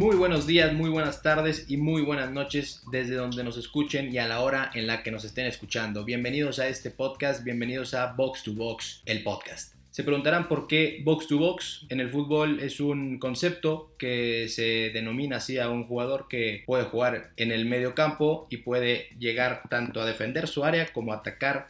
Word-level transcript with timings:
Muy 0.00 0.16
buenos 0.16 0.46
días, 0.46 0.72
muy 0.72 0.88
buenas 0.88 1.20
tardes 1.20 1.66
y 1.68 1.76
muy 1.76 2.00
buenas 2.00 2.30
noches 2.30 2.82
desde 2.90 3.16
donde 3.16 3.44
nos 3.44 3.58
escuchen 3.58 4.10
y 4.10 4.16
a 4.16 4.26
la 4.26 4.40
hora 4.40 4.70
en 4.72 4.86
la 4.86 5.02
que 5.02 5.10
nos 5.10 5.26
estén 5.26 5.44
escuchando. 5.44 6.06
Bienvenidos 6.06 6.58
a 6.58 6.68
este 6.68 6.90
podcast, 6.90 7.44
bienvenidos 7.44 7.92
a 7.92 8.14
Box 8.14 8.44
to 8.44 8.54
Box, 8.54 9.02
el 9.04 9.22
podcast. 9.22 9.74
Se 9.90 10.02
preguntarán 10.02 10.48
por 10.48 10.68
qué 10.68 11.02
box 11.04 11.26
to 11.26 11.36
box. 11.36 11.84
En 11.90 12.00
el 12.00 12.08
fútbol 12.08 12.60
es 12.60 12.80
un 12.80 13.18
concepto 13.18 13.92
que 13.98 14.46
se 14.48 14.88
denomina 14.88 15.36
así 15.36 15.58
a 15.58 15.68
un 15.68 15.84
jugador 15.86 16.28
que 16.28 16.62
puede 16.64 16.84
jugar 16.84 17.32
en 17.36 17.52
el 17.52 17.66
medio 17.66 17.94
campo 17.94 18.46
y 18.48 18.56
puede 18.56 19.10
llegar 19.18 19.64
tanto 19.68 20.00
a 20.00 20.06
defender 20.06 20.48
su 20.48 20.64
área 20.64 20.90
como 20.94 21.12
a 21.12 21.16
atacar 21.16 21.68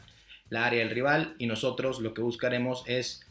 la 0.51 0.67
área 0.67 0.79
del 0.79 0.95
rival 0.95 1.35
y 1.39 1.47
nosotros 1.47 1.99
lo 1.99 2.15
que 2.15 2.23
buscaremos 2.23 2.85
es 2.87 3.26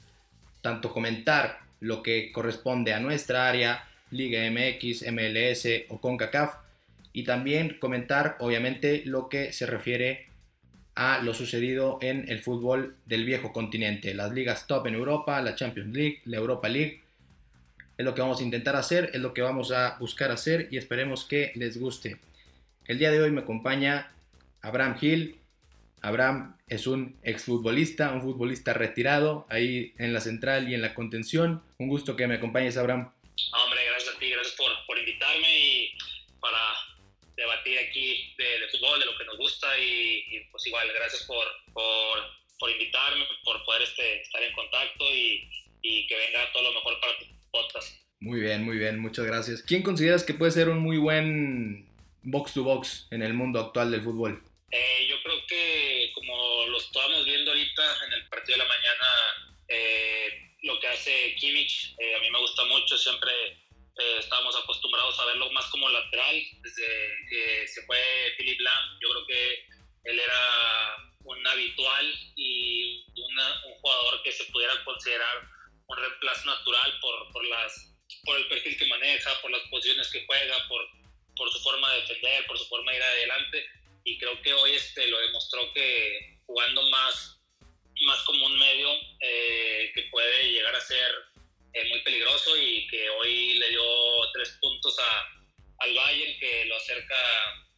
tanto 0.60 0.92
comentar 0.92 1.60
lo 1.80 2.04
que 2.04 2.34
corresponde 2.34 2.94
a 2.94 3.00
nuestra 3.00 3.48
área 3.48 3.86
Liga 4.12 4.42
MX, 4.50 5.04
MLS 5.12 5.68
o 5.90 6.00
CONCACAF 6.02 6.56
y 7.14 7.24
también 7.24 7.78
comentar 7.80 8.38
obviamente 8.40 9.04
lo 9.06 9.30
que 9.30 9.54
se 9.54 9.66
refiere 9.66 10.28
a 10.96 11.22
lo 11.22 11.34
sucedido 11.34 11.98
en 12.02 12.30
el 12.30 12.42
fútbol 12.42 12.96
del 13.06 13.26
viejo 13.26 13.54
continente, 13.54 14.14
las 14.14 14.32
ligas 14.34 14.68
top 14.68 14.88
en 14.88 14.96
Europa, 14.96 15.42
la 15.42 15.56
Champions 15.56 15.94
League, 15.94 16.22
la 16.26 16.38
Europa 16.38 16.68
League. 16.68 17.02
Es 17.98 18.06
lo 18.06 18.16
que 18.16 18.22
vamos 18.22 18.40
a 18.40 18.44
intentar 18.44 18.76
hacer, 18.76 19.12
es 19.14 19.22
lo 19.22 19.34
que 19.34 19.42
vamos 19.42 19.72
a 19.72 19.98
buscar 20.00 20.32
hacer 20.32 20.68
y 20.72 20.78
esperemos 20.78 21.26
que 21.26 21.52
les 21.56 21.80
guste. 21.80 22.18
El 22.86 22.98
día 22.98 23.12
de 23.12 23.22
hoy 23.22 23.32
me 23.32 23.42
acompaña 23.42 24.12
Abraham 24.62 24.98
Gil. 24.98 25.36
Abraham 26.02 26.56
es 26.68 26.88
un 26.88 27.18
exfutbolista, 27.24 28.12
un 28.12 28.22
futbolista 28.22 28.74
retirado 28.74 29.46
ahí 29.50 29.94
en 29.98 30.14
la 30.14 30.22
central 30.22 30.70
y 30.70 30.76
en 30.76 30.82
la 30.82 30.94
contención. 30.94 31.62
Un 31.78 31.88
gusto 31.88 32.16
que 32.16 32.28
me 32.28 32.36
acompañes, 32.36 32.78
Abraham 32.78 33.12
gracias 34.00 34.16
a 34.16 34.20
ti, 34.20 34.30
gracias 34.30 34.56
por, 34.56 34.72
por 34.86 34.98
invitarme 34.98 35.60
y 35.60 35.98
para 36.40 36.60
debatir 37.70 37.88
aquí 37.88 38.34
de, 38.38 38.68
fútbol, 38.72 39.00
de 39.00 39.06
lo 39.06 39.18
que 39.18 39.26
nos 39.26 39.38
gusta 39.38 39.68
y, 39.80 40.46
pues 40.52 40.66
igual, 40.68 40.88
gracias 40.94 41.24
por, 41.24 41.46
por, 41.74 42.20
por, 42.60 42.70
invitarme, 42.72 43.26
por 43.44 43.64
poder 43.66 43.84
este, 43.84 44.22
estar 44.22 44.42
en 44.44 44.54
contacto 44.54 45.06
y, 45.14 45.50
y 45.82 46.08
que 46.08 46.16
venga 46.16 46.52
todo 46.52 46.64
lo 46.64 46.74
mejor 46.74 47.00
para 47.00 47.18
tu 47.20 47.26
podcast. 47.52 47.98
Muy 48.20 48.42
bien, 48.42 48.64
muy 48.64 48.78
bien, 48.78 49.00
muchas 49.00 49.26
gracias. 49.26 49.64
¿Quién 49.64 49.82
consideras 49.84 50.24
que 50.24 50.34
puede 50.34 50.52
ser 50.52 50.70
un 50.70 50.80
muy 50.80 50.98
buen 50.98 51.88
box 52.24 52.54
to 52.54 52.64
box 52.64 53.08
en 53.12 53.22
el 53.22 53.34
mundo 53.34 53.60
actual 53.60 53.92
del 53.92 54.04
fútbol? 54.04 54.44
Eh, 54.72 55.08
yo 55.10 55.16
creo 55.24 55.46
que 55.48 56.12
como 56.14 56.68
lo 56.68 56.78
estábamos 56.78 57.26
viendo 57.26 57.52
ahorita 57.52 58.06
en 58.08 58.14
el 58.14 58.28
partido 58.28 58.58
de 58.58 58.64
la 58.64 58.70
mañana, 58.70 59.08
eh, 59.68 60.56
lo 60.64 60.80
que 60.80 60.88
hace 60.88 61.36
Kimmich, 61.36 61.96
eh, 61.98 62.16
a 62.16 62.20
mí 62.20 62.30
me 62.30 62.40
gusta 62.40 62.66
mucho, 62.66 62.98
siempre 62.98 63.32
eh, 64.00 64.18
estábamos 64.20 64.56
acostumbrados 64.56 65.20
a 65.20 65.26
verlo 65.26 65.52
más 65.52 65.66
como 65.68 65.90
lateral, 65.90 66.42
desde 66.62 67.16
que 67.30 67.68
se 67.68 67.86
fue 67.86 68.00
Philip 68.38 68.60
Lam, 68.60 69.00
yo 69.02 69.10
creo 69.10 69.26
que 69.28 69.68
él 70.06 70.20
era 70.20 70.98
un 71.24 71.46
habitual 71.46 72.32
y 72.36 73.06
un 73.16 73.38
jugador 73.82 74.24
que 74.24 74.32
se 74.32 74.46
pudiera 74.46 74.84
considerar 74.84 75.48
un 75.88 75.98
reemplazo 75.98 76.46
natural 76.46 77.00
por, 77.02 77.32
por, 77.32 77.46
las, 77.46 77.94
por 78.24 78.38
el 78.38 78.48
perfil 78.48 78.78
que 78.78 78.88
maneja, 78.88 79.42
por 79.42 79.52
las 79.52 79.62
posiciones 79.70 80.10
que 80.12 80.26
juega, 80.26 80.68
por, 80.68 80.82
por 81.36 81.52
su 81.52 81.60
forma 81.60 81.92
de 81.94 82.02
defender, 82.02 82.48
por 82.48 82.58
su 82.58 82.66
forma 82.68 82.92
de 82.92 82.98
ir 82.98 83.04
adelante. 83.04 83.66
Y 84.06 84.18
creo 84.18 84.42
que 84.42 84.54
hoy 84.54 84.72
este, 84.72 85.08
lo 85.08 85.20
demostró 85.20 85.72
que 85.74 86.40
jugando 86.46 86.82
más 86.90 87.40
más 88.06 88.22
como 88.24 88.46
un 88.46 88.58
medio 88.58 88.90
eh, 89.20 89.92
que 89.94 90.04
puede 90.04 90.52
llegar 90.52 90.76
a 90.76 90.82
ser 90.82 91.12
eh, 91.74 91.90
muy 91.90 92.02
peligroso 92.02 92.58
y 92.58 92.88
que 92.88 93.10
hoy 93.10 93.56
le 93.60 93.70
dio 93.70 93.82
tres 94.34 94.58
puntos 94.62 94.98
a, 95.00 95.84
al 95.84 95.94
Bayern 95.94 96.40
que 96.40 96.66
lo 96.66 96.76
acerca 96.76 97.16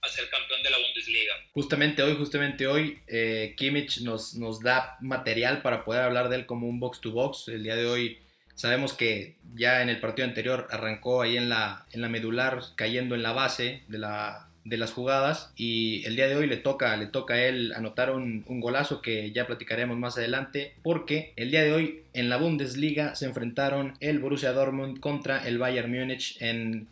a 0.01 0.09
ser 0.09 0.29
campeón 0.29 0.63
de 0.63 0.69
la 0.69 0.77
Bundesliga. 0.79 1.33
Justamente 1.53 2.01
hoy, 2.01 2.15
justamente 2.15 2.67
hoy, 2.67 2.99
eh, 3.07 3.53
Kimmich 3.55 4.01
nos, 4.01 4.33
nos 4.33 4.61
da 4.61 4.97
material 4.99 5.61
para 5.61 5.85
poder 5.85 6.01
hablar 6.01 6.29
de 6.29 6.37
él 6.37 6.45
como 6.45 6.67
un 6.67 6.79
box 6.79 7.01
to 7.01 7.11
box. 7.11 7.47
El 7.49 7.63
día 7.63 7.75
de 7.75 7.85
hoy 7.85 8.19
sabemos 8.55 8.93
que 8.93 9.37
ya 9.53 9.81
en 9.81 9.89
el 9.89 9.99
partido 9.99 10.27
anterior 10.27 10.67
arrancó 10.71 11.21
ahí 11.21 11.37
en 11.37 11.49
la, 11.49 11.85
en 11.91 12.01
la 12.01 12.09
medular, 12.09 12.61
cayendo 12.75 13.13
en 13.13 13.23
la 13.23 13.31
base 13.31 13.83
de 13.87 13.99
la, 13.99 14.50
de 14.63 14.77
las 14.77 14.93
jugadas 14.93 15.51
y 15.55 16.05
el 16.05 16.15
día 16.15 16.27
de 16.27 16.35
hoy 16.35 16.47
le 16.47 16.57
toca, 16.57 16.95
le 16.97 17.07
toca 17.07 17.33
a 17.35 17.43
él 17.43 17.73
anotar 17.75 18.11
un, 18.11 18.43
un, 18.47 18.59
golazo 18.61 19.01
que 19.01 19.31
ya 19.31 19.47
platicaremos 19.47 19.97
más 19.97 20.17
adelante 20.17 20.73
porque 20.83 21.33
el 21.35 21.49
día 21.49 21.63
de 21.63 21.73
hoy 21.73 22.01
en 22.13 22.29
la 22.29 22.37
Bundesliga 22.37 23.15
se 23.15 23.25
enfrentaron 23.25 23.95
el 23.99 24.19
Borussia 24.19 24.53
Dortmund 24.53 24.99
contra 24.99 25.47
el 25.47 25.57
Bayern 25.57 25.91
Múnich 25.91 26.37
en 26.41 26.87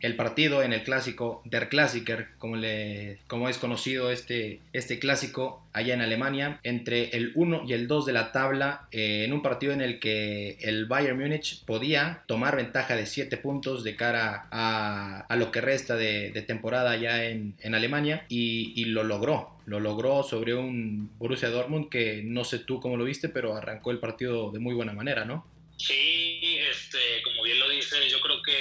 el 0.00 0.16
partido 0.16 0.62
en 0.62 0.72
el 0.72 0.82
clásico 0.82 1.42
Der 1.44 1.68
Klassiker, 1.68 2.28
como, 2.38 2.56
le, 2.56 3.18
como 3.26 3.48
es 3.48 3.58
conocido 3.58 4.10
este, 4.10 4.60
este 4.72 4.98
clásico 4.98 5.62
allá 5.72 5.94
en 5.94 6.00
Alemania, 6.00 6.60
entre 6.62 7.16
el 7.16 7.32
1 7.34 7.62
y 7.66 7.72
el 7.72 7.88
2 7.88 8.06
de 8.06 8.12
la 8.12 8.32
tabla, 8.32 8.88
eh, 8.92 9.24
en 9.24 9.32
un 9.32 9.42
partido 9.42 9.72
en 9.72 9.80
el 9.80 9.98
que 9.98 10.56
el 10.60 10.86
Bayern 10.86 11.18
Múnich 11.18 11.64
podía 11.64 12.22
tomar 12.26 12.56
ventaja 12.56 12.96
de 12.96 13.06
7 13.06 13.36
puntos 13.38 13.84
de 13.84 13.96
cara 13.96 14.46
a, 14.50 15.26
a 15.28 15.36
lo 15.36 15.50
que 15.50 15.60
resta 15.60 15.96
de, 15.96 16.30
temporada 16.46 16.92
allá 16.92 17.24
en, 17.24 17.54
en 17.60 17.74
Alemania 17.74 18.24
y, 18.28 18.72
y, 18.76 18.86
lo 18.86 19.02
logró. 19.02 19.50
Lo 19.66 19.80
logró 19.80 20.22
sobre 20.22 20.54
un 20.54 21.10
Borussia 21.18 21.50
Dortmund 21.50 21.90
que 21.90 22.22
no 22.24 22.44
sé 22.44 22.60
tú 22.60 22.80
cómo 22.80 22.96
lo 22.96 23.04
viste, 23.04 23.28
pero 23.28 23.54
arrancó 23.54 23.90
el 23.90 23.98
partido 23.98 24.50
de 24.50 24.60
muy 24.60 24.74
buena 24.74 24.92
manera, 24.92 25.24
¿no? 25.24 25.44
Sí, 25.78 26.58
este, 26.70 26.98
como 27.22 27.42
bien 27.44 27.58
lo 27.60 27.68
dices, 27.68 28.10
yo 28.10 28.20
creo 28.20 28.42
que 28.42 28.52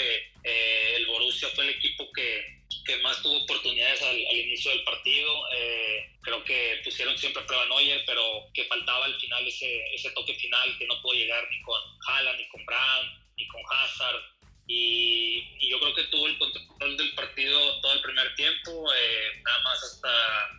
eh, 0.47 0.93
el 0.95 1.05
Borussia 1.07 1.49
fue 1.49 1.65
el 1.65 1.71
equipo 1.71 2.09
que, 2.13 2.55
más 3.03 3.21
tuvo 3.21 3.43
oportunidades 3.43 4.01
al, 4.01 4.17
inicio 4.17 4.71
del 4.71 4.83
partido. 4.83 5.29
Eh, 5.53 6.09
creo 6.21 6.43
que 6.45 6.79
pusieron 6.85 7.17
siempre 7.17 7.43
a 7.43 7.45
prueba 7.45 7.63
a 7.63 7.67
Neuer, 7.67 8.01
pero 8.05 8.23
que 8.53 8.63
faltaba 8.63 9.05
al 9.05 9.19
final 9.19 9.45
ese, 9.45 10.11
toque 10.15 10.35
final 10.35 10.77
que 10.77 10.87
no 10.87 11.01
pudo 11.01 11.13
llegar 11.13 11.45
ni 11.51 11.61
con 11.63 11.81
Haaland, 12.07 12.39
ni 12.39 12.47
con 12.47 12.65
Brandt, 12.65 13.11
ni 13.35 13.47
con 13.47 13.61
Hazard. 13.69 14.36
Y, 14.67 15.69
yo 15.69 15.79
creo 15.79 15.93
que 15.95 16.03
tuvo 16.05 16.27
el 16.27 16.37
control 16.37 16.97
del 16.97 17.13
partido 17.13 17.81
todo 17.81 17.93
el 17.93 18.01
primer 18.01 18.35
tiempo, 18.35 18.87
eh, 18.93 19.41
nada 19.43 19.59
más 19.59 19.83
hasta 19.83 20.09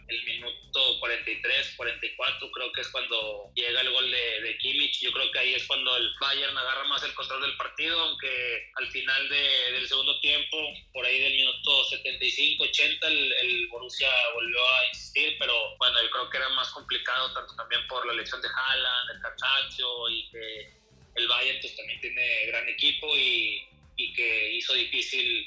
el 0.09 0.25
minuto 0.25 1.01
43, 1.01 1.75
44, 1.77 2.51
creo 2.51 2.73
que 2.73 2.81
es 2.83 2.89
cuando 2.89 3.51
llega 3.55 3.81
el 3.81 3.91
gol 3.91 4.11
de, 4.11 4.41
de, 4.43 4.59
Kimmich. 4.59 5.01
Yo 5.01 5.13
creo 5.13 5.31
que 5.31 5.39
ahí 5.39 5.55
es 5.55 5.67
cuando 5.67 5.97
el 5.97 6.11
Bayern 6.21 6.57
agarra 6.57 6.85
más 6.85 7.03
el 7.05 7.15
control 7.15 7.43
del 7.43 7.57
partido, 7.57 7.99
aunque 8.01 8.71
al 8.77 8.87
final 8.89 9.29
de, 9.29 9.73
del 9.73 9.89
segundo 9.89 10.21
tiempo, 10.21 10.57
por 10.93 11.05
ahí 11.05 11.21
del 11.21 11.33
minuto 11.33 11.85
75, 11.85 12.65
80, 12.65 13.09
el, 13.09 13.33
el, 13.33 13.69
Borussia 13.69 14.11
volvió 14.35 14.59
a 14.59 14.87
insistir, 14.89 15.37
pero 15.39 15.77
bueno, 15.79 16.03
yo 16.03 16.11
creo 16.11 16.31
que 16.31 16.37
era 16.37 16.49
más 16.51 16.69
complicado, 16.71 17.33
tanto 17.33 17.55
también 17.57 17.87
por 17.89 18.07
la 18.07 18.13
elección 18.13 18.41
de 18.43 18.49
Haaland, 18.49 19.11
el 19.11 19.23
Cachacho 19.23 20.11
y 20.11 20.31
que 20.31 20.79
el 21.17 21.29
Bayern 21.29 21.59
pues, 21.61 21.77
también 21.77 22.01
tiene 22.01 22.47
gran 22.47 22.69
equipo 22.69 23.17
y 23.17 23.69
y 23.99 24.13
que 24.15 24.53
hizo 24.55 24.73
difícil 24.73 25.47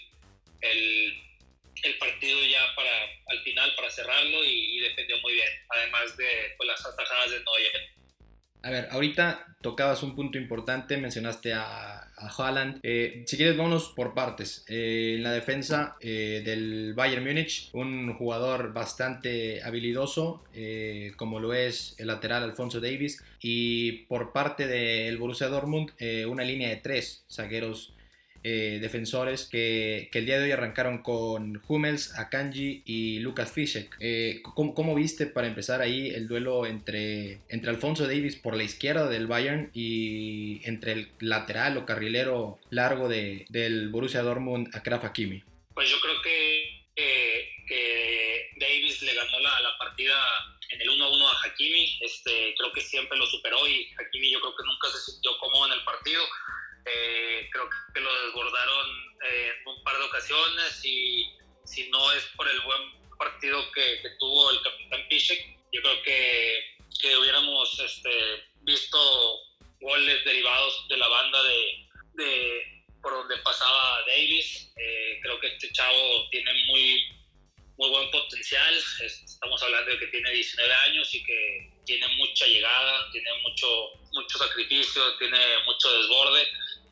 el, 0.62 1.14
el, 1.84 1.98
partido 1.98 2.38
ya 2.46 2.76
para 2.76 2.92
al 3.28 3.40
final 3.44 3.74
para 3.76 3.90
cerrarlo 3.90 4.46
y, 4.46 4.78
y 4.78 4.80
defendió 4.82 5.18
muy 5.22 5.34
bien, 5.34 5.50
además 5.70 6.16
de 6.18 6.54
pues, 6.58 6.68
las 6.68 6.86
atajadas 6.86 7.32
de 7.32 7.38
Neuer. 7.38 8.02
A 8.64 8.70
ver, 8.70 8.90
ahorita 8.92 9.56
tocabas 9.62 10.04
un 10.04 10.16
punto 10.16 10.38
importante, 10.38 10.98
mencionaste 10.98 11.54
a, 11.54 12.02
a 12.16 12.28
Haaland. 12.38 12.80
Eh, 12.84 13.24
si 13.26 13.36
quieres, 13.36 13.58
vámonos 13.58 13.90
por 13.96 14.14
partes. 14.14 14.64
Eh, 14.68 15.16
en 15.16 15.24
la 15.24 15.32
defensa 15.32 15.98
eh, 16.00 16.44
del 16.46 16.94
Bayern 16.94 17.24
Múnich, 17.24 17.70
un 17.74 18.14
jugador 18.14 18.72
bastante 18.72 19.64
habilidoso, 19.64 20.44
eh, 20.54 21.14
como 21.16 21.40
lo 21.40 21.56
es 21.56 21.96
el 21.98 22.08
lateral 22.08 22.44
Alfonso 22.44 22.80
Davis. 22.80 23.24
Y 23.40 24.04
por 24.06 24.32
parte 24.32 24.68
del 24.68 25.18
Borussia 25.18 25.48
Dortmund, 25.48 25.92
eh, 25.98 26.28
una 26.28 26.44
línea 26.44 26.70
de 26.70 26.78
tres 26.78 27.26
zagueros 27.32 27.96
eh, 28.44 28.80
defensores 28.82 29.46
que, 29.46 30.10
el 30.14 30.26
día 30.26 30.40
de 30.40 30.46
hoy 30.46 30.52
arrancaron 30.52 31.04
con 31.04 31.62
Hummels, 31.68 32.18
Akanji 32.18 32.82
y 32.86 33.20
Lucas 33.20 33.52
Fischek. 33.52 33.96
Eh, 34.00 34.42
¿cómo, 34.42 34.74
¿cómo, 34.74 34.96
viste 34.96 35.28
para 35.28 35.48
empezar 35.48 35.82
ahí 35.82 36.10
el 36.10 36.28
duelo 36.28 36.66
entre, 36.66 37.40
entre 37.50 37.70
Alfonso 37.70 38.08
Davis 38.08 38.36
por 38.36 38.56
la 38.56 38.64
izquierda 38.64 39.08
del 39.08 39.28
Bayern 39.28 39.70
y 39.74 40.62
entre 40.66 40.94
el 40.94 41.12
lateral 41.20 41.78
o 41.78 41.86
carrilero 41.86 42.60
largo 42.70 43.08
de, 43.08 43.46
del 43.50 43.90
Borussia 43.90 44.22
Dortmund, 44.22 44.76
Akraf 44.76 45.06
Hakimi? 45.06 45.44
Pues 45.74 45.90
yo 45.90 46.00
creo 46.02 46.22
que, 46.22 46.84
que 47.68 48.50
Davis 48.58 49.02
le 49.02 49.14
ganó 49.14 49.40
la, 49.40 49.62
la 49.62 49.78
partida 49.78 50.16
en 50.72 50.82
el 50.82 50.90
1-1 50.90 51.26
a 51.26 51.46
Hakimi. 51.46 52.00
Este, 52.02 52.56
creo 52.58 52.72
que 52.72 52.82
siempre 52.82 53.18
lo 53.18 53.26
superó 53.28 53.68
y 53.68 53.88
Hakimi 54.00 54.32
yo 54.32 54.40
creo 54.40 54.56
que 54.56 54.64
nunca 54.66 54.90
se 54.90 55.12
sintió 55.12 55.38
cómodo 55.38 55.68
en 55.68 55.74
el 55.74 55.84
partido. 55.84 56.24
Eh, 56.86 57.50
creo 57.52 57.70
que 57.94 58.00
lo 58.00 58.26
desbordaron 58.26 59.12
en 59.22 59.68
un 59.68 59.84
par 59.84 59.98
de 59.98 60.06
ocasiones 60.06 60.84
y 60.84 61.32
si 61.64 61.90
no 61.90 62.12
es 62.14 62.24
por 62.36 62.48
el 62.48 62.60
buen 62.62 62.82
partido 63.18 63.72
que, 63.72 64.02
tuvo 64.20 64.52
el 64.52 64.62
capitán 64.62 65.08
Piszek, 65.10 65.46
yo 65.72 65.82
creo 65.82 66.02
que, 66.02 66.78
que 67.00 67.18
hubiéramos 67.18 67.80
este, 67.80 68.44
visto 68.62 68.98
goles 69.80 70.26
derivados 70.26 70.88
de 70.90 70.98
la 70.98 71.08
banda 71.08 71.44
de, 71.44 71.88
de, 72.14 72.84
por 73.02 73.14
donde 73.14 73.38
pasaba 73.38 74.04
Davis. 74.08 74.72
Eh, 74.76 75.20
creo 75.22 75.40
que 75.40 75.48
este 75.48 75.72
chavo 75.72 76.30
tiene 76.32 76.52
muy, 76.66 77.06
muy 77.78 77.90
buen 77.90 78.10
potencial. 78.12 78.74
Estamos 79.04 79.62
hablando 79.64 79.92
de 79.92 80.00
que 80.00 80.08
tiene 80.08 80.32
19 80.32 80.74
años 80.74 81.14
y 81.14 81.24
que 81.24 81.72
tiene 81.86 82.08
mucha 82.18 82.46
llegada, 82.48 83.12
tiene 83.12 83.30
mucho, 83.44 83.92
mucho 84.14 84.38
sacrificio, 84.38 85.18
tiene 85.18 85.40
mucho 85.66 85.92
desborde 85.94 86.48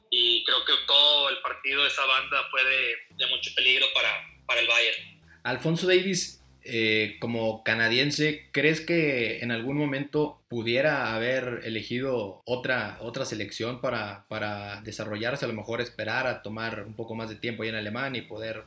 y 0.09 0.43
creo 0.43 0.65
que 0.65 0.73
todo 0.87 1.29
el 1.29 1.37
partido 1.41 1.85
esa 1.85 2.05
banda 2.05 2.37
fue 2.49 2.61
de, 2.63 3.27
mucho 3.27 3.51
peligro 3.55 3.85
para, 3.93 4.25
para 4.45 4.61
el 4.61 4.67
Bayern. 4.67 5.19
Alfonso 5.43 5.87
Davis 5.87 6.39
eh, 6.63 7.15
como 7.19 7.63
canadiense, 7.63 8.49
¿crees 8.51 8.81
que 8.81 9.39
en 9.39 9.51
algún 9.51 9.77
momento 9.77 10.41
pudiera 10.49 11.15
haber 11.15 11.61
elegido 11.63 12.41
otra, 12.45 12.97
otra 13.01 13.25
selección 13.25 13.81
para, 13.81 14.25
para 14.27 14.81
desarrollarse? 14.81 15.45
A 15.45 15.47
lo 15.47 15.53
mejor 15.53 15.79
esperar 15.81 16.27
a 16.27 16.41
tomar 16.41 16.83
un 16.83 16.95
poco 16.95 17.15
más 17.15 17.29
de 17.29 17.35
tiempo 17.35 17.63
ahí 17.63 17.69
en 17.69 17.75
Alemania 17.75 18.21
y 18.21 18.25
poder 18.25 18.65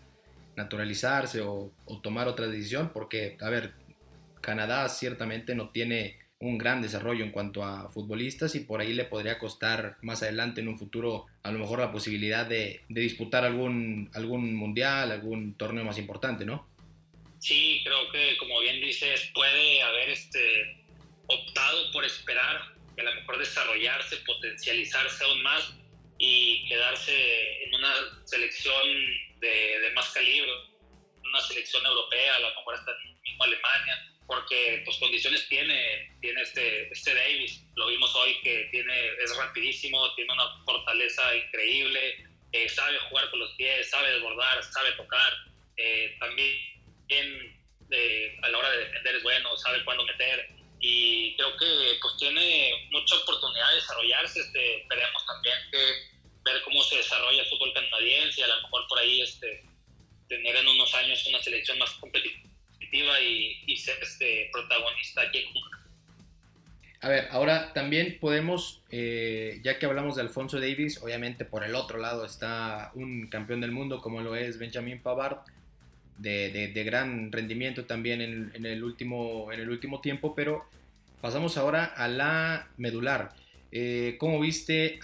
naturalizarse 0.56 1.42
o, 1.42 1.72
tomar 2.02 2.28
otra 2.28 2.46
decisión, 2.46 2.90
porque, 2.92 3.36
a 3.40 3.50
ver, 3.50 3.72
Canadá 4.40 4.88
ciertamente 4.88 5.54
no 5.54 5.70
tiene 5.70 6.18
un 6.40 6.58
gran 6.58 6.82
desarrollo 6.82 7.24
en 7.24 7.30
cuanto 7.30 7.62
a 7.62 7.88
futbolistas 7.90 8.54
y 8.54 8.60
por 8.60 8.80
ahí 8.80 8.92
le 8.92 9.04
podría 9.04 9.38
costar 9.38 9.98
más 10.02 10.22
adelante 10.22 10.60
en 10.60 10.68
un 10.68 10.78
futuro 10.78 11.26
a 11.42 11.50
lo 11.50 11.58
mejor 11.58 11.80
la 11.80 11.92
posibilidad 11.92 12.46
de, 12.46 12.82
de 12.88 13.00
disputar 13.00 13.44
algún, 13.44 14.10
algún 14.14 14.54
mundial, 14.54 15.10
algún 15.10 15.54
torneo 15.54 15.84
más 15.84 15.98
importante, 15.98 16.44
¿no? 16.44 16.72
sí, 17.42 17.82
creo 17.84 18.10
que 18.12 18.36
como 18.38 18.60
bien 18.60 18.80
dices, 18.80 19.30
puede 19.34 19.82
haber 19.82 20.10
este, 20.10 20.76
optado 21.26 21.90
por 21.90 22.04
esperar 22.04 22.72
que 22.94 23.02
a 23.02 23.04
lo 23.04 23.14
mejor 23.16 23.38
desarrollarse, 23.38 24.16
potencializarse 24.18 25.24
aún 25.24 25.42
más 25.42 25.74
y 26.18 26.64
quedarse 26.68 27.64
en 27.64 27.74
una 27.74 27.94
selección 28.24 28.86
de, 29.40 29.90
más 29.94 30.10
calibre, 30.10 30.50
una 31.24 31.40
selección 31.40 31.84
europea, 31.84 32.36
a 32.36 32.40
lo 32.40 32.48
mejor 32.50 32.74
hasta 32.74 32.92
mismo 33.24 33.44
Alemania, 33.44 34.11
porque 34.32 34.81
pues 34.87 34.96
condiciones 34.96 35.46
tiene, 35.49 36.11
tiene 36.23 36.40
este, 36.40 36.90
este 36.90 37.14
Davis, 37.14 37.61
lo 37.75 37.87
vimos 37.88 38.14
hoy 38.14 38.40
que 38.43 38.67
tiene, 38.70 39.08
es 39.23 39.37
rapidísimo, 39.37 40.14
tiene 40.14 40.32
una 40.32 40.64
fortaleza 40.64 41.37
increíble, 41.37 42.25
eh, 42.52 42.67
sabe 42.70 42.99
jugar 43.11 43.29
con 43.31 43.40
los 43.40 43.52
pies, 43.56 43.90
sabe 43.90 44.11
desbordar, 44.11 44.64
sabe 44.64 44.93
tocar, 44.93 45.34
eh, 45.76 46.17
también 46.19 46.73
a 48.43 48.49
la 48.49 48.58
hora 48.58 48.70
de 48.70 48.79
defender 48.87 49.17
es 49.17 49.23
bueno, 49.23 49.55
sabe 49.58 49.84
cuándo 49.84 50.06
meter. 50.06 50.49
Y 50.81 51.37
creo 51.37 51.55
que 51.58 51.99
pues 52.00 52.17
tiene 52.19 52.88
mucha 52.90 53.17
oportunidad 53.17 53.69
de 53.69 53.75
desarrollarse. 53.76 54.40
Este, 54.40 54.81
esperemos 54.81 55.26
también 55.26 55.58
que 55.70 55.79
ver 56.43 56.62
cómo 56.62 56.82
se 56.84 56.96
desarrolla 56.96 57.43
el 57.43 57.49
fútbol 57.50 57.75
canadiense 57.75 58.40
y 58.40 58.44
a 58.44 58.46
lo 58.49 58.62
mejor 58.62 58.88
por 58.88 58.99
ahí 58.99 59.20
este, 59.20 59.62
tener 60.26 60.56
en 60.56 60.69
unos 60.69 60.94
años 60.94 61.26
una 61.26 61.43
selección 61.43 61.79
más 61.79 61.90
competitiva 62.00 62.51
y, 62.92 63.76
ser 63.76 63.96
este, 64.02 64.48
protagonista 64.52 65.22
aquí 65.22 65.44
a 67.02 67.08
ver, 67.08 67.26
ahora 67.32 67.72
también 67.72 68.18
podemos, 68.20 68.80
eh, 68.90 69.60
ya 69.64 69.76
que 69.76 69.86
hablamos 69.86 70.14
de 70.14 70.22
Alfonso 70.22 70.60
Davis, 70.60 71.02
obviamente 71.02 71.44
por 71.44 71.64
el 71.64 71.74
otro 71.74 71.98
lado 71.98 72.24
está 72.24 72.92
un 72.94 73.26
campeón 73.26 73.60
del 73.60 73.72
mundo 73.72 74.00
como 74.00 74.20
lo 74.20 74.36
es 74.36 74.56
Benjamin 74.56 75.00
Pavard, 75.00 75.38
de, 76.18 76.84
gran 76.86 77.32
rendimiento 77.32 77.86
también 77.86 78.20
en, 78.20 78.64
el 78.64 78.84
último, 78.84 79.50
en 79.50 79.58
el 79.58 79.68
último 79.68 80.00
tiempo, 80.00 80.36
pero 80.36 80.64
pasamos 81.20 81.56
ahora 81.56 81.86
a 81.86 82.06
la 82.06 82.68
medular. 82.76 83.32
Eh, 83.72 84.14
¿Cómo 84.20 84.38
viste 84.38 85.00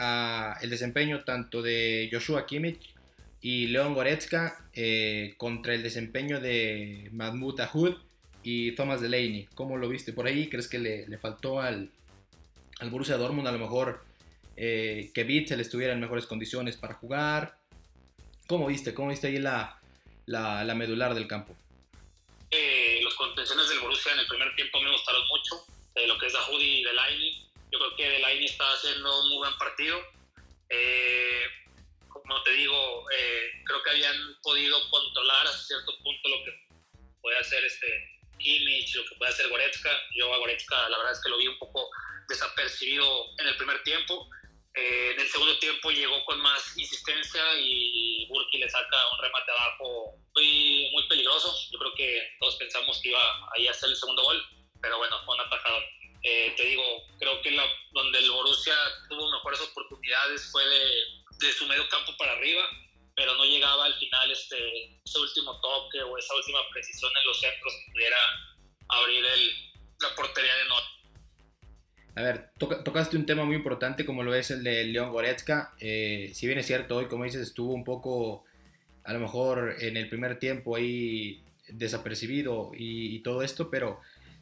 el 0.60 0.70
desempeño 0.70 1.24
tanto 1.24 1.62
de 1.62 2.08
Joshua 2.12 2.46
Kimmich 2.46 2.94
y 3.40 3.68
Leon 3.68 3.94
Goretzka 3.94 4.68
eh, 4.72 5.34
contra 5.36 5.74
el 5.74 5.82
desempeño 5.82 6.40
de 6.40 7.08
Mahmoud 7.12 7.60
Ahud 7.60 7.96
y 8.42 8.72
Thomas 8.72 9.00
Delaney? 9.00 9.48
¿Cómo 9.54 9.76
lo 9.76 9.88
viste 9.88 10.12
por 10.12 10.26
ahí? 10.26 10.48
¿Crees 10.48 10.68
que 10.68 10.78
le, 10.78 11.18
faltó 11.18 11.60
al, 11.60 11.90
al 12.80 12.90
Borussia 12.90 13.16
Dortmund 13.16 13.48
a 13.48 13.52
lo 13.52 13.58
mejor 13.58 14.04
eh, 14.56 15.10
que 15.14 15.24
Bitzel 15.24 15.60
estuviera 15.60 15.92
en 15.92 16.00
mejores 16.00 16.26
condiciones 16.26 16.76
para 16.76 16.94
jugar? 16.94 17.56
¿Cómo 18.46 18.66
viste? 18.66 18.94
¿Cómo 18.94 19.10
viste 19.10 19.28
ahí 19.28 19.38
la, 19.38 19.78
la, 20.26 20.64
la 20.64 20.74
medular 20.74 21.14
del 21.14 21.28
campo? 21.28 21.54
Eh, 22.50 23.00
los 23.02 23.14
contenciones 23.14 23.68
del 23.68 23.80
Borussia 23.80 24.12
en 24.12 24.20
el 24.20 24.26
primer 24.26 24.54
tiempo 24.56 24.80
me 24.80 24.90
gustaron 24.90 25.26
mucho, 25.28 25.66
de 25.94 26.06
lo 26.06 26.18
que 26.18 26.26
es 26.26 26.34
Ahudi 26.34 26.80
y 26.80 26.82
Delaini. 26.82 27.46
Yo 27.70 27.78
creo 27.78 27.96
que 27.96 28.08
Delaini 28.08 28.46
está 28.46 28.64
haciendo 28.72 29.20
un 29.20 29.28
muy 29.28 29.38
buen 29.38 29.58
partido. 29.58 30.00
Eh, 30.70 31.42
como 32.28 32.42
te 32.42 32.52
digo, 32.52 33.06
eh, 33.10 33.50
creo 33.64 33.82
que 33.82 33.90
habían 33.90 34.36
podido 34.42 34.78
controlar 34.90 35.46
a 35.46 35.52
cierto 35.52 35.92
punto 36.02 36.28
lo 36.28 36.44
que 36.44 36.52
puede 37.22 37.38
hacer 37.38 37.64
este 37.64 37.86
Kimmich, 38.38 38.94
lo 38.96 39.04
que 39.06 39.14
puede 39.16 39.32
hacer 39.32 39.48
Goretzka. 39.48 39.90
Yo 40.14 40.32
a 40.32 40.36
Goretzka 40.36 40.88
la 40.90 40.98
verdad 40.98 41.14
es 41.14 41.22
que 41.22 41.30
lo 41.30 41.38
vi 41.38 41.48
un 41.48 41.58
poco 41.58 41.88
desapercibido 42.28 43.30
en 43.38 43.48
el 43.48 43.56
primer 43.56 43.82
tiempo. 43.82 44.28
Eh, 44.74 45.12
en 45.14 45.20
el 45.20 45.28
segundo 45.28 45.58
tiempo 45.58 45.90
llegó 45.90 46.22
con 46.26 46.38
más 46.40 46.76
insistencia 46.76 47.42
y 47.58 48.26
Burki 48.28 48.58
le 48.58 48.68
saca 48.68 49.10
un 49.12 49.22
remate 49.22 49.50
abajo 49.50 50.14
muy, 50.34 50.90
muy 50.92 51.08
peligroso. 51.08 51.56
Yo 51.72 51.78
creo 51.78 51.94
que 51.94 52.36
todos 52.38 52.56
pensamos 52.56 53.00
que 53.00 53.08
iba 53.08 53.50
ahí 53.56 53.66
a 53.66 53.70
hacer 53.70 53.88
el 53.88 53.96
segundo 53.96 54.22
gol, 54.22 54.46
pero 54.82 54.98
bueno, 54.98 55.16
fue 55.24 55.34
un 55.34 55.40
atajador. 55.40 55.82
Eh, 56.22 56.52
te 56.56 56.64
digo, 56.64 56.82
creo 57.18 57.40
que 57.40 57.52
la, 57.52 57.64
donde 57.92 58.18
el 58.18 58.30
Borussia 58.30 58.74
tuvo 59.08 59.30
mejores 59.30 59.60
oportunidades 59.62 60.50
fue 60.52 60.64
de, 60.66 61.18
de, 61.38 61.52
su 61.52 61.66
medio 61.66 61.88
campo 61.88 62.16
para 62.18 62.32
arriba, 62.32 62.62
pero 63.16 63.34
no 63.34 63.44
llegaba 63.44 63.84
al 63.84 63.94
final 63.98 64.30
este, 64.30 65.00
ese 65.04 65.18
último 65.18 65.60
toque 65.60 66.02
o 66.02 66.18
esa 66.18 66.34
última 66.34 66.60
precisión 66.72 67.10
en 67.20 67.26
los 67.26 67.40
centros 67.40 67.72
que 67.72 67.92
pudiera 67.92 68.16
abrir 68.88 69.24
el, 69.24 69.72
la 70.00 70.14
portería 70.14 70.54
de 70.54 70.68
Norte. 70.68 70.98
A 72.18 72.22
ver, 72.22 72.50
tocaste 72.58 73.16
un 73.16 73.26
tema 73.26 73.44
muy 73.44 73.54
importante 73.54 74.04
como 74.04 74.24
lo 74.24 74.34
es 74.34 74.50
el 74.50 74.64
de 74.64 74.82
León 74.82 75.12
Goretzka. 75.12 75.74
Eh, 75.78 76.32
si 76.34 76.48
bien 76.48 76.58
es 76.58 76.66
cierto, 76.66 76.96
hoy 76.96 77.06
como 77.06 77.22
dices 77.22 77.42
estuvo 77.42 77.72
un 77.72 77.84
poco, 77.84 78.44
a 79.04 79.12
lo 79.12 79.20
mejor 79.20 79.76
en 79.78 79.96
el 79.96 80.08
primer 80.08 80.40
tiempo 80.40 80.74
ahí 80.74 81.44
desapercibido 81.68 82.72
y, 82.74 83.20
todo 83.20 83.42
esto, 83.42 83.70
pero 83.70 84.00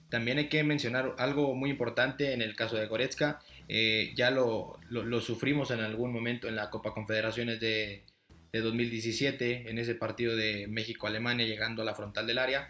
también 0.09 0.39
hay 0.39 0.49
que 0.49 0.65
mencionar 0.65 1.15
algo 1.19 1.55
muy 1.55 1.69
importante 1.69 2.33
en 2.33 2.41
el 2.41 2.57
caso 2.57 2.77
de 2.77 2.87
Goretzka. 2.87 3.43
Eh, 3.69 4.13
ya 4.15 4.31
lo, 4.31 4.79
lo, 4.91 5.21
sufrimos 5.21 5.71
en 5.71 5.81
algún 5.81 6.13
momento 6.13 6.49
en 6.49 6.57
la 6.57 6.71
Copa 6.71 6.95
Confederaciones 6.95 7.59
de, 7.61 8.05
de 8.53 8.61
2017, 8.61 9.69
en 9.69 9.79
ese 9.79 9.95
partido 9.95 10.37
de 10.37 10.67
México-Alemania 10.69 11.47
llegando 11.47 11.83
a 11.83 11.85
la 11.85 11.95
frontal 11.95 12.27
del 12.27 12.39
área 12.39 12.69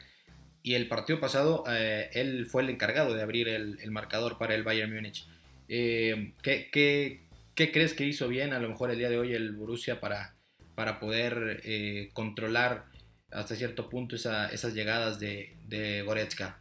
y 0.66 0.74
el 0.74 0.88
partido 0.88 1.20
pasado 1.20 1.62
eh, 1.70 2.10
él 2.12 2.46
fue 2.46 2.60
el 2.60 2.70
encargado 2.70 3.14
de 3.14 3.22
abrir 3.22 3.46
el, 3.46 3.78
marcador 3.92 4.36
para 4.36 4.56
el 4.56 4.64
Bayern 4.64 4.92
Múnich. 4.92 5.24
Eh, 5.68 6.32
¿qué, 6.42 6.68
qué, 6.72 7.70
crees 7.70 7.94
que 7.94 8.04
hizo 8.04 8.26
bien 8.26 8.52
a 8.52 8.58
lo 8.58 8.68
mejor 8.68 8.90
el 8.90 8.98
día 8.98 9.08
de 9.08 9.16
hoy 9.16 9.32
el 9.32 9.52
Borussia 9.52 10.00
para, 10.00 10.34
para 10.74 10.98
poder 10.98 11.60
eh, 11.62 12.10
controlar 12.14 12.86
hasta 13.30 13.54
cierto 13.54 13.88
punto 13.88 14.16
esas 14.16 14.74
llegadas 14.74 15.20
de, 15.20 15.54
de, 15.68 16.02
Goretzka? 16.02 16.60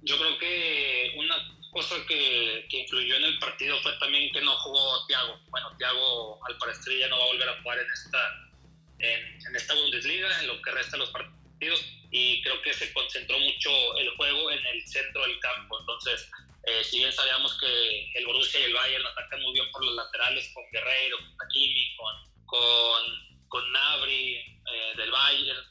Yo 0.00 0.16
creo 0.16 0.38
que 0.38 1.12
una 1.18 1.34
cosa 1.72 1.96
que, 2.06 2.66
que, 2.68 2.80
influyó 2.80 3.16
en 3.16 3.24
el 3.24 3.38
partido 3.38 3.80
fue 3.82 3.92
también 3.98 4.30
que 4.32 4.42
no 4.42 4.56
jugó 4.58 5.06
Thiago. 5.06 5.40
Bueno, 5.48 5.74
Thiago 5.78 6.38
al 6.46 6.58
parecer 6.58 6.98
ya 6.98 7.08
no 7.08 7.18
va 7.18 7.24
a 7.24 7.28
volver 7.28 7.48
a 7.48 7.62
jugar 7.62 7.78
en 7.78 7.86
esta, 7.90 8.50
en, 8.98 9.56
esta 9.56 9.74
Bundesliga, 9.74 10.40
en 10.40 10.46
lo 10.48 10.60
que 10.62 10.70
resta 10.70 10.92
de 10.92 10.98
los 10.98 11.10
partidos 11.10 11.82
y 12.10 12.42
creo 12.42 12.60
que 12.60 12.74
se 12.74 12.92
concentró 12.92 13.38
mucho 13.38 13.70
el 13.96 14.10
juego 14.16 14.50
en 14.50 14.66
el 14.66 14.86
centro 14.86 15.22
del 15.22 15.38
campo. 15.40 15.80
Entonces, 15.80 16.30
eh, 16.66 16.84
si 16.84 16.98
bien 16.98 17.12
sabíamos 17.12 17.58
que 17.58 18.12
el 18.18 18.26
Borussia 18.26 18.60
y 18.60 18.64
el 18.64 18.74
Bayern 18.74 19.06
atacan 19.06 19.40
muy 19.40 19.54
bien 19.54 19.70
por 19.72 19.82
los 19.84 19.94
laterales 19.94 20.52
con 20.52 20.64
Guerreiro, 20.72 21.16
con 21.16 21.46
Hakimi, 21.46 21.96
con, 21.96 22.14
con, 22.44 23.48
con 23.48 23.72
Nabri 23.72 24.36
eh, 24.36 24.92
del 24.96 25.10
Bayern, 25.10 25.64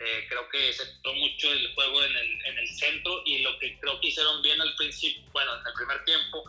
eh, 0.00 0.26
creo 0.28 0.48
que 0.48 0.72
se 0.72 0.84
centró 0.84 1.12
mucho 1.14 1.52
el 1.52 1.74
juego 1.74 2.02
en 2.04 2.16
el, 2.16 2.46
en 2.46 2.58
el 2.58 2.68
centro 2.68 3.22
y 3.26 3.38
lo 3.38 3.58
que 3.58 3.78
creo 3.78 4.00
que 4.00 4.08
hicieron 4.08 4.42
bien 4.42 4.60
al 4.60 4.74
principio, 4.76 5.22
bueno, 5.32 5.54
en 5.60 5.66
el 5.66 5.74
primer 5.74 6.04
tiempo, 6.04 6.44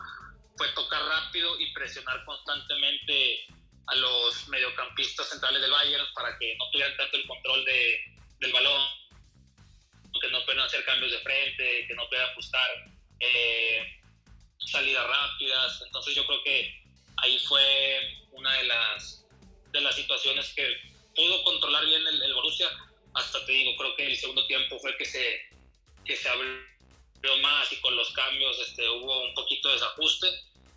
fue 0.56 0.68
tocar 0.68 1.02
rápido 1.04 1.58
y 1.60 1.72
presionar 1.72 2.24
constantemente 2.24 3.46
a 3.86 3.94
los 3.96 4.48
mediocampistas 4.48 5.28
centrales 5.28 5.60
del 5.60 5.70
Bayern 5.70 6.06
para 6.14 6.38
que 6.38 6.56
no 6.56 6.70
tuvieran 6.70 6.96
tanto 6.96 7.16
el 7.16 7.26
control 7.26 7.64
de, 7.64 8.00
del 8.40 8.52
balón 8.52 9.02
que 10.20 10.30
no 10.30 10.44
pueden 10.44 10.60
hacer 10.60 10.84
cambios 10.84 11.10
de 11.10 11.18
frente, 11.18 11.86
que 11.88 11.94
no 11.94 12.08
pueden 12.08 12.30
ajustar 12.30 12.70
eh, 13.18 14.00
salidas 14.58 15.06
rápidas. 15.06 15.82
Entonces 15.84 16.14
yo 16.14 16.24
creo 16.26 16.42
que 16.44 16.82
ahí 17.16 17.38
fue 17.40 18.24
una 18.30 18.52
de 18.52 18.64
las, 18.64 19.26
de 19.72 19.80
las 19.80 19.94
situaciones 19.94 20.52
que 20.54 20.76
pudo 21.14 21.42
controlar 21.44 21.84
bien 21.86 22.06
el, 22.06 22.34
Borussia. 22.34 22.68
Hasta 23.14 23.44
te 23.44 23.52
digo, 23.52 23.76
creo 23.76 23.96
que 23.96 24.06
el 24.06 24.16
segundo 24.16 24.46
tiempo 24.46 24.78
fue 24.78 24.96
que 24.96 25.04
se, 25.04 25.42
que 26.04 26.16
se 26.16 26.28
abrió 26.28 27.36
más 27.42 27.72
y 27.72 27.76
con 27.76 27.94
los 27.96 28.12
cambios 28.12 28.58
este, 28.60 28.88
hubo 28.88 29.24
un 29.24 29.34
poquito 29.34 29.68
de 29.68 29.74
desajuste 29.74 30.26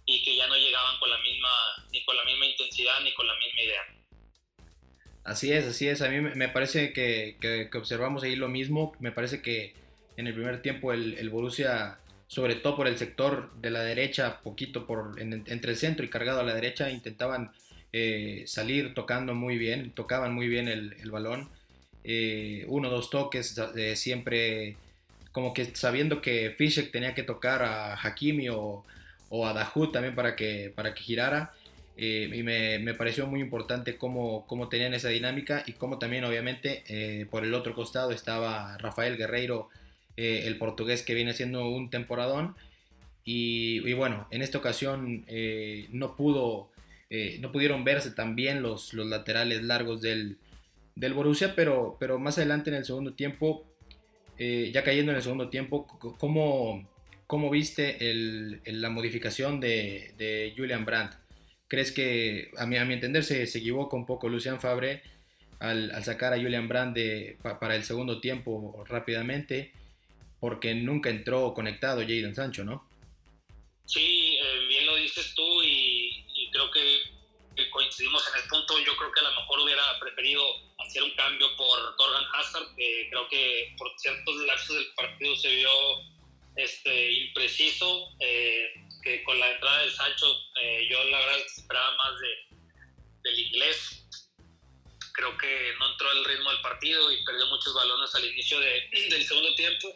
y 0.06 0.24
que 0.24 0.36
ya 0.36 0.48
no 0.48 0.56
llegaban 0.56 1.00
con 1.00 1.10
la 1.10 1.18
misma, 1.20 1.50
ni 1.92 2.04
con 2.04 2.16
la 2.16 2.24
misma 2.26 2.46
intensidad 2.46 3.00
ni 3.04 3.14
con 3.14 3.28
la 3.28 3.36
misma 3.36 3.62
idea. 3.62 3.82
Así 5.24 5.52
es, 5.52 5.66
así 5.66 5.88
es. 5.88 6.02
A 6.04 6.10
mí 6.10 6.22
me 6.22 6.50
parece 6.50 6.94
que, 6.94 7.38
que, 7.42 7.76
observamos 7.76 8.22
ahí 8.22 8.36
lo 8.36 8.48
mismo. 8.48 8.96
Me 9.00 9.12
parece 9.12 9.42
que 9.42 9.74
en 10.18 10.28
el 10.28 10.36
primer 10.36 10.62
tiempo 10.62 10.94
el, 10.94 11.16
el 11.16 11.32
Borussia, 11.32 11.98
sobre 12.28 12.56
todo 12.56 12.76
por 12.76 12.88
el 12.88 13.00
sector 13.00 13.52
de 13.56 13.72
la 13.72 13.82
derecha, 13.82 14.42
poquito 14.42 14.86
por 14.86 15.20
entre 15.20 15.72
el 15.72 15.78
centro 15.78 16.06
y 16.06 16.10
cargado 16.10 16.42
a 16.42 16.44
la 16.44 16.54
derecha, 16.54 16.92
intentaban 16.92 17.52
eh, 17.92 18.44
salir 18.46 18.94
tocando 18.94 19.34
muy 19.34 19.58
bien, 19.58 19.92
tocaban 19.94 20.32
muy 20.32 20.48
bien 20.48 20.68
el, 20.68 20.94
el 21.00 21.10
balón. 21.10 21.50
Eh, 22.08 22.66
uno 22.68 22.92
dos 22.92 23.10
toques, 23.10 23.60
eh, 23.76 23.96
siempre 23.96 24.78
como 25.32 25.54
que 25.56 25.66
sabiendo 25.74 26.22
que 26.22 26.54
Fischer 26.56 26.92
tenía 26.92 27.16
que 27.16 27.24
tocar 27.24 27.64
a 27.64 27.96
Hakimi 27.96 28.50
o, 28.50 28.86
o 29.30 29.48
a 29.48 29.54
Dahoud 29.54 29.90
también 29.90 30.14
para 30.14 30.36
que, 30.36 30.72
para 30.74 30.94
que 30.94 31.02
girara. 31.02 31.54
Eh, 31.98 32.30
y 32.32 32.44
me, 32.44 32.78
me, 32.80 32.94
pareció 32.94 33.26
muy 33.26 33.40
importante 33.42 33.98
cómo, 33.98 34.46
cómo, 34.48 34.70
tenían 34.70 34.94
esa 34.94 35.10
dinámica 35.10 35.64
y 35.66 35.74
cómo 35.74 35.98
también 35.98 36.26
obviamente 36.26 36.84
por 37.32 37.44
el 37.46 37.54
otro 37.54 37.74
costado 37.74 38.12
estaba 38.12 38.78
Rafael 38.78 39.18
Guerreiro, 39.18 39.70
el 40.18 40.58
portugués 40.58 41.04
que 41.04 41.14
viene 41.16 41.32
haciendo 41.32 41.68
un 41.70 41.90
temporadón 41.90 42.56
y, 43.24 43.88
y 43.88 43.94
bueno, 43.94 44.28
en 44.30 44.42
esta 44.42 44.58
ocasión 44.58 45.26
no 45.90 46.16
pudo, 46.18 46.70
no 47.40 47.52
pudieron 47.54 47.86
verse 47.86 48.12
tan 48.12 48.36
bien 48.36 48.62
los, 48.62 48.94
los 48.94 49.08
laterales 49.08 49.64
largos 49.64 50.02
del, 50.02 50.38
del 50.96 51.14
Borussia, 51.14 51.56
pero, 51.56 51.98
pero 52.00 52.20
más 52.20 52.38
adelante 52.38 52.70
en 52.70 52.78
el 52.78 52.86
segundo 52.86 53.14
tiempo, 53.14 53.66
ya 54.38 54.84
cayendo 54.84 55.12
en 55.12 55.18
el 55.18 55.24
segundo 55.24 55.50
tiempo, 55.50 55.88
¿cómo, 56.18 56.90
cómo 57.28 57.50
viste 57.50 57.98
la 58.66 58.90
modificación 58.90 59.60
de, 59.60 60.54
Julian 60.56 60.86
Brandt? 60.86 61.14
¿Crees 61.68 61.92
que, 61.92 62.52
a 62.58 62.66
mi, 62.66 62.78
a 62.78 62.86
mi 62.86 62.94
entender, 62.94 63.24
se, 63.24 63.46
se 63.48 63.60
equivoca 63.60 63.96
un 63.96 64.06
poco 64.06 64.30
Lucian 64.30 64.62
Fabre 64.62 65.02
al, 65.60 65.92
al 65.92 66.04
sacar 66.04 66.34
a 66.34 66.38
Julian 66.38 66.68
Brand 66.68 66.98
para 67.60 67.76
el 67.76 67.84
segundo 67.84 68.20
tiempo 68.20 68.84
rápidamente? 68.88 69.74
Porque 70.40 70.76
nunca 70.76 71.10
entró 71.10 71.54
conectado 71.54 72.02
Jadon 72.02 72.36
Sancho, 72.36 72.64
¿no? 72.64 72.88
Sí, 73.86 74.38
eh, 74.42 74.66
bien 74.68 74.86
lo 74.86 74.96
dices 74.96 75.34
tú 75.36 75.64
y, 75.64 76.26
creo 76.52 76.70
que, 76.72 77.66
coincidimos 77.72 78.24
en 78.34 78.42
el 78.42 78.50
punto. 78.50 78.78
Yo 78.80 78.96
creo 78.98 79.12
que 79.12 79.20
a 79.20 79.24
lo 79.24 79.42
mejor 79.42 79.60
hubiera 79.62 79.84
preferido 80.00 80.44
hacer 80.86 81.04
un 81.04 81.12
cambio 81.12 81.56
por 81.56 81.96
Torgan 81.98 82.26
Hazard, 82.34 82.76
que 82.76 83.08
creo 83.10 83.28
que 83.30 83.76
por 83.78 83.92
ciertos 83.98 84.36
lapsos 84.46 84.76
del 84.76 84.94
partido 84.96 85.36
se 85.36 85.56
vio 85.56 85.72
este, 86.56 87.12
impreciso. 87.12 88.10
Eh, 88.20 88.74
que 89.06 89.24
con 89.24 89.40
la 89.40 89.52
entrada 89.52 89.84
de 89.84 89.92
Sancho, 89.92 90.26
eh, 90.64 90.88
yo 90.90 91.04
la 91.06 91.20
verdad 91.20 91.38
esperaba 91.38 91.96
más 91.96 92.20
de, 92.20 92.58
del 93.24 93.40
inglés. 93.40 94.08
Creo 95.14 95.38
que 95.38 95.74
no 95.80 95.92
entró 95.92 96.12
el 96.12 96.26
ritmo 96.26 96.50
del 96.50 96.62
partido 96.62 97.12
y 97.12 97.24
perdió 97.24 97.46
muchos 97.46 97.74
balones 97.76 98.14
al 98.16 98.26
inicio 98.26 98.60
de, 98.60 98.90
del 99.12 99.24
segundo 99.24 99.54
tiempo. 99.54 99.90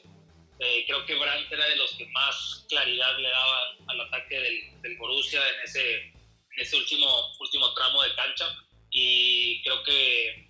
Eh, 0.60 0.84
creo 0.86 1.06
que 1.06 1.16
Brandt 1.16 1.52
era 1.52 1.66
de 1.68 1.76
los 1.78 1.92
que 1.94 2.06
más 2.08 2.66
claridad 2.70 3.18
le 3.18 3.30
daba 3.30 3.76
al 3.88 4.02
ataque 4.02 4.40
del, 4.40 4.82
del 4.82 4.98
Borussia 4.98 5.42
en 5.50 5.62
ese, 5.62 5.96
en 6.04 6.60
ese 6.60 6.76
último, 6.76 7.36
último 7.40 7.74
tramo 7.74 8.04
de 8.04 8.14
cancha. 8.14 8.56
Y 8.92 9.64
creo 9.64 9.82
que 9.84 10.49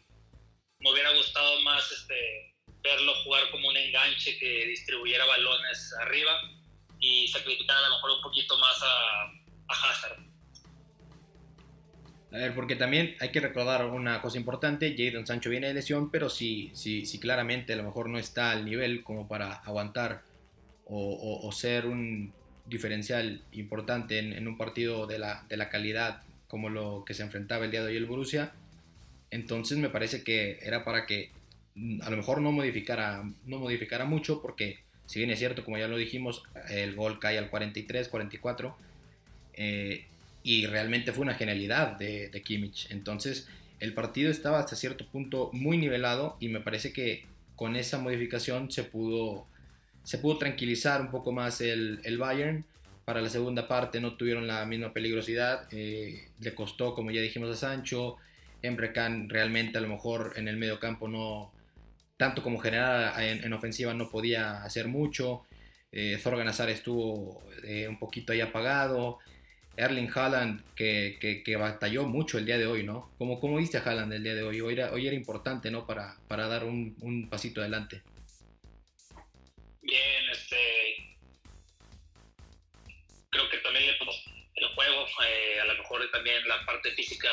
me 0.80 0.92
hubiera 0.92 1.14
gustado 1.14 1.62
más 1.62 1.92
este, 1.92 2.54
verlo 2.82 3.14
jugar 3.24 3.50
como 3.52 3.68
un 3.68 3.78
enganche 3.78 4.38
que 4.38 4.66
distribuyera 4.68 5.26
balones 5.26 5.94
arriba 6.02 6.32
y 7.00 7.28
sacrificar 7.28 7.78
a 7.78 7.90
lo 7.90 7.96
mejor 7.96 8.12
un 8.12 8.22
poquito 8.22 8.58
más 8.58 8.82
a, 8.82 9.24
a 9.68 9.90
Hazard. 9.90 10.30
A 12.32 12.38
ver, 12.38 12.54
porque 12.54 12.76
también 12.76 13.16
hay 13.20 13.32
que 13.32 13.40
recordar 13.40 13.86
una 13.88 14.22
cosa 14.22 14.38
importante, 14.38 14.96
Jadon 14.96 15.26
Sancho 15.26 15.50
viene 15.50 15.68
de 15.68 15.74
lesión, 15.74 16.12
pero 16.12 16.30
sí, 16.30 16.72
sí, 16.76 17.06
sí 17.06 17.20
claramente 17.20 17.74
a 17.74 17.76
lo 17.76 17.84
mejor 17.84 18.08
no 18.08 18.20
está 18.20 18.52
al 18.52 18.66
nivel 18.66 19.04
como 19.04 19.28
para 19.28 19.56
aguantar 19.56 20.22
o, 20.86 21.42
o, 21.44 21.52
ser 21.52 21.86
un 21.86 22.34
diferencial 22.66 23.44
importante 23.52 24.20
en, 24.20 24.34
en, 24.34 24.48
un 24.48 24.58
partido 24.58 25.06
de 25.06 25.20
la, 25.20 25.46
de 25.48 25.58
la 25.58 25.70
calidad 25.70 26.24
como 26.48 26.70
lo 26.70 27.04
que 27.06 27.14
se 27.14 27.22
enfrentaba 27.22 27.66
el 27.66 27.72
día 27.72 27.82
de 27.82 27.88
hoy 27.90 27.98
el 27.98 28.08
Borussia. 28.08 28.54
Entonces 29.32 29.78
me 29.78 29.90
parece 29.90 30.24
que 30.24 30.60
era 30.62 30.84
para 30.84 31.06
que 31.06 31.32
mm, 31.76 32.02
a 32.02 32.10
lo 32.10 32.18
mejor 32.18 32.42
no 32.42 32.52
modificara, 32.52 33.24
no 33.46 33.60
modificara 33.60 34.06
mucho 34.06 34.42
porque 34.42 34.80
si 35.10 35.18
bien 35.18 35.32
es 35.32 35.40
cierto, 35.40 35.66
como 35.66 35.80
ya 35.80 35.88
lo 35.88 35.98
dijimos, 35.98 36.44
el 36.70 36.96
gol 36.96 37.18
cae 37.18 37.40
al 37.40 37.50
43, 37.50 38.10
44. 38.10 38.78
Eh, 39.56 40.06
y 40.44 40.68
realmente 40.68 41.12
fue 41.14 41.24
una 41.24 41.34
genialidad 41.34 41.98
de, 41.98 42.30
de, 42.30 42.42
Kimmich. 42.44 42.92
Entonces, 42.92 43.48
el 43.80 43.96
partido 43.96 44.30
estaba 44.30 44.60
hasta 44.60 44.76
cierto 44.76 45.08
punto 45.08 45.50
muy 45.52 45.80
nivelado 45.80 46.38
y 46.40 46.50
me 46.50 46.60
parece 46.60 46.94
que 46.94 47.26
con 47.56 47.76
esa 47.76 47.98
modificación 47.98 48.72
se 48.72 48.84
pudo, 48.84 49.48
se 50.04 50.20
pudo 50.20 50.38
tranquilizar 50.38 51.02
un 51.02 51.10
poco 51.10 51.32
más 51.32 51.60
el, 51.60 52.02
el 52.04 52.20
Bayern. 52.20 52.64
Para 53.04 53.22
la 53.22 53.30
segunda 53.30 53.68
parte 53.68 54.00
no 54.00 54.14
tuvieron 54.14 54.46
la 54.46 54.64
misma 54.68 54.94
peligrosidad. 54.94 55.68
Eh, 55.72 56.30
le 56.40 56.54
costó, 56.54 56.94
como 56.94 57.10
ya 57.10 57.22
dijimos, 57.22 57.50
a 57.50 57.56
Sancho. 57.56 58.18
Emre 58.62 58.94
Can 58.94 59.30
realmente 59.30 59.78
a 59.78 59.82
lo 59.82 59.88
mejor 59.88 60.34
en 60.36 60.48
el 60.48 60.58
medio 60.58 60.80
campo 60.80 61.08
no, 61.08 61.54
tanto 62.18 62.44
como 62.44 62.60
general 62.60 63.14
en, 63.22 63.54
ofensiva 63.54 63.94
no 63.94 64.10
podía 64.10 64.64
hacer 64.64 64.88
mucho. 64.88 65.46
Eh, 65.92 66.18
Zorgan 66.22 66.48
Azar 66.48 66.70
estuvo 66.70 67.42
eh, 67.64 67.88
un 67.88 67.98
poquito 67.98 68.34
ahí 68.34 68.42
apagado. 68.42 69.20
Erling 69.78 70.12
Haaland 70.14 70.62
que, 70.76 71.42
que, 71.46 71.56
batalló 71.56 72.06
mucho 72.06 72.38
el 72.38 72.46
día 72.46 72.58
de 72.58 72.68
hoy, 72.68 72.84
¿no? 72.84 73.14
¿Cómo, 73.18 73.40
cómo 73.40 73.56
viste 73.56 73.78
a 73.78 73.82
Haaland 73.82 74.12
el 74.12 74.24
día 74.24 74.36
de 74.36 74.44
hoy? 74.44 74.60
Hoy 74.60 74.74
era, 74.74 74.92
hoy 74.92 75.08
era 75.08 75.16
importante, 75.16 75.72
¿no? 75.72 75.88
Para, 75.88 76.18
para 76.28 76.48
dar 76.48 76.66
un, 76.66 76.98
un 77.00 77.30
pasito 77.30 77.62
adelante. 77.62 78.02
Bien, 79.82 80.30
este. 80.30 80.58
Creo 83.30 83.50
que 83.50 83.58
también 83.60 83.86
el 83.86 84.68
juego, 84.76 85.06
eh, 85.26 85.62
a 85.62 85.66
lo 85.66 85.76
mejor 85.76 86.12
también 86.12 86.46
la 86.46 86.66
parte 86.66 86.92
física 86.92 87.30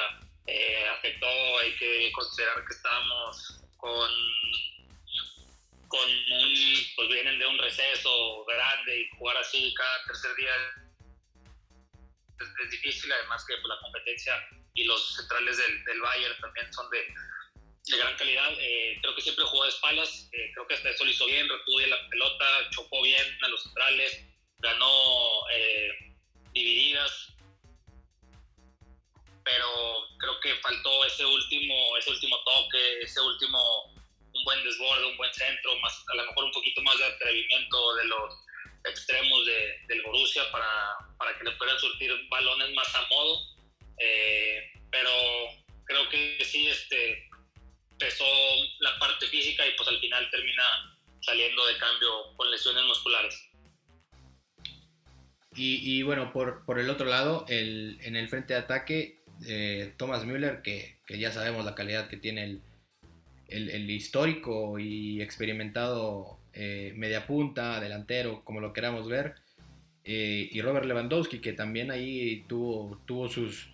eh, 0.47 0.89
afectó. 0.89 1.59
Hay 1.59 1.77
que 1.77 2.13
considerar 2.13 2.65
que 2.65 2.75
estábamos 2.75 3.61
con 3.77 4.11
con 5.89 6.11
un, 6.11 6.55
pues 6.97 7.09
vienen 7.09 7.39
de 7.39 7.47
un 7.47 7.59
receso 7.59 8.45
grande 8.45 9.01
y 9.01 9.09
jugar 9.17 9.37
así 9.37 9.73
cada 9.75 10.05
tercer 10.07 10.35
día 10.35 10.53
es, 12.41 12.71
difícil, 12.71 13.13
además 13.13 13.45
que 13.47 13.55
pues, 13.55 13.69
la 13.69 13.81
competencia 13.81 14.35
y 14.75 14.85
los 14.85 15.17
centrales 15.17 15.57
del, 15.57 15.85
del 15.85 16.01
Bayern 16.01 16.41
también 16.41 16.73
son 16.73 16.91
de, 16.91 17.07
de 17.87 17.97
gran 17.97 18.17
calidad. 18.17 18.53
Eh, 18.59 18.99
creo 19.01 19.15
que 19.15 19.23
siempre 19.23 19.45
jugó 19.45 19.65
de 19.65 19.71
espaldas, 19.71 20.29
eh, 20.33 20.51
creo 20.53 20.67
que 20.67 20.75
hasta 20.75 20.91
eso 20.91 21.05
lo 21.05 21.11
hizo 21.11 21.27
bien, 21.27 21.49
retuvo 21.49 21.79
bien 21.79 21.91
la 21.91 22.09
pelota, 22.09 22.71
chocó 22.71 23.03
bien 23.03 23.39
a 23.43 23.49
los 23.49 23.63
centrales, 23.63 24.25
ganó 24.59 25.49
eh, 25.53 26.15
divididas, 26.53 27.36
pero 29.47 29.69
creo 30.19 30.41
que 30.41 30.57
faltó 30.57 31.05
ese 31.05 31.25
último, 31.25 31.97
ese 31.97 32.11
último 32.11 32.37
toque, 32.45 33.01
ese 33.01 33.21
último 33.21 33.95
un 34.35 34.45
buen 34.45 34.63
desborde, 34.65 35.07
un 35.07 35.17
buen 35.17 35.33
centro, 35.33 35.79
más, 35.79 36.05
a 36.13 36.17
lo 36.17 36.27
mejor 36.27 36.45
un 36.47 36.51
poquito 36.51 36.83
más 36.83 36.99
de 36.99 37.05
atrevimiento 37.05 37.95
de 37.95 38.05
los 38.07 38.35
extremos 38.85 39.47
de, 39.47 39.79
del 39.87 40.03
Borussia 40.03 40.51
para, 40.51 40.97
para, 41.17 41.39
que 41.39 41.45
le 41.45 41.53
puedan 41.53 41.79
surtir 41.79 42.11
balones 42.29 42.75
más 42.75 42.93
a 42.97 43.07
modo. 43.09 43.39
Eh, 43.99 44.73
pero 44.91 45.11
creo 45.85 46.09
que 46.09 46.45
sí 46.45 46.67
este, 46.67 47.29
pesó 48.01 48.27
la 48.81 48.99
parte 48.99 49.27
física 49.29 49.65
y 49.65 49.77
pues 49.77 49.89
al 49.89 50.01
final 50.01 50.29
termina 50.31 50.65
saliendo 51.21 51.67
de 51.67 51.79
cambio 51.79 52.35
con 52.37 52.51
lesiones 52.51 52.85
musculares. 52.85 53.49
Y, 55.55 55.99
y 55.99 56.03
bueno, 56.03 56.33
por, 56.33 56.67
por, 56.67 56.81
el 56.81 56.91
otro 56.91 57.07
lado, 57.07 57.47
el, 57.49 57.99
en 58.03 58.17
el 58.17 58.29
frente 58.29 58.53
de 58.53 58.59
ataque, 58.59 59.23
Thomas 59.97 60.25
Müller, 60.25 60.63
que, 60.63 60.99
que, 61.07 61.19
ya 61.19 61.31
sabemos 61.31 61.65
la 61.65 61.75
calidad 61.75 62.09
que 62.09 62.17
tiene 62.17 62.45
el, 62.45 62.63
el, 63.49 63.91
histórico 63.91 64.79
y 64.79 65.21
experimentado 65.23 66.39
eh, 66.53 66.93
media 66.97 67.27
punta, 67.27 67.81
delantero, 67.81 68.43
como 68.45 68.61
lo 68.61 68.73
queramos 68.73 69.09
ver, 69.09 69.35
eh, 70.05 70.49
y 70.51 70.61
Robert 70.63 70.87
Lewandowski, 70.87 71.41
que 71.41 71.53
también 71.53 71.91
ahí 71.91 72.45
tuvo, 72.49 73.01
tuvo 73.07 73.29
sus 73.29 73.71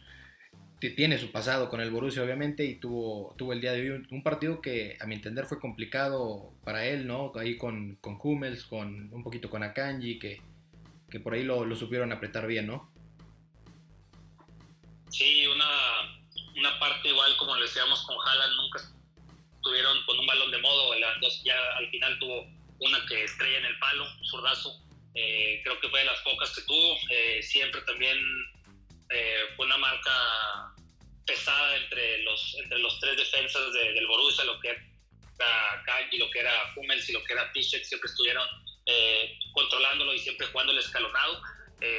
tiene 0.91 1.17
su 1.17 1.31
pasado 1.31 1.69
con 1.69 1.81
el 1.81 1.93
Borussia 1.93 2.25
obviamente 2.25 2.65
y 2.65 2.75
tuvo, 2.75 3.37
tuvo 3.39 3.53
el 3.53 3.61
día 3.61 3.73
de 3.73 3.83
hoy 3.83 4.05
un, 4.11 4.23
partido 4.25 4.61
que 4.61 4.97
a 4.99 5.07
mi 5.07 5.15
entender 5.15 5.47
fue 5.47 5.61
complicado 5.61 6.53
para 6.65 6.85
él, 6.87 7.07
¿no? 7.07 7.31
Ahí 7.37 7.57
con, 7.57 7.97
con 8.01 8.19
Hummels, 8.21 8.65
con 8.65 9.13
un 9.13 9.23
poquito 9.23 9.49
con 9.49 9.63
Akanji, 9.63 10.19
que, 10.19 10.41
que 11.09 11.21
por 11.21 11.35
ahí 11.35 11.45
lo, 11.45 11.65
lo 11.65 11.77
supieron 11.77 12.11
apretar 12.11 12.49
bien, 12.49 12.67
¿no? 12.67 12.92
Sí, 15.13 15.47
una, 15.47 16.19
una 16.57 16.79
parte 16.79 17.09
igual 17.09 17.37
como 17.37 17.55
le 17.57 17.63
decíamos 17.63 18.03
con 18.07 18.17
Haaland, 18.27 18.57
nunca 18.57 18.81
tuvieron 19.63 20.03
con 20.05 20.19
un 20.19 20.27
balón 20.27 20.51
de 20.51 20.59
modo, 20.59 20.95
ya 21.45 21.77
al 21.77 21.89
final 21.91 22.19
tuvo 22.19 22.47
una 22.81 23.05
que 23.07 23.25
estrella 23.25 23.59
en 23.59 23.67
el 23.67 23.79
palo, 23.79 24.07
zurdazo, 24.25 24.83
eh, 25.15 25.61
creo 25.63 25.79
que 25.81 25.89
fue 25.89 26.01
de 26.01 26.07
las 26.07 26.21
pocas 26.21 26.51
que 26.55 26.63
tuvo, 26.63 26.99
eh, 27.11 27.43
siempre 27.43 27.81
también 27.83 28.19
eh, 29.11 29.45
fue 29.57 29.67
una 29.67 29.77
marca 29.77 30.75
pesada 31.27 31.77
entre 31.77 32.23
los, 32.23 32.57
entre 32.59 32.79
los 32.79 32.99
tres 32.99 33.17
defensas 33.19 33.73
del 33.75 34.07
Borussia, 34.07 34.45
lo 34.45 34.59
que 34.61 34.71
era 34.71 35.83
Kanji, 35.85 36.19
lo 36.19 36.31
que 36.31 36.41
era 36.41 36.73
Hummels 36.75 37.09
y 37.09 37.13
lo 37.13 37.23
que 37.25 37.35
era 37.35 37.53
Piszczek, 37.53 37.85
siempre 37.85 38.11
estuvieron 38.11 38.49
eh, 38.87 39.39
controlándolo 39.53 40.15
y 40.15 40.19
siempre 40.19 40.47
jugando 40.47 40.73
el 40.73 40.79
escalonado. 40.79 41.43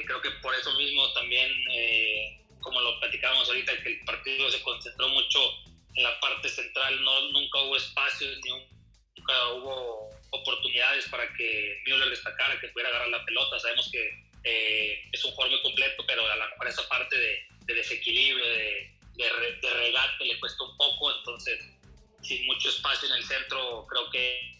Creo 0.06 0.22
que 0.22 0.32
por 0.42 0.56
eso 0.56 0.74
mismo 0.76 1.12
también, 1.12 1.52
como 2.64 2.82
lo 2.82 3.00
platicábamos 3.00 3.48
ahorita, 3.48 3.84
que 3.84 3.90
el 3.90 4.06
partido 4.06 4.50
se 4.50 4.62
concentró 4.62 5.08
mucho 5.10 5.40
en 5.96 6.04
la 6.04 6.20
parte 6.20 6.50
central, 6.50 7.04
no, 7.04 7.32
nunca 7.32 7.60
hubo 7.60 7.78
espacios, 7.78 8.40
ni 8.44 8.52
nunca 9.18 9.48
hubo 9.54 10.10
oportunidades 10.32 11.08
para 11.10 11.32
que 11.34 11.82
Müller 11.86 12.10
destacara, 12.10 12.60
que 12.60 12.70
pudiera 12.70 12.90
agarrar 12.90 13.10
la 13.10 13.26
pelota. 13.26 13.60
Sabemos 13.60 13.90
que 13.92 14.24
es 14.44 15.24
un 15.24 15.32
jugador 15.32 15.52
muy 15.52 15.62
completo, 15.62 16.04
pero 16.08 16.26
a 16.30 16.36
lo 16.36 16.50
mejor 16.50 16.68
esa 16.68 16.88
parte 16.90 17.16
de, 17.16 17.74
desequilibrio, 17.74 18.46
de, 18.46 18.92
de, 19.16 19.70
regate 19.70 20.26
le 20.26 20.40
cuesta 20.40 20.64
un 20.64 20.76
poco, 20.76 21.16
entonces 21.18 21.60
sin 22.22 22.46
mucho 22.46 22.70
espacio 22.70 23.08
en 23.10 23.16
el 23.16 23.24
centro, 23.24 23.86
creo 23.90 24.10
que 24.10 24.54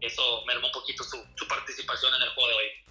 eso 0.00 0.44
mermó 0.46 0.66
un 0.66 0.72
poquito 0.72 1.04
su, 1.04 1.24
participación 1.48 2.14
en 2.14 2.22
el 2.22 2.28
juego 2.30 2.48
de 2.48 2.54
hoy. 2.54 2.83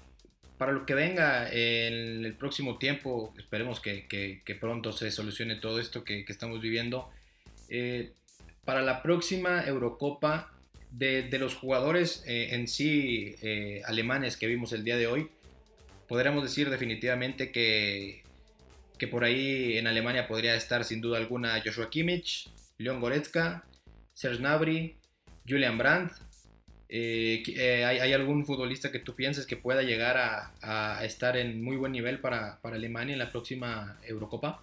Para 0.57 0.71
lo 0.71 0.85
que 0.85 0.93
venga 0.93 1.49
en 1.51 2.25
el 2.25 2.35
próximo 2.35 2.77
tiempo, 2.77 3.33
esperemos 3.37 3.79
que, 3.79 4.07
que, 4.07 4.55
pronto 4.55 4.91
se 4.91 5.11
solucione 5.11 5.55
todo 5.55 5.79
esto 5.79 6.03
que, 6.03 6.25
estamos 6.27 6.61
viviendo. 6.61 7.09
Eh, 7.69 8.11
para 8.63 8.81
la 8.81 9.01
próxima 9.01 9.63
Eurocopa, 9.65 10.53
de, 10.93 11.23
de 11.23 11.39
los 11.39 11.55
jugadores 11.55 12.23
eh, 12.27 12.49
en 12.51 12.67
sí 12.67 13.35
eh, 13.41 13.81
alemanes 13.85 14.37
que 14.37 14.47
vimos 14.47 14.73
el 14.73 14.83
día 14.83 14.95
de 14.95 15.07
hoy, 15.07 15.29
podríamos 16.07 16.43
decir 16.43 16.69
definitivamente 16.69 17.51
que, 17.51 18.23
que 18.97 19.07
por 19.07 19.23
ahí 19.23 19.77
en 19.77 19.87
Alemania 19.87 20.27
podría 20.27 20.55
estar 20.55 20.85
sin 20.85 21.01
duda 21.01 21.17
alguna 21.17 21.61
Joshua 21.65 21.89
Kimmich, 21.89 22.49
Leon 22.77 23.01
Goretzka, 23.01 23.65
Serge 24.13 24.37
Gnabry, 24.37 24.95
Julian 25.47 25.77
Brandt 25.77 26.13
eh, 26.95 27.41
eh, 27.47 27.83
¿hay, 27.85 28.13
algún 28.13 28.45
futbolista 28.45 28.91
que 28.91 28.99
tú 28.99 29.15
pienses 29.15 29.47
que 29.47 29.57
pueda 29.57 29.81
llegar 29.81 30.15
a, 30.15 31.03
estar 31.03 31.35
en 31.37 31.63
muy 31.63 31.75
buen 31.75 31.91
nivel 31.91 32.19
para, 32.19 32.59
Alemania 32.61 33.13
en 33.13 33.19
la 33.19 33.31
próxima 33.31 33.97
Eurocopa? 34.03 34.61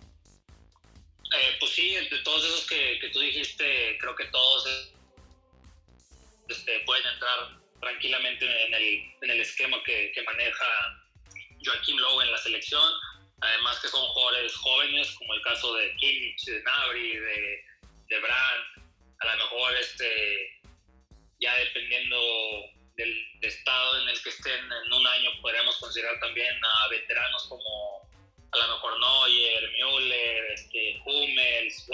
Eh, 1.34 1.56
pues 1.58 1.72
sí, 1.72 1.92
de 1.92 2.18
todos 2.22 2.44
esos 2.44 2.68
que, 2.68 3.10
tú 3.12 3.18
dijiste, 3.18 3.99
creo 3.99 4.14
que 4.14 4.26
todos 4.26 4.92
este, 6.49 6.78
pueden 6.87 7.04
entrar 7.04 7.58
tranquilamente 7.80 8.46
en 8.66 8.75
el, 9.30 9.40
esquema 9.40 9.82
que, 9.84 10.12
que, 10.14 10.22
maneja 10.22 11.02
Joaquim 11.64 11.99
Lowe 11.99 12.22
en 12.22 12.30
la 12.30 12.38
selección. 12.38 12.92
Además 13.40 13.80
que 13.80 13.88
son 13.88 14.06
jugadores 14.06 14.54
jóvenes, 14.54 15.10
como 15.16 15.34
el 15.34 15.42
caso 15.42 15.75
de 15.75 15.96
Kimmich, 15.96 16.44
de 16.44 16.62
Nabri, 16.62 17.16
de, 17.16 17.64
de 18.08 18.20
Brandt. 18.20 18.87
A 19.18 19.26
lo 19.26 19.37
mejor 19.37 19.75
este, 19.75 20.60
ya 21.40 21.54
dependiendo 21.56 22.18
del 22.97 23.26
estado 23.40 24.02
en 24.02 24.09
el 24.11 24.23
que 24.23 24.28
estén 24.28 24.61
en 24.61 24.92
un 24.92 25.06
año, 25.06 25.30
podríamos 25.40 25.76
considerar 25.76 26.20
también 26.20 26.54
a 26.64 26.88
veteranos 26.88 27.47
como 27.49 28.09
a 28.52 28.56
lo 28.59 28.75
mejor 28.75 28.99
Neuer, 29.00 29.70
Müller, 29.73 30.52
este, 30.52 31.00
Hummels, 31.04 31.87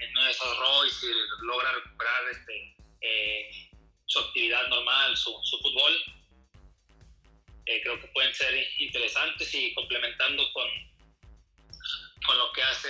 en 0.00 0.10
uno 0.10 0.24
de 0.24 0.30
esos 0.30 0.58
Royce, 0.58 1.06
logra 1.42 1.72
recuperar 1.72 2.28
este, 2.30 2.76
eh, 3.00 3.50
su 4.06 4.20
actividad 4.20 4.66
normal, 4.68 5.16
su, 5.16 5.32
fútbol. 5.60 5.92
Eh, 7.66 7.80
creo 7.82 8.00
que 8.00 8.06
pueden 8.08 8.34
ser 8.34 8.54
interesantes 8.78 9.52
y 9.54 9.74
complementando 9.74 10.50
con, 10.52 10.68
con 12.24 12.38
lo 12.38 12.52
que 12.52 12.62
hace 12.62 12.88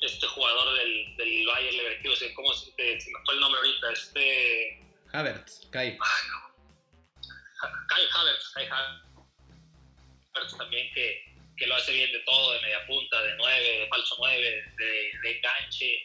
este 0.00 0.26
jugador 0.26 0.78
del, 0.78 1.16
del 1.16 1.46
Bayern 1.46 1.76
Leverkusen, 1.76 2.34
¿cómo 2.34 2.52
se, 2.54 2.70
se, 2.76 3.10
me 3.10 3.18
fue 3.24 3.34
el 3.34 3.40
nombre 3.40 3.60
ahorita? 3.60 3.92
Este... 3.92 4.82
Havertz, 5.12 5.68
Kai. 5.70 5.98
Kai 7.88 8.04
Havertz, 8.14 8.50
Kai 8.54 8.66
Havertz 8.66 10.56
también 10.56 10.92
que, 10.94 11.24
que, 11.56 11.66
lo 11.66 11.74
hace 11.74 11.92
bien 11.92 12.10
de 12.12 12.20
todo, 12.20 12.52
de 12.52 12.60
media 12.60 12.86
punta, 12.86 13.20
de 13.22 13.34
nueve, 13.36 13.80
de 13.80 13.88
falso 13.88 14.16
nueve, 14.18 14.64
de, 14.78 15.12
de 15.22 15.36
enganche. 15.36 16.04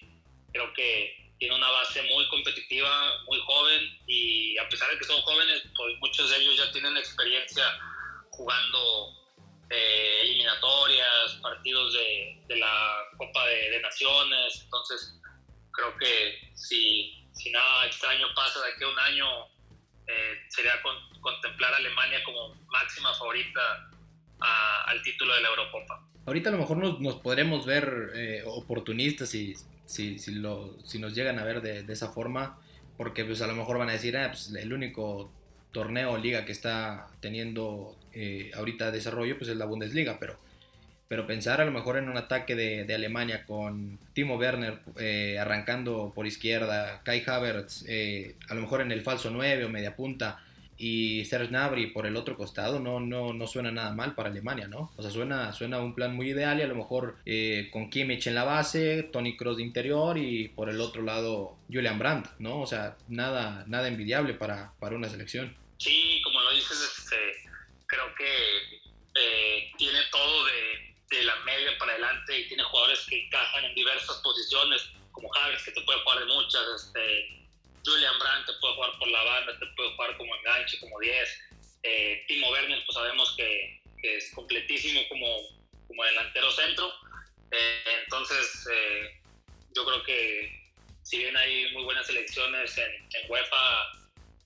Creo 0.51 0.73
que 0.73 1.25
tiene 1.39 1.55
una 1.55 1.69
base 1.69 2.01
muy 2.03 2.27
competitiva, 2.29 3.23
muy 3.27 3.39
joven 3.39 3.97
y 4.07 4.57
a 4.57 4.67
pesar 4.67 4.89
de 4.91 4.97
que 4.97 5.05
son 5.05 5.21
jóvenes, 5.21 5.63
pues 5.75 5.95
muchos 5.99 6.29
de 6.29 6.37
ellos 6.37 6.57
ya 6.57 6.71
tienen 6.71 6.97
experiencia 6.97 7.63
jugando 8.31 9.24
eh, 9.69 10.21
eliminatorias, 10.23 11.39
partidos 11.41 11.93
de, 11.93 12.41
de 12.47 12.57
la 12.57 12.95
Copa 13.17 13.45
de, 13.47 13.79
Naciones. 13.81 14.61
Entonces, 14.63 15.19
creo 15.71 15.95
que 15.97 16.51
si, 16.55 17.27
si 17.33 17.51
nada 17.51 17.85
extraño 17.85 18.27
pasa 18.35 18.59
de 18.61 18.73
aquí 18.73 18.83
a 18.83 18.87
un 18.87 18.99
año, 18.99 19.45
eh, 20.07 20.37
sería 20.49 20.73
contemplar 21.21 21.73
a 21.73 21.77
Alemania 21.77 22.23
como 22.23 22.55
máxima 22.67 23.13
favorita 23.15 23.89
al 24.39 25.01
título 25.01 25.33
de 25.33 25.41
la 25.41 25.49
Eurocopa. 25.49 26.05
Ahorita 26.25 26.49
a 26.49 26.51
lo 26.51 26.59
mejor 26.59 26.77
nos, 26.77 26.99
nos 26.99 27.15
podremos 27.15 27.65
ver 27.65 28.11
eh, 28.15 28.43
oportunistas 28.45 29.29
si, 29.29 29.55
si, 29.85 30.19
si, 30.19 30.35
lo, 30.35 30.77
si, 30.83 30.99
nos 30.99 31.13
llegan 31.13 31.39
a 31.39 31.43
ver 31.43 31.61
de, 31.61 31.83
de, 31.83 31.93
esa 31.93 32.11
forma, 32.11 32.59
porque 32.97 33.23
pues 33.25 33.41
a 33.41 33.47
lo 33.47 33.55
mejor 33.55 33.77
van 33.77 33.89
a 33.89 33.93
decir, 33.93 34.17
ah, 34.17 34.29
pues, 34.29 34.53
el 34.53 34.73
único 34.73 35.31
torneo 35.75 36.17
liga 36.17 36.45
que 36.45 36.53
está 36.53 37.07
teniendo 37.19 37.97
eh, 38.13 38.49
ahorita 38.55 38.91
desarrollo, 38.91 39.37
pues 39.37 39.49
es 39.49 39.57
la 39.57 39.65
Bundesliga, 39.65 40.19
pero, 40.21 40.37
pero 41.09 41.27
pensar 41.27 41.59
a 41.59 41.65
lo 41.65 41.71
mejor 41.71 41.97
en 41.97 42.07
un 42.07 42.15
ataque 42.15 42.55
de, 42.55 42.95
Alemania 42.95 43.45
con 43.45 43.99
Timo 44.13 44.37
Werner 44.37 44.79
eh, 44.97 45.37
arrancando 45.37 46.13
por 46.15 46.27
izquierda, 46.27 47.01
Kai 47.03 47.21
Havertz 47.27 47.83
eh, 47.89 48.35
a 48.47 48.55
lo 48.55 48.61
mejor 48.61 48.79
en 48.79 48.93
el 48.93 49.01
falso 49.01 49.31
9 49.31 49.65
o 49.65 49.69
media 49.69 49.97
punta 49.97 50.39
y 50.77 51.25
Serge 51.25 51.47
Gnabry 51.47 51.87
por 51.87 52.05
el 52.05 52.15
otro 52.15 52.37
costado 52.37 52.79
no, 52.79 53.01
no, 53.01 53.33
no 53.33 53.47
suena 53.47 53.69
nada 53.69 53.93
mal 53.93 54.15
para 54.15 54.29
Alemania, 54.29 54.69
¿no? 54.69 54.91
O 54.95 55.01
sea, 55.01 55.11
suena, 55.11 55.51
suena 55.51 55.79
un 55.79 55.93
plan 55.93 56.15
muy 56.15 56.29
ideal 56.29 56.57
y 56.59 56.61
a 56.61 56.67
lo 56.67 56.75
mejor 56.75 57.17
con 57.71 57.89
Kimmich 57.89 58.27
en 58.27 58.35
la 58.35 58.45
base, 58.45 59.03
Tony 59.03 59.35
Kroos 59.35 59.57
de 59.57 59.63
interior 59.63 60.17
y 60.17 60.47
por 60.47 60.69
el 60.69 60.79
otro 60.79 61.01
lado 61.01 61.57
Julian 61.67 61.99
Brandt, 61.99 62.27
¿no? 62.39 62.61
O 62.61 62.65
sea, 62.65 62.95
nada, 63.09 63.65
nada 63.67 63.89
envidiable 63.89 64.35
para, 64.35 64.71
para 64.79 64.95
una 64.95 65.09
selección. 65.09 65.64
Sí, 65.77 66.21
como 66.23 66.41
lo 66.41 66.51
dices, 66.51 66.79
este, 66.81 67.49
creo 67.87 68.13
que 68.15 68.81
eh, 69.15 69.71
tiene 69.77 69.99
todo 70.11 70.45
de, 70.45 71.23
la 71.23 71.35
media 71.45 71.77
para 71.77 71.93
adelante 71.93 72.37
y 72.37 72.47
tiene 72.49 72.63
jugadores 72.63 73.05
que 73.07 73.25
encajan 73.25 73.63
en 73.63 73.73
diversas 73.73 74.17
posiciones, 74.17 74.89
como 75.13 75.29
Javier, 75.29 75.57
que 75.63 75.71
te 75.71 75.81
puede 75.81 75.99
jugar 76.01 76.19
de 76.19 76.25
muchas, 76.25 76.61
este, 76.75 77.47
Julian 77.85 78.19
Brandt 78.19 78.47
te 78.47 78.53
puede 78.59 78.75
jugar 78.75 78.99
por 78.99 79.07
la 79.07 79.23
banda, 79.23 79.57
te 79.57 79.65
puede 79.77 79.95
jugar 79.95 80.17
como 80.17 80.35
enganche, 80.35 80.77
como 80.81 80.99
10, 80.99 81.41
eh, 81.83 82.25
Timo 82.27 82.49
Werner, 82.49 82.83
pues 82.85 82.95
sabemos 82.95 83.33
que, 83.37 83.81
es 84.03 84.31
completísimo 84.35 85.01
como, 85.09 85.37
como 85.87 86.03
delantero 86.03 86.51
centro, 86.51 86.93
eh, 87.51 88.01
entonces 88.03 88.67
yo 89.73 89.83
creo 89.83 90.03
que 90.03 90.71
si 91.01 91.17
bien 91.17 91.35
hay 91.35 91.71
muy 91.71 91.85
buenas 91.85 92.05
selecciones 92.05 92.77
en, 92.77 92.91
en 92.91 93.31
UEFA, 93.31 93.93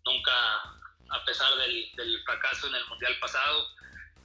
nunca 0.06 0.79
a 1.10 1.26
pesar 1.26 1.56
del, 1.58 1.92
del 1.96 2.24
fracaso 2.24 2.68
en 2.68 2.76
el 2.76 2.86
Mundial 2.88 3.16
pasado, 3.20 3.68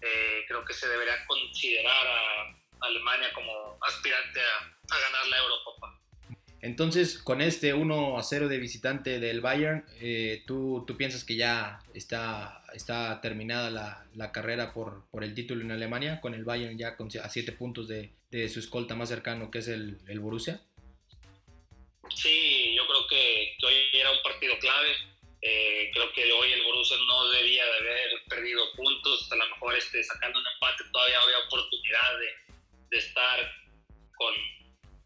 eh, 0.01 0.45
creo 0.47 0.65
que 0.65 0.75
se 0.75 0.89
debería 0.89 1.25
considerar 1.27 2.07
a 2.07 2.87
Alemania 2.87 3.33
como 3.33 3.79
aspirante 3.81 4.41
a, 4.41 4.95
a, 4.95 4.99
ganar 5.01 5.27
la 5.29 5.39
Eurocopa. 5.39 6.01
Entonces, 6.61 7.19
con 7.19 7.41
este 7.41 7.75
1 7.75 8.19
a 8.19 8.23
0 8.23 8.49
de 8.49 8.59
visitante 8.59 9.21
del 9.21 9.41
Bayern, 9.41 9.85
eh, 10.01 10.43
¿tú, 10.47 10.85
¿tú, 10.87 10.97
piensas 10.97 11.25
que 11.25 11.37
ya 11.37 11.81
está, 11.95 12.63
está 12.75 13.21
terminada 13.21 13.71
la, 13.71 14.07
la, 14.15 14.33
carrera 14.33 14.73
por, 14.73 15.05
por 15.11 15.25
el 15.25 15.35
título 15.35 15.63
en 15.63 15.73
Alemania, 15.73 16.21
con 16.21 16.35
el 16.35 16.45
Bayern 16.45 16.79
ya 16.79 16.97
con, 16.97 17.09
a 17.23 17.29
7 17.29 17.53
puntos 17.53 17.89
de, 17.89 18.13
de, 18.31 18.49
su 18.49 18.61
escolta 18.61 18.95
más 18.95 19.11
cercano, 19.11 19.51
que 19.51 19.59
es 19.59 19.69
el, 19.69 19.99
el 20.09 20.21
Borussia? 20.21 20.63
Sí, 22.15 22.75
yo 22.75 22.87
creo 22.87 23.07
que, 23.09 23.57
que 23.59 23.67
hoy 23.67 23.75
era 23.93 24.11
un 24.11 24.23
partido 24.23 24.59
clave 24.59 25.14
eh, 25.47 25.91
creo 25.93 26.11
que 26.15 26.33
hoy 26.33 26.53
el 26.55 26.65
Borussia 26.65 26.97
no 27.07 27.29
debía 27.29 27.67
de 27.67 27.77
haber 27.77 28.25
perdido 28.31 28.73
puntos, 28.73 29.31
a 29.31 29.37
lo 29.37 29.47
mejor 29.51 29.75
este, 29.75 30.03
sacando 30.03 30.39
un 30.39 30.47
empate 30.47 30.85
todavía 30.91 31.21
había 31.21 31.39
oportunidad 31.41 32.19
de, 32.19 32.55
de 32.89 32.97
estar 32.97 33.53
con, 34.17 34.35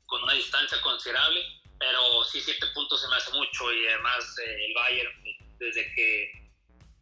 con, 0.07 0.22
una 0.22 0.35
distancia 0.35 0.81
considerable, 0.81 1.42
pero 1.81 2.22
sí 2.22 2.40
siete 2.40 2.68
puntos 2.72 3.01
se 3.01 3.09
me 3.09 3.16
hace 3.16 3.33
mucho 3.33 3.72
y 3.72 3.88
además 3.88 4.38
eh, 4.46 4.66
el 4.66 4.74
Bayern 4.74 5.24
desde 5.59 5.92
que, 5.94 6.33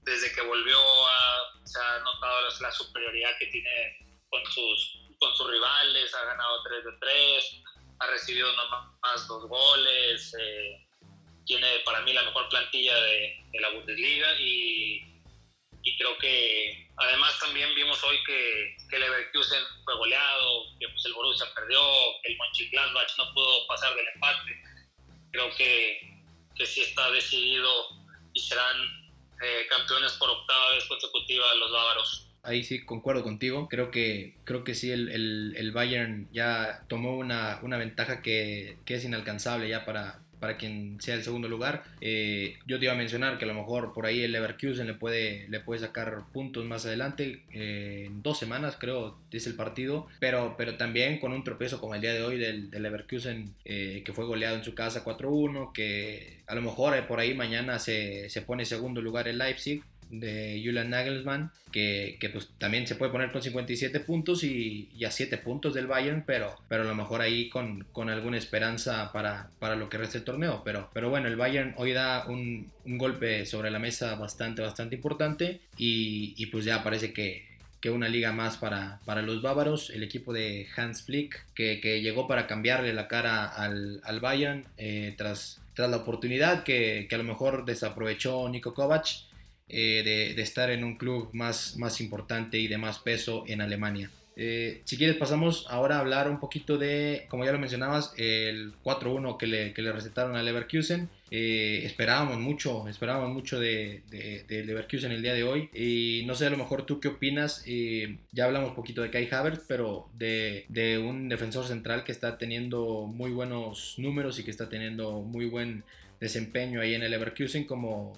desde 0.00 0.34
que 0.34 0.40
volvió 0.40 0.78
a, 1.06 1.60
se 1.64 1.78
ha 1.78 1.98
notado 1.98 2.48
la, 2.58 2.72
superioridad 2.72 3.36
que 3.38 3.48
tiene 3.48 3.98
con 4.30 4.46
sus, 4.46 4.98
con 5.20 5.36
sus 5.36 5.50
rivales, 5.50 6.14
ha 6.14 6.24
ganado 6.24 6.62
3 6.62 6.84
de 6.86 6.92
3, 7.00 7.62
ha 7.98 8.06
recibido 8.06 8.50
nomás 8.54 9.28
dos 9.28 9.46
goles. 9.46 10.34
Eh, 10.40 10.85
tiene 11.46 11.66
para 11.84 12.00
mí 12.02 12.12
la 12.12 12.24
mejor 12.24 12.48
plantilla 12.48 12.94
de, 12.94 13.42
la 13.60 13.70
Bundesliga 13.70 14.38
y, 14.38 15.02
y 15.82 15.96
creo 15.96 16.18
que 16.18 16.88
además 16.96 17.38
también 17.40 17.74
vimos 17.74 18.02
hoy 18.04 18.18
que, 18.26 18.76
que 18.90 18.98
Leverkusen 18.98 19.62
fue 19.84 19.96
goleado, 19.96 20.64
que 20.78 20.88
pues 20.88 21.06
el 21.06 21.14
Borussia 21.14 21.46
perdió, 21.54 21.80
que 22.22 22.32
el 22.32 22.38
Mönchengladbach 22.38 23.16
no 23.16 23.32
pudo 23.32 23.66
pasar 23.66 23.94
del 23.94 24.06
empate. 24.14 24.62
Creo 25.30 25.56
que, 25.56 26.00
que 26.54 26.66
sí 26.66 26.82
está 26.82 27.10
decidido 27.12 27.70
y 28.34 28.40
serán 28.40 28.76
eh, 29.42 29.66
campeones 29.70 30.12
por 30.12 30.28
octava 30.28 30.74
vez 30.74 30.84
consecutiva 30.84 31.54
los 31.54 31.72
bávaros 31.72 32.26
ahí 32.46 32.62
sí 32.62 32.84
concuerdo 32.84 33.22
contigo. 33.22 33.68
Creo 33.68 33.90
que, 33.90 34.36
creo 34.44 34.64
que 34.64 34.74
sí, 34.74 34.90
el, 34.90 35.08
el, 35.10 35.54
el 35.56 35.72
Bayern 35.72 36.28
ya 36.32 36.84
tomó 36.88 37.16
una, 37.16 37.58
una 37.62 37.76
ventaja 37.76 38.22
que, 38.22 38.78
que, 38.86 38.94
es 38.94 39.04
inalcanzable 39.04 39.68
ya 39.68 39.84
para, 39.84 40.20
para 40.46 40.58
quien 40.58 41.00
sea 41.00 41.16
el 41.16 41.24
segundo 41.24 41.48
lugar. 41.48 41.82
Eh, 42.00 42.54
yo 42.68 42.78
te 42.78 42.84
iba 42.84 42.94
a 42.94 42.96
mencionar 42.96 43.36
que 43.36 43.44
a 43.44 43.48
lo 43.48 43.54
mejor 43.54 43.92
por 43.92 44.06
ahí 44.06 44.22
el 44.22 44.30
Leverkusen 44.30 44.86
le 44.86 44.94
puede, 44.94 45.48
le 45.48 45.58
puede 45.58 45.80
sacar 45.80 46.22
puntos 46.32 46.64
más 46.64 46.86
adelante, 46.86 47.42
eh, 47.52 48.04
en 48.06 48.22
dos 48.22 48.38
semanas 48.38 48.76
creo 48.78 49.18
es 49.32 49.48
el 49.48 49.56
partido, 49.56 50.06
pero, 50.20 50.54
pero 50.56 50.76
también 50.76 51.18
con 51.18 51.32
un 51.32 51.42
tropiezo 51.42 51.80
como 51.80 51.96
el 51.96 52.00
día 52.00 52.14
de 52.14 52.22
hoy 52.22 52.38
del, 52.38 52.70
Leverkusen 52.70 53.54
eh, 53.64 54.02
que 54.04 54.12
fue 54.12 54.24
goleado 54.24 54.56
en 54.56 54.62
su 54.62 54.72
casa 54.72 55.04
4-1, 55.04 55.72
que 55.72 56.44
a 56.46 56.54
lo 56.54 56.62
mejor 56.62 56.94
por 57.08 57.18
ahí 57.18 57.34
mañana 57.34 57.80
se, 57.80 58.30
se 58.30 58.42
pone 58.42 58.64
segundo 58.64 59.02
lugar 59.02 59.26
el 59.26 59.38
Leipzig 59.38 59.82
de 60.10 60.60
Julian 60.64 60.90
Nagelsmann, 60.90 61.50
que, 61.72 62.16
que, 62.20 62.28
pues 62.30 62.48
también 62.58 62.86
se 62.86 62.94
puede 62.94 63.12
poner 63.12 63.32
con 63.32 63.42
57 63.42 64.00
puntos 64.00 64.44
y, 64.44 64.88
a 65.04 65.10
7 65.10 65.38
puntos 65.38 65.74
del 65.74 65.86
Bayern, 65.86 66.24
pero, 66.26 66.56
pero 66.68 66.82
a 66.82 66.86
lo 66.86 66.94
mejor 66.94 67.20
ahí 67.20 67.48
con, 67.48 67.84
con 67.92 68.08
alguna 68.08 68.38
esperanza 68.38 69.12
para, 69.12 69.50
para, 69.58 69.76
lo 69.76 69.88
que 69.88 69.98
resta 69.98 70.18
el 70.18 70.24
torneo. 70.24 70.62
Pero, 70.64 70.90
pero 70.92 71.10
bueno, 71.10 71.28
el 71.28 71.36
Bayern 71.36 71.74
hoy 71.76 71.92
da 71.92 72.26
un, 72.26 72.70
un 72.84 72.98
golpe 72.98 73.46
sobre 73.46 73.70
la 73.70 73.78
mesa 73.78 74.14
bastante, 74.14 74.62
bastante 74.62 74.96
importante 74.96 75.60
y, 75.76 76.34
y 76.36 76.46
pues 76.46 76.64
ya 76.64 76.82
parece 76.82 77.12
que, 77.12 77.46
que 77.80 77.90
una 77.90 78.08
liga 78.08 78.32
más 78.32 78.56
para, 78.56 79.00
para, 79.04 79.22
los 79.22 79.42
bávaros, 79.42 79.90
el 79.90 80.02
equipo 80.02 80.32
de 80.32 80.66
Hans 80.76 81.02
Flick, 81.02 81.46
que, 81.54 81.80
que 81.80 82.00
llegó 82.00 82.26
para 82.26 82.46
cambiarle 82.46 82.92
la 82.92 83.08
cara 83.08 83.46
al, 83.46 84.00
al 84.04 84.20
Bayern 84.20 84.64
eh, 84.78 85.14
tras, 85.16 85.60
tras 85.74 85.90
la 85.90 85.98
oportunidad 85.98 86.64
que, 86.64 87.06
que, 87.08 87.14
a 87.14 87.18
lo 87.18 87.24
mejor 87.24 87.64
desaprovechó 87.64 88.48
Niko 88.48 88.74
Kovac 88.74 89.06
eh, 89.68 90.34
de, 90.36 90.42
estar 90.42 90.70
en 90.70 90.84
un 90.84 90.96
club 90.96 91.30
más, 91.32 91.76
más 91.76 92.00
importante 92.00 92.58
y 92.58 92.68
de 92.68 92.78
más 92.78 92.98
peso 92.98 93.44
en 93.46 93.60
Alemania. 93.60 94.10
Eh, 94.38 94.82
si 94.84 94.98
quieres 94.98 95.16
pasamos 95.16 95.66
ahora 95.70 95.96
a 95.96 96.00
hablar 96.00 96.28
un 96.30 96.38
poquito 96.38 96.76
de, 96.76 97.24
como 97.30 97.46
ya 97.46 97.52
lo 97.52 97.58
mencionabas, 97.58 98.12
el 98.18 98.74
4-1 98.84 99.38
que 99.38 99.46
le, 99.46 99.72
que 99.72 99.80
le 99.82 99.92
recetaron 99.92 100.36
a 100.36 100.42
Leverkusen. 100.42 101.08
Eh, 101.30 101.80
esperábamos 101.84 102.38
mucho, 102.38 102.86
esperábamos 102.86 103.32
mucho 103.32 103.58
de, 103.58 104.02
de, 104.10 104.44
de, 104.46 104.64
Leverkusen 104.64 105.10
el 105.10 105.22
día 105.22 105.32
de 105.32 105.42
hoy. 105.42 105.70
Y 105.74 106.24
no 106.26 106.34
sé, 106.34 106.46
a 106.46 106.50
lo 106.50 106.58
mejor 106.58 106.84
tú 106.84 107.00
qué 107.00 107.08
opinas. 107.08 107.64
Eh, 107.66 108.18
ya 108.30 108.44
hablamos 108.44 108.70
un 108.70 108.76
poquito 108.76 109.02
de 109.02 109.10
Kai 109.10 109.28
Havertz, 109.30 109.64
pero 109.66 110.08
de, 110.14 110.66
de, 110.68 110.98
un 110.98 111.28
defensor 111.30 111.66
central 111.66 112.04
que 112.04 112.12
está 112.12 112.36
teniendo 112.36 113.06
muy 113.06 113.30
buenos 113.30 113.94
números 113.96 114.38
y 114.38 114.44
que 114.44 114.50
está 114.50 114.68
teniendo 114.68 115.22
muy 115.22 115.46
buen 115.46 115.82
desempeño 116.20 116.80
ahí 116.80 116.94
en 116.94 117.02
el 117.02 117.10
Leverkusen 117.10 117.64
como 117.64 118.12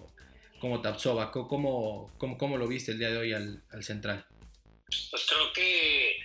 como 0.58 0.80
Tapsova. 0.80 1.30
¿Cómo, 1.30 2.12
cómo, 2.18 2.38
cómo 2.38 2.56
lo 2.56 2.66
viste 2.66 2.92
el 2.92 2.98
día 2.98 3.10
de 3.10 3.18
hoy 3.18 3.32
al, 3.32 3.62
al, 3.72 3.82
central? 3.84 4.24
Pues 5.10 5.26
creo 5.26 5.52
que 5.52 6.16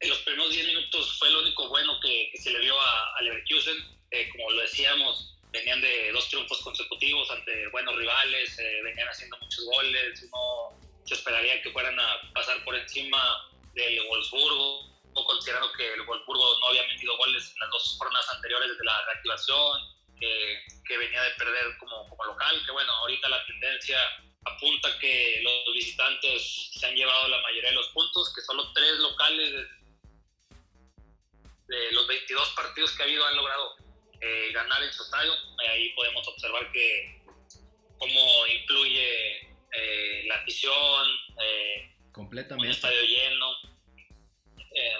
en 0.00 0.08
los 0.08 0.18
primeros 0.20 0.50
10 0.50 0.66
minutos 0.68 1.18
fue 1.18 1.30
lo 1.30 1.40
único 1.40 1.68
bueno 1.68 1.98
que, 2.00 2.30
se 2.38 2.50
le 2.50 2.60
vio 2.60 2.78
a, 2.80 3.16
a 3.16 3.22
Leverkusen. 3.22 3.76
Eh, 4.10 4.28
como 4.30 4.50
lo 4.50 4.62
decíamos, 4.62 5.36
venían 5.52 5.80
de 5.80 6.12
dos 6.12 6.28
triunfos 6.28 6.60
consecutivos 6.62 7.30
ante 7.30 7.68
buenos 7.68 7.96
rivales, 7.96 8.58
eh, 8.58 8.80
venían 8.82 9.08
haciendo 9.08 9.36
muchos 9.38 9.64
goles. 9.64 10.22
Uno 10.22 10.78
se 11.04 11.14
esperaría 11.14 11.62
que 11.62 11.70
fueran 11.70 11.98
a 11.98 12.32
pasar 12.34 12.64
por 12.64 12.74
encima 12.74 13.50
del 13.74 14.00
Wolfsburgo, 14.08 14.96
considerando 15.14 15.72
que 15.72 15.94
el 15.94 16.02
Wolfsburgo 16.02 16.58
no 16.60 16.68
había 16.68 16.86
metido 16.88 17.16
goles 17.16 17.52
en 17.52 17.60
las 17.60 17.70
dos 17.70 17.96
jornadas 17.98 18.34
anteriores 18.34 18.70
desde 18.70 18.84
la 18.84 19.04
reactivación 19.06 19.96
que, 20.18 20.62
que 20.86 20.98
venía 20.98 21.22
de 21.22 21.30
perder 21.32 21.76
como, 21.78 22.08
como, 22.08 22.24
local, 22.24 22.62
que 22.64 22.72
bueno, 22.72 22.92
ahorita 22.92 23.28
la 23.28 23.44
tendencia 23.46 23.98
apunta 24.44 24.98
que 24.98 25.40
los 25.42 25.74
visitantes 25.74 26.70
se 26.72 26.86
han 26.86 26.94
llevado 26.94 27.28
la 27.28 27.42
mayoría 27.42 27.70
de 27.70 27.76
los 27.76 27.88
puntos, 27.88 28.32
que 28.34 28.40
solo 28.42 28.72
tres 28.72 28.98
locales 28.98 29.52
de, 29.52 29.66
de 31.76 31.92
los 31.92 32.06
22 32.06 32.50
partidos 32.50 32.92
que 32.92 33.02
ha 33.02 33.06
habido 33.06 33.26
han 33.26 33.36
logrado 33.36 33.76
eh, 34.20 34.52
ganar 34.52 34.82
en 34.82 34.92
su 34.92 35.02
estadio. 35.02 35.32
Ahí 35.68 35.90
podemos 35.90 36.26
observar 36.28 36.70
que 36.72 37.22
cómo 37.98 38.46
influye 38.46 39.40
eh, 39.72 40.24
la 40.26 40.36
afición, 40.36 41.08
eh, 41.42 41.96
completamente 42.12 42.68
un 42.68 42.72
estadio 42.72 43.02
lleno. 43.02 43.52
Eh, 44.74 44.94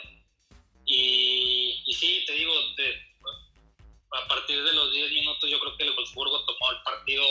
y, 0.85 1.83
y, 1.87 1.95
sí, 1.95 2.25
te 2.27 2.33
digo, 2.33 2.53
de, 2.77 3.03
a 4.17 4.29
partir 4.29 4.63
de 4.63 4.73
los 4.73 4.93
10 4.93 5.13
minutos 5.13 5.51
yo 5.51 5.61
creo 5.61 5.77
que 5.77 5.85
el 5.85 5.95
Wolfsburgo 5.95 6.45
tomó 6.45 6.71
el 6.73 6.83
partido 6.83 7.25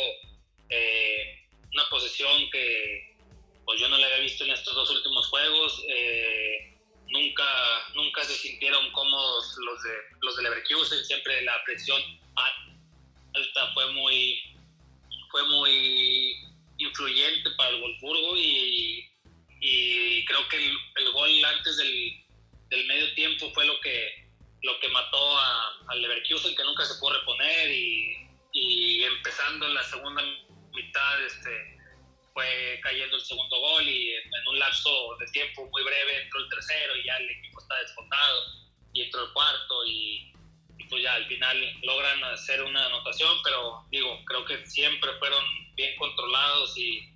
eh, 0.70 1.48
una 1.74 1.90
posesión 1.90 2.50
que 2.52 3.16
pues 3.66 3.80
yo 3.80 3.88
no 3.90 3.98
le 3.98 4.06
había 4.06 4.20
visto 4.20 4.44
en 4.44 4.52
estos 4.52 4.76
dos 4.76 4.90
últimos 4.92 5.28
juegos. 5.28 5.84
Eh, 5.90 6.78
nunca, 7.08 7.46
nunca 7.96 8.24
se 8.24 8.36
sintieron 8.36 8.92
cómodos 8.92 9.56
los 9.58 9.84
de, 9.84 9.92
los 10.22 10.36
de 10.38 10.44
Leverkusen, 10.44 11.06
siempre 11.06 11.42
la 11.44 11.64
presión 11.66 12.02
alta 13.34 13.74
fue 13.74 13.92
muy, 13.92 14.42
fue 15.32 15.44
muy 15.44 16.36
influyente 16.78 17.50
para 17.58 17.70
el 17.70 17.82
Wolfsburgo 17.82 18.38
y, 18.38 19.10
y 19.62 20.26
creo 20.26 20.48
que 20.50 20.58
el, 20.58 20.78
el 20.98 21.12
gol 21.12 21.46
antes 21.46 21.78
del, 21.78 22.26
del 22.70 22.86
medio 22.86 23.14
tiempo 23.16 23.52
fue 23.54 23.66
lo 23.66 23.80
que 23.80 24.25
lo 24.66 24.80
que 24.80 24.90
mató 24.90 25.38
a, 25.38 25.78
a 25.88 25.96
Leverkusen, 25.96 26.56
que 26.56 26.64
nunca 26.64 26.84
se 26.86 27.00
pudo 27.00 27.14
reponer 27.14 27.72
y, 27.72 28.28
y, 28.52 29.04
empezando 29.04 29.68
en 29.68 29.76
la 29.76 29.84
segunda 29.84 30.24
mitad 30.74 31.24
este, 31.24 31.78
fue 32.34 32.80
cayendo 32.82 33.16
el 33.16 33.22
segundo 33.22 33.60
gol 33.60 33.88
y 33.88 34.16
en, 34.16 34.48
un 34.50 34.60
lapso 34.60 35.16
de 35.20 35.28
tiempo 35.28 35.70
muy 35.72 35.84
breve 35.84 36.22
entró 36.24 36.40
el 36.40 36.50
tercero 36.50 36.96
y 36.96 37.06
ya 37.06 37.18
el 37.18 37.30
equipo 37.30 37.62
está 37.62 37.76
desfondado 37.80 38.44
y 38.94 39.02
entró 39.04 39.26
el 39.26 39.34
cuarto 39.34 39.86
y, 39.86 40.34
y 40.80 40.84
pues 40.90 41.04
ya 41.04 41.14
al 41.14 41.28
final 41.28 41.80
logran 41.84 42.24
hacer 42.26 42.64
una 42.64 42.86
anotación, 42.88 43.38
pero 43.44 43.86
digo, 43.92 44.20
creo 44.26 44.46
que 44.46 44.66
siempre 44.66 45.12
fueron 45.20 45.44
bien 45.76 45.96
controlados 45.98 46.76
y, 46.78 47.08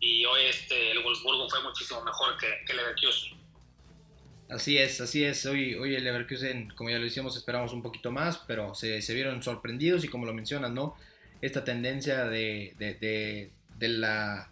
y 0.00 0.24
hoy 0.26 0.42
este, 0.42 0.90
el 0.90 1.02
Wolfsburgo 1.02 1.48
fue 1.48 1.62
muchísimo 1.62 2.02
mejor 2.02 2.36
que, 2.36 2.62
que 2.66 2.74
Leverkusen. 2.74 3.43
Así 4.48 4.76
es, 4.76 5.00
así 5.00 5.24
es. 5.24 5.46
Hoy, 5.46 5.74
hoy 5.74 5.94
el 5.94 6.04
Leverkusen, 6.04 6.68
como 6.76 6.90
ya 6.90 6.98
lo 6.98 7.04
decíamos, 7.04 7.36
esperamos 7.36 7.72
un 7.72 7.82
poquito 7.82 8.12
más, 8.12 8.38
pero 8.46 8.74
se, 8.74 9.00
vieron 9.14 9.42
sorprendidos 9.42 10.04
y 10.04 10.08
como 10.08 10.26
lo 10.26 10.34
mencionas, 10.34 10.70
¿no? 10.70 10.94
Esta 11.40 11.64
tendencia 11.64 12.26
de, 12.26 12.74
de, 12.78 13.50
de, 13.78 13.88
la, 13.88 14.48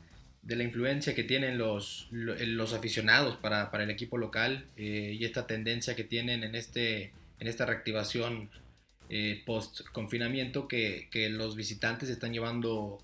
influencia 0.49 1.15
que 1.15 1.25
tienen 1.25 1.59
los, 1.59 2.09
los 2.11 2.73
aficionados 2.73 3.37
para, 3.37 3.71
para 3.71 3.85
el 3.85 3.91
equipo 3.91 4.19
local 4.19 4.67
eh, 4.77 5.17
y 5.19 5.25
esta 5.25 5.47
tendencia 5.47 5.95
que 5.95 6.05
tienen 6.05 6.43
en, 6.43 6.55
este, 6.55 7.13
en 7.39 7.49
esta 7.49 7.67
reactivación 7.67 8.51
eh, 9.11 9.43
post-confinamiento 9.45 10.69
que, 10.69 11.09
que, 11.11 11.29
los 11.29 11.55
visitantes 11.55 12.09
están 12.09 12.33
llevando 12.33 12.99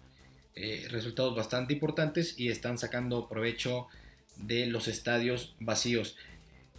eh, 0.54 0.88
resultados 0.90 1.36
bastante 1.36 1.74
importantes 1.74 2.34
y 2.38 2.48
están 2.48 2.78
sacando 2.78 3.28
provecho 3.28 3.88
de 4.36 4.66
los 4.66 4.88
estadios 4.88 5.54
vacíos. 5.60 6.16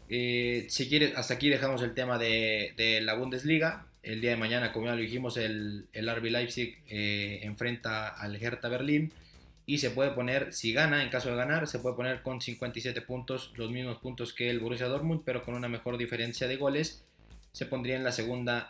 Eh, 0.10 0.66
si 0.70 0.90
quieres, 0.90 1.16
hasta 1.16 1.36
aquí 1.36 1.50
dejamos 1.50 1.82
el 1.84 1.94
tema 1.94 2.18
de, 2.18 3.00
la 3.04 3.14
Bundesliga. 3.14 3.86
El 4.02 4.22
día 4.22 4.32
de 4.32 4.38
mañana, 4.38 4.72
como 4.72 4.88
ya 4.88 4.96
lo 4.96 5.02
dijimos, 5.02 5.38
el, 5.38 5.88
el 5.94 6.16
RB 6.16 6.26
Leipzig 6.26 6.82
eh, 6.88 7.42
enfrenta 7.44 8.08
al 8.08 8.42
Hertha 8.42 8.70
Berlín 8.70 9.12
y 9.66 9.78
se 9.78 9.92
puede 9.92 10.12
poner, 10.12 10.52
si 10.52 10.74
gana, 10.74 11.04
en 11.04 11.10
caso 11.10 11.30
de 11.30 11.36
ganar, 11.36 11.68
se 11.68 11.78
puede 11.78 11.96
poner 11.96 12.24
con 12.24 12.42
57 12.42 13.02
puntos, 13.02 13.54
los 13.56 13.70
mismos 13.70 14.00
puntos 14.00 14.34
que 14.34 14.50
el 14.50 14.60
Borussia 14.60 14.88
Dortmund, 14.88 15.22
pero 15.24 15.44
con 15.44 15.54
una 15.54 15.68
mejor 15.68 15.98
diferencia 15.98 16.48
de 16.48 16.56
goles. 16.56 17.04
Se 17.52 17.68
pondría 17.68 17.96
en 17.96 18.04
la 18.04 18.12
segunda 18.12 18.70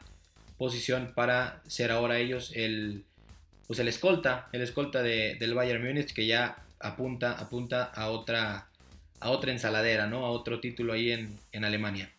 posición 0.58 1.14
para 1.16 1.62
ser 1.68 1.92
ahora 1.92 2.20
ellos 2.20 2.52
el, 2.54 3.06
pues 3.68 3.80
el 3.80 3.88
escolta, 3.88 4.50
el 4.52 4.62
escolta 4.62 5.02
de, 5.02 5.36
del 5.36 5.54
Bayern 5.54 5.86
Múnich 5.86 6.12
que 6.12 6.26
ya 6.26 6.64
apunta, 6.80 7.32
apunta 7.32 7.84
a 7.84 8.10
otra 8.10 8.69
a 9.20 9.30
otra 9.30 9.52
ensaladera, 9.52 10.08
¿no? 10.08 10.26
A 10.26 10.32
otro 10.32 10.60
título 10.60 10.94
ahí 10.94 11.12
en, 11.12 11.38
en 11.52 11.66
Alemania. 11.66 12.12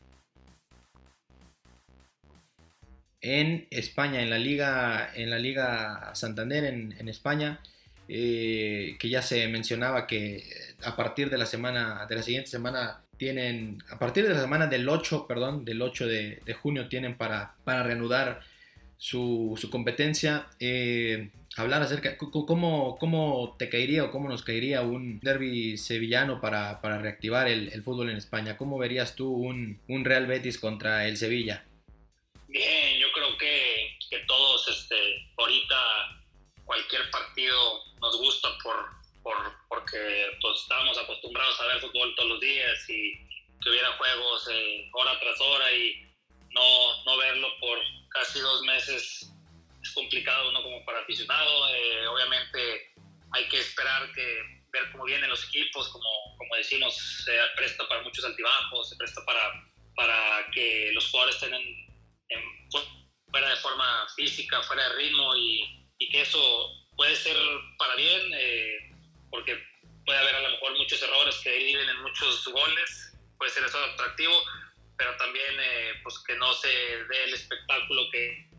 En 3.23 3.67
España, 3.71 4.23
en 4.23 4.31
la 4.31 4.39
Liga, 4.39 5.11
en 5.15 5.31
la 5.31 5.39
Liga 5.39 6.15
Santander, 6.15 6.65
en, 6.65 7.09
España, 7.09 7.61
eh, 8.09 8.97
que 8.99 9.11
ya 9.11 9.21
se 9.21 9.47
mencionaba 9.49 10.07
que 10.07 10.43
a 10.85 10.97
partir 10.97 11.29
de 11.29 11.37
la 11.37 11.45
semana, 11.45 12.07
de 12.09 12.15
la 12.15 12.23
siguiente 12.23 12.51
semana, 12.51 13.03
tienen, 13.19 13.83
a 13.91 13.99
partir 13.99 14.27
de 14.27 14.33
la 14.33 14.41
semana 14.41 14.67
del 14.67 14.89
8, 14.89 15.27
perdón, 15.27 15.67
del 15.67 15.83
8 15.83 16.07
de, 16.07 16.41
de 16.45 16.55
junio, 16.55 16.89
tienen 16.89 17.19
para, 17.19 17.55
para 17.65 17.83
reanudar 17.83 18.41
su, 19.01 19.57
su 19.59 19.71
competencia, 19.71 20.47
eh, 20.61 21.31
hablar 21.57 21.81
acerca, 21.81 22.19
¿cómo, 22.19 22.99
¿cómo 22.99 23.57
te 23.59 23.71
caería 23.71 24.05
o 24.05 24.11
cómo 24.11 24.29
nos 24.29 24.43
caería 24.43 24.83
un 24.83 25.21
derby 25.21 25.79
sevillano 25.79 26.39
para, 26.39 26.83
para 26.83 26.99
reactivar 26.99 27.49
el, 27.49 27.73
el, 27.73 27.83
fútbol 27.83 28.11
en 28.11 28.19
España? 28.19 28.59
¿Cómo 28.59 28.77
verías 28.77 29.17
tú 29.17 29.33
un, 29.33 29.81
un, 29.89 30.05
Real 30.05 30.27
Betis 30.27 30.59
contra 30.59 31.09
el 31.09 31.17
Sevilla? 31.17 31.65
Bien, 32.49 32.99
yo 33.01 33.07
creo 33.15 33.39
que, 33.39 33.97
que 34.11 34.19
todos, 34.27 34.69
este, 34.69 34.97
ahorita 35.39 35.77
cualquier 36.67 37.11
partido 37.11 37.83
nos 38.03 38.19
gusta 38.19 38.51
por, 38.63 38.75
por, 39.23 39.35
porque 39.71 40.27
pues, 40.43 40.61
estamos 40.61 40.99
acostumbrados 40.99 41.59
a 41.59 41.67
ver 41.69 41.81
fútbol 41.81 42.15
todos 42.17 42.29
los 42.29 42.41
días 42.41 42.91
y 42.91 43.15
que 43.63 43.71
hubiera 43.71 43.97
juegos 43.97 44.47
eh, 44.53 44.91
hora 44.93 45.19
tras 45.19 45.41
hora 45.41 45.73
y 45.73 46.10
no, 46.51 47.05
no 47.05 47.17
verlo 47.19 47.49
por 47.61 47.79
casi 48.11 48.41
dos 48.41 48.63
meses 48.63 49.31
es 49.83 49.91
complicado 49.93 50.51
uno 50.51 50.63
como 50.63 50.85
para 50.85 51.01
aficionado. 51.01 51.69
Eh, 51.75 52.07
obviamente 52.07 52.93
hay 53.33 53.49
que 53.49 53.61
esperar 53.61 54.13
que 54.13 54.61
ver 54.73 54.91
cómo 54.93 55.05
vienen 55.05 55.31
los 55.31 55.45
equipos, 55.49 55.89
como, 55.89 56.37
como 56.39 56.57
decimos, 56.57 56.95
se 57.25 57.33
presta 57.57 57.87
para 57.89 58.03
muchos 58.03 58.25
altibajos, 58.25 58.89
se 58.89 58.97
presta 58.97 59.25
para, 59.25 59.41
para 59.97 60.51
que 60.53 60.91
los 60.93 61.09
jugadores 61.11 61.37
estén 61.37 61.55
en, 61.55 61.91
fuera 63.31 63.49
de 63.51 63.57
forma 63.57 64.07
física, 64.17 64.63
fuera 64.63 64.89
de 64.89 64.97
ritmo 64.97 65.37
y, 65.37 65.89
y 65.99 66.09
que 66.11 66.23
eso 66.23 66.71
puede 66.97 67.15
ser 67.17 67.37
para 67.79 67.95
bien, 67.97 68.21
eh, 68.35 68.93
porque 69.31 69.57
puede 70.05 70.19
haber 70.19 70.35
a 70.35 70.41
lo 70.43 70.51
mejor 70.51 70.77
muchos 70.77 71.03
errores 71.03 71.37
que 71.43 71.57
viven 71.57 71.89
en 71.89 72.03
muchos 72.03 72.45
goles, 72.49 73.17
puede 73.39 73.51
ser 73.51 73.65
eso 73.65 73.79
atractivo, 73.85 74.35
pero 75.01 75.17
también 75.17 75.55
eh, 75.59 75.99
pues 76.03 76.19
que 76.19 76.37
no 76.37 76.53
se 76.53 76.69
dé 76.69 77.25
el 77.25 77.33
espectáculo 77.33 78.03
que, 78.13 78.51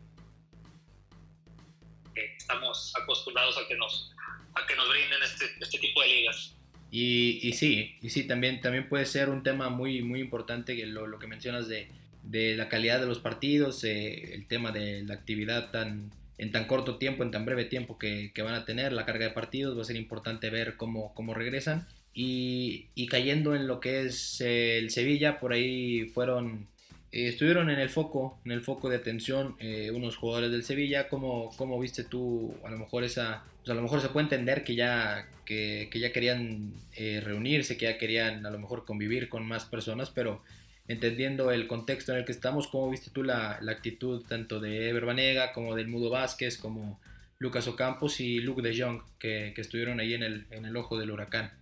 estamos 2.36 2.92
acostumbrados 3.00 3.56
a 3.56 3.66
que 3.68 3.76
nos, 3.76 4.12
a 4.54 4.66
que 4.66 4.74
nos 4.74 4.88
brinden 4.88 5.22
este, 5.22 5.46
este 5.60 5.78
tipo 5.78 6.02
de 6.02 6.08
ligas. 6.08 6.56
Y, 6.90 7.38
y, 7.46 7.52
sí, 7.52 7.96
y 8.02 8.10
sí, 8.10 8.26
también, 8.26 8.60
también 8.60 8.88
puede 8.88 9.06
ser 9.06 9.30
un 9.30 9.44
tema 9.44 9.70
muy, 9.70 10.02
muy 10.02 10.20
importante 10.20 10.74
lo, 10.84 11.06
lo 11.06 11.18
que 11.20 11.28
mencionas 11.28 11.68
de, 11.68 11.88
de, 12.24 12.56
la 12.56 12.68
calidad 12.68 12.98
de 13.00 13.06
los 13.06 13.20
partidos, 13.20 13.84
eh, 13.84 14.34
el 14.34 14.48
tema 14.48 14.72
de 14.72 15.04
la 15.04 15.14
actividad 15.14 15.70
tan, 15.70 16.10
en 16.38 16.50
tan 16.50 16.66
corto 16.66 16.98
tiempo, 16.98 17.22
en 17.22 17.30
tan 17.30 17.44
breve 17.44 17.66
tiempo 17.66 17.98
que, 17.98 18.32
que, 18.34 18.42
van 18.42 18.54
a 18.54 18.64
tener, 18.64 18.92
la 18.92 19.06
carga 19.06 19.26
de 19.26 19.32
partidos, 19.32 19.78
va 19.78 19.82
a 19.82 19.86
ser 19.86 19.96
importante 19.96 20.50
ver 20.50 20.76
cómo, 20.76 21.14
cómo 21.14 21.34
regresan. 21.34 21.86
Y, 22.14 22.88
y, 22.94 23.06
cayendo 23.06 23.54
en 23.54 23.66
lo 23.66 23.80
que 23.80 24.02
es 24.02 24.40
eh, 24.42 24.78
el 24.78 24.90
Sevilla, 24.90 25.40
por 25.40 25.52
ahí 25.52 26.10
fueron, 26.12 26.68
eh, 27.10 27.28
estuvieron 27.28 27.70
en 27.70 27.78
el 27.78 27.88
foco, 27.88 28.38
en 28.44 28.52
el 28.52 28.60
foco 28.60 28.90
de 28.90 28.96
atención 28.96 29.56
eh, 29.60 29.90
unos 29.90 30.16
jugadores 30.16 30.50
del 30.50 30.64
Sevilla. 30.64 31.08
¿Cómo, 31.08 31.50
¿Cómo, 31.56 31.78
viste 31.80 32.04
tú 32.04 32.54
a 32.64 32.70
lo 32.70 32.78
mejor 32.78 33.04
esa, 33.04 33.44
pues 33.58 33.70
a 33.70 33.74
lo 33.74 33.82
mejor 33.82 34.00
se 34.00 34.08
puede 34.08 34.24
entender 34.24 34.64
que 34.64 34.74
ya, 34.74 35.28
que, 35.44 35.88
que 35.90 36.00
ya 36.00 36.12
querían 36.12 36.74
eh, 36.96 37.20
reunirse, 37.24 37.76
que 37.76 37.86
ya 37.86 37.98
querían 37.98 38.44
a 38.44 38.50
lo 38.50 38.58
mejor 38.58 38.84
convivir 38.84 39.28
con 39.28 39.46
más 39.46 39.64
personas, 39.64 40.10
pero 40.10 40.42
entendiendo 40.88 41.50
el 41.50 41.66
contexto 41.66 42.12
en 42.12 42.18
el 42.18 42.24
que 42.24 42.32
estamos, 42.32 42.66
¿cómo 42.66 42.90
viste 42.90 43.10
tú 43.10 43.22
la, 43.22 43.58
la 43.62 43.72
actitud 43.72 44.24
tanto 44.26 44.60
de 44.60 44.88
Ever 44.88 45.06
Banega 45.06 45.52
como 45.52 45.74
del 45.76 45.88
Mudo 45.88 46.10
Vázquez, 46.10 46.58
como 46.58 47.00
Lucas 47.38 47.68
Ocampos 47.68 48.20
y 48.20 48.40
Luke 48.40 48.62
de 48.62 48.78
Jong, 48.78 49.02
que, 49.18 49.52
que 49.54 49.60
estuvieron 49.60 50.00
ahí 50.00 50.14
en 50.14 50.22
el, 50.22 50.46
en 50.50 50.64
el 50.64 50.76
ojo 50.76 50.98
del 50.98 51.10
huracán? 51.10 51.52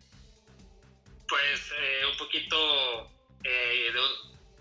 Pues 1.31 1.73
eh, 1.79 2.07
un 2.11 2.17
poquito 2.17 3.09
eh, 3.45 3.93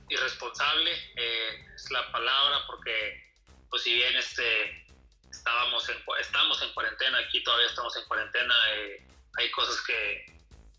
irresponsable 0.08 0.92
eh, 1.16 1.66
es 1.74 1.90
la 1.90 2.12
palabra, 2.12 2.64
porque 2.68 3.34
pues 3.72 3.82
si 3.82 3.96
bien 3.96 4.16
este, 4.16 4.86
estábamos 5.32 5.90
en, 5.90 5.98
estamos 6.20 6.62
en 6.62 6.72
cuarentena, 6.74 7.18
aquí 7.18 7.44
todavía 7.44 7.66
estamos 7.66 7.98
en 7.98 8.06
cuarentena, 8.06 8.54
eh, 8.76 9.04
hay 9.40 9.50
cosas 9.50 9.82
que, 9.82 10.26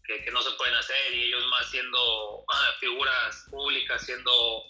que, 0.04 0.22
que, 0.24 0.30
no 0.30 0.40
se 0.42 0.52
pueden 0.52 0.74
hacer 0.76 1.12
y 1.12 1.24
ellos 1.24 1.44
más 1.48 1.68
siendo 1.68 2.44
ah, 2.48 2.70
figuras 2.78 3.46
públicas, 3.50 4.06
siendo 4.06 4.64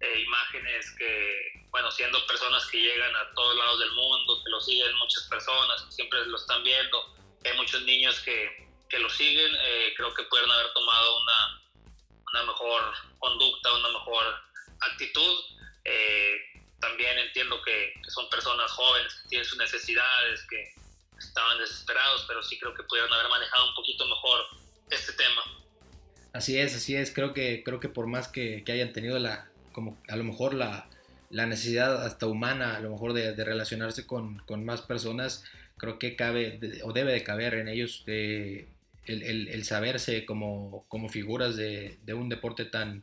eh, 0.00 0.20
imágenes 0.20 0.94
que, 0.96 1.66
bueno, 1.70 1.90
siendo 1.90 2.24
personas 2.28 2.64
que 2.66 2.78
llegan 2.78 3.16
a 3.16 3.34
todos 3.34 3.56
lados 3.56 3.80
del 3.80 3.92
mundo, 3.92 4.40
que 4.44 4.50
lo 4.50 4.60
siguen 4.60 4.94
muchas 4.98 5.24
personas, 5.24 5.82
que 5.82 5.92
siempre 5.92 6.24
lo 6.26 6.36
están 6.36 6.62
viendo, 6.62 7.16
hay 7.44 7.56
muchos 7.56 7.82
niños 7.82 8.20
que 8.20 8.69
que 8.90 8.98
lo 8.98 9.08
siguen, 9.08 9.52
eh, 9.54 9.94
creo 9.96 10.12
que 10.12 10.24
pueden 10.24 10.50
haber 10.50 10.72
tomado 10.74 11.22
una, 11.22 11.62
una, 12.32 12.42
mejor 12.44 12.82
conducta, 13.18 13.72
una 13.72 13.88
mejor 13.88 14.24
actitud. 14.80 15.36
Eh, 15.84 16.36
también 16.80 17.18
entiendo 17.18 17.62
que, 17.62 17.94
que, 18.02 18.10
son 18.10 18.28
personas 18.28 18.70
jóvenes 18.72 19.14
que 19.14 19.28
tienen 19.28 19.46
sus 19.46 19.58
necesidades, 19.58 20.44
que 20.48 20.74
estaban 21.18 21.58
desesperados, 21.58 22.24
pero 22.26 22.42
sí 22.42 22.58
creo 22.58 22.74
que 22.74 22.82
pudieron 22.82 23.12
haber 23.12 23.28
manejado 23.28 23.68
un 23.68 23.74
poquito 23.74 24.04
mejor 24.06 24.46
este 24.90 25.12
tema. 25.12 25.42
Así 26.32 26.58
es, 26.58 26.74
así 26.74 26.96
es. 26.96 27.12
Creo 27.12 27.32
que, 27.32 27.62
creo 27.64 27.80
que 27.80 27.88
por 27.88 28.06
más 28.06 28.28
que, 28.28 28.64
que 28.64 28.72
hayan 28.72 28.92
tenido 28.92 29.18
la, 29.18 29.48
como 29.72 30.00
a 30.08 30.16
lo 30.16 30.24
mejor 30.24 30.54
la, 30.54 30.88
la 31.28 31.46
necesidad 31.46 32.04
hasta 32.04 32.26
humana, 32.26 32.76
a 32.76 32.80
lo 32.80 32.90
mejor 32.90 33.12
de, 33.12 33.34
de 33.34 33.44
relacionarse 33.44 34.06
con, 34.06 34.38
con, 34.40 34.64
más 34.64 34.82
personas, 34.82 35.44
creo 35.76 35.98
que 35.98 36.16
cabe 36.16 36.60
o 36.84 36.92
debe 36.92 37.12
de 37.12 37.22
caber 37.22 37.54
en 37.54 37.68
ellos 37.68 38.04
de 38.06 38.68
el, 39.06 39.48
el, 39.48 39.64
saberse 39.64 40.24
como, 40.24 40.84
como 40.88 41.08
figuras 41.08 41.56
de, 41.56 41.98
de, 42.04 42.14
un 42.14 42.28
deporte 42.28 42.64
tan, 42.64 43.02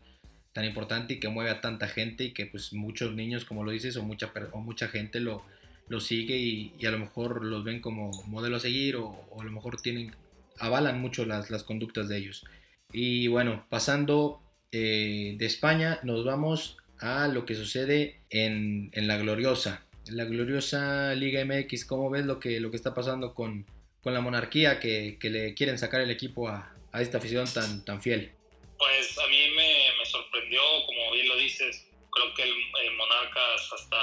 tan 0.54 0.66
importante 0.66 1.16
y 1.16 1.20
que 1.20 1.30
mueve 1.30 1.50
a 1.50 1.62
tanta 1.62 1.88
gente 1.88 2.26
y 2.26 2.32
que 2.32 2.46
pues 2.46 2.74
muchos 2.74 3.14
niños, 3.14 3.46
como 3.46 3.64
lo 3.64 3.72
dices, 3.72 3.98
o 3.98 4.04
mucha, 4.04 4.32
o 4.52 4.60
mucha 4.60 4.88
gente 4.88 5.20
lo, 5.20 5.44
lo 5.88 6.00
sigue 6.00 6.38
y, 6.38 6.74
y, 6.78 6.86
a 6.86 6.92
lo 6.92 7.00
mejor 7.00 7.44
los 7.44 7.64
ven 7.64 7.82
como 7.82 8.12
modelo 8.28 8.58
a 8.58 8.60
seguir 8.60 8.96
o, 8.98 9.08
o 9.32 9.42
a 9.42 9.46
lo 9.46 9.52
mejor 9.52 9.82
tienen, 9.82 10.16
avalan 10.60 11.02
mucho 11.02 11.26
las, 11.26 11.50
las, 11.50 11.64
conductas 11.64 12.08
de 12.08 12.18
ellos. 12.18 12.46
Y 12.94 13.28
bueno, 13.28 13.66
pasando 13.70 14.40
eh, 14.72 15.36
de 15.38 15.46
España, 15.46 16.00
nos 16.04 16.24
vamos 16.24 16.78
a 17.00 17.28
lo 17.28 17.46
que 17.46 17.56
sucede 17.56 18.22
en, 18.30 18.90
en 18.94 19.08
la 19.08 19.18
gloriosa, 19.18 19.84
la 20.08 20.26
gloriosa 20.26 21.14
Liga 21.16 21.44
MX. 21.44 21.86
¿Cómo 21.86 22.10
ves 22.10 22.26
lo 22.26 22.40
que, 22.40 22.60
lo 22.60 22.72
que 22.72 22.78
está 22.78 22.94
pasando 22.94 23.34
con, 23.34 23.66
con 24.08 24.14
la 24.14 24.22
monarquía 24.22 24.80
que, 24.80 25.18
que, 25.20 25.30
le 25.30 25.54
quieren 25.54 25.78
sacar 25.78 26.00
el 26.00 26.10
equipo 26.10 26.48
a, 26.48 26.74
a, 26.94 27.02
esta 27.02 27.18
afición 27.18 27.46
tan, 27.54 27.84
tan 27.84 28.02
fiel? 28.02 28.32
Pues 28.78 29.18
a 29.20 29.28
mí 29.28 29.50
me, 29.50 29.92
me 30.00 30.06
sorprendió, 30.06 30.62
como 30.86 31.12
bien 31.12 31.28
lo 31.28 31.36
dices, 31.36 31.86
creo 32.10 32.34
que 32.34 32.44
el, 32.44 32.52
el, 32.86 32.94
Monarcas 32.96 33.70
hasta 33.74 33.98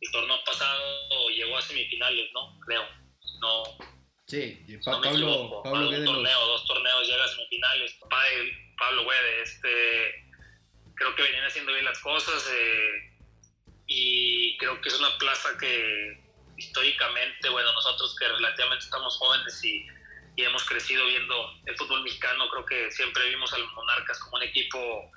el 0.00 0.12
torneo 0.12 0.36
pasado 0.46 1.28
llegó 1.30 1.58
a 1.58 1.60
semifinales, 1.60 2.30
¿no? 2.32 2.56
Creo. 2.60 2.84
No. 3.40 3.64
Sí, 4.28 4.64
pa 4.84 4.92
no 4.92 5.00
Pablo, 5.02 5.60
Pablo 5.64 5.88
un 5.88 6.04
torneo, 6.04 6.22
los... 6.22 6.60
dos 6.60 6.66
torneos 6.68 7.08
llega 7.08 7.24
a 7.24 7.28
semifinales. 7.28 7.98
Pablo 8.78 9.02
Guede, 9.02 9.42
este, 9.42 10.24
creo 10.94 11.16
que 11.16 11.22
venían 11.22 11.46
haciendo 11.46 11.72
bien 11.72 11.84
las 11.84 11.98
cosas 11.98 12.48
eh, 12.48 13.10
y 13.88 14.56
creo 14.58 14.80
que 14.80 14.88
es 14.88 15.00
una 15.00 15.18
plaza 15.18 15.48
que 15.58 16.21
históricamente, 16.64 17.48
bueno, 17.48 17.72
nosotros 17.72 18.14
que 18.18 18.28
relativamente 18.28 18.84
estamos 18.84 19.16
jóvenes 19.16 19.64
y, 19.64 19.86
y, 20.36 20.44
hemos 20.44 20.64
crecido 20.64 21.04
viendo 21.06 21.52
el 21.66 21.76
fútbol 21.76 22.02
mexicano, 22.02 22.48
creo 22.50 22.64
que 22.64 22.90
siempre 22.90 23.28
vimos 23.28 23.52
a 23.52 23.58
los 23.58 23.72
Monarcas 23.72 24.18
como 24.20 24.36
un 24.36 24.42
equipo 24.42 25.10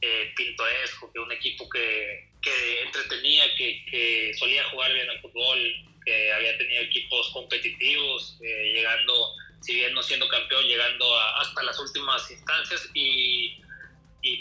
eh, 0.00 0.32
pintoresco, 0.36 1.12
que 1.12 1.18
un 1.18 1.32
equipo 1.32 1.68
que, 1.68 2.30
que 2.40 2.82
entretenía, 2.82 3.54
que, 3.56 3.84
que, 3.86 4.32
solía 4.38 4.64
jugar 4.70 4.92
bien 4.92 5.10
al 5.10 5.20
fútbol, 5.20 5.58
que 6.04 6.32
había 6.32 6.56
tenido 6.56 6.82
equipos 6.82 7.30
competitivos, 7.30 8.38
eh, 8.42 8.72
llegando, 8.74 9.34
si 9.60 9.74
bien 9.74 9.92
no 9.94 10.02
siendo 10.02 10.28
campeón, 10.28 10.64
llegando 10.64 11.18
a, 11.18 11.40
hasta 11.40 11.62
las 11.62 11.78
últimas 11.78 12.30
instancias. 12.30 12.88
Y 12.94 13.60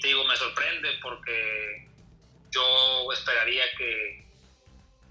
te 0.01 0.07
digo, 0.09 0.23
me 0.25 0.35
sorprende 0.35 0.89
porque 1.01 1.87
yo 2.51 3.11
esperaría 3.13 3.63
que, 3.77 4.28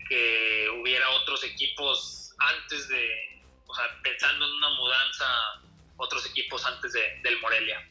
que 0.09 0.69
hubiera 0.81 1.09
otros 1.11 1.45
equipos 1.45 2.35
antes 2.39 2.89
de, 2.89 3.43
o 3.67 3.75
sea, 3.75 3.85
pensando 4.03 4.47
en 4.47 4.53
una 4.53 4.71
mudanza, 4.71 5.27
otros 5.97 6.27
equipos 6.27 6.65
antes 6.65 6.93
de, 6.93 7.01
del 7.23 7.41
Morelia. 7.41 7.87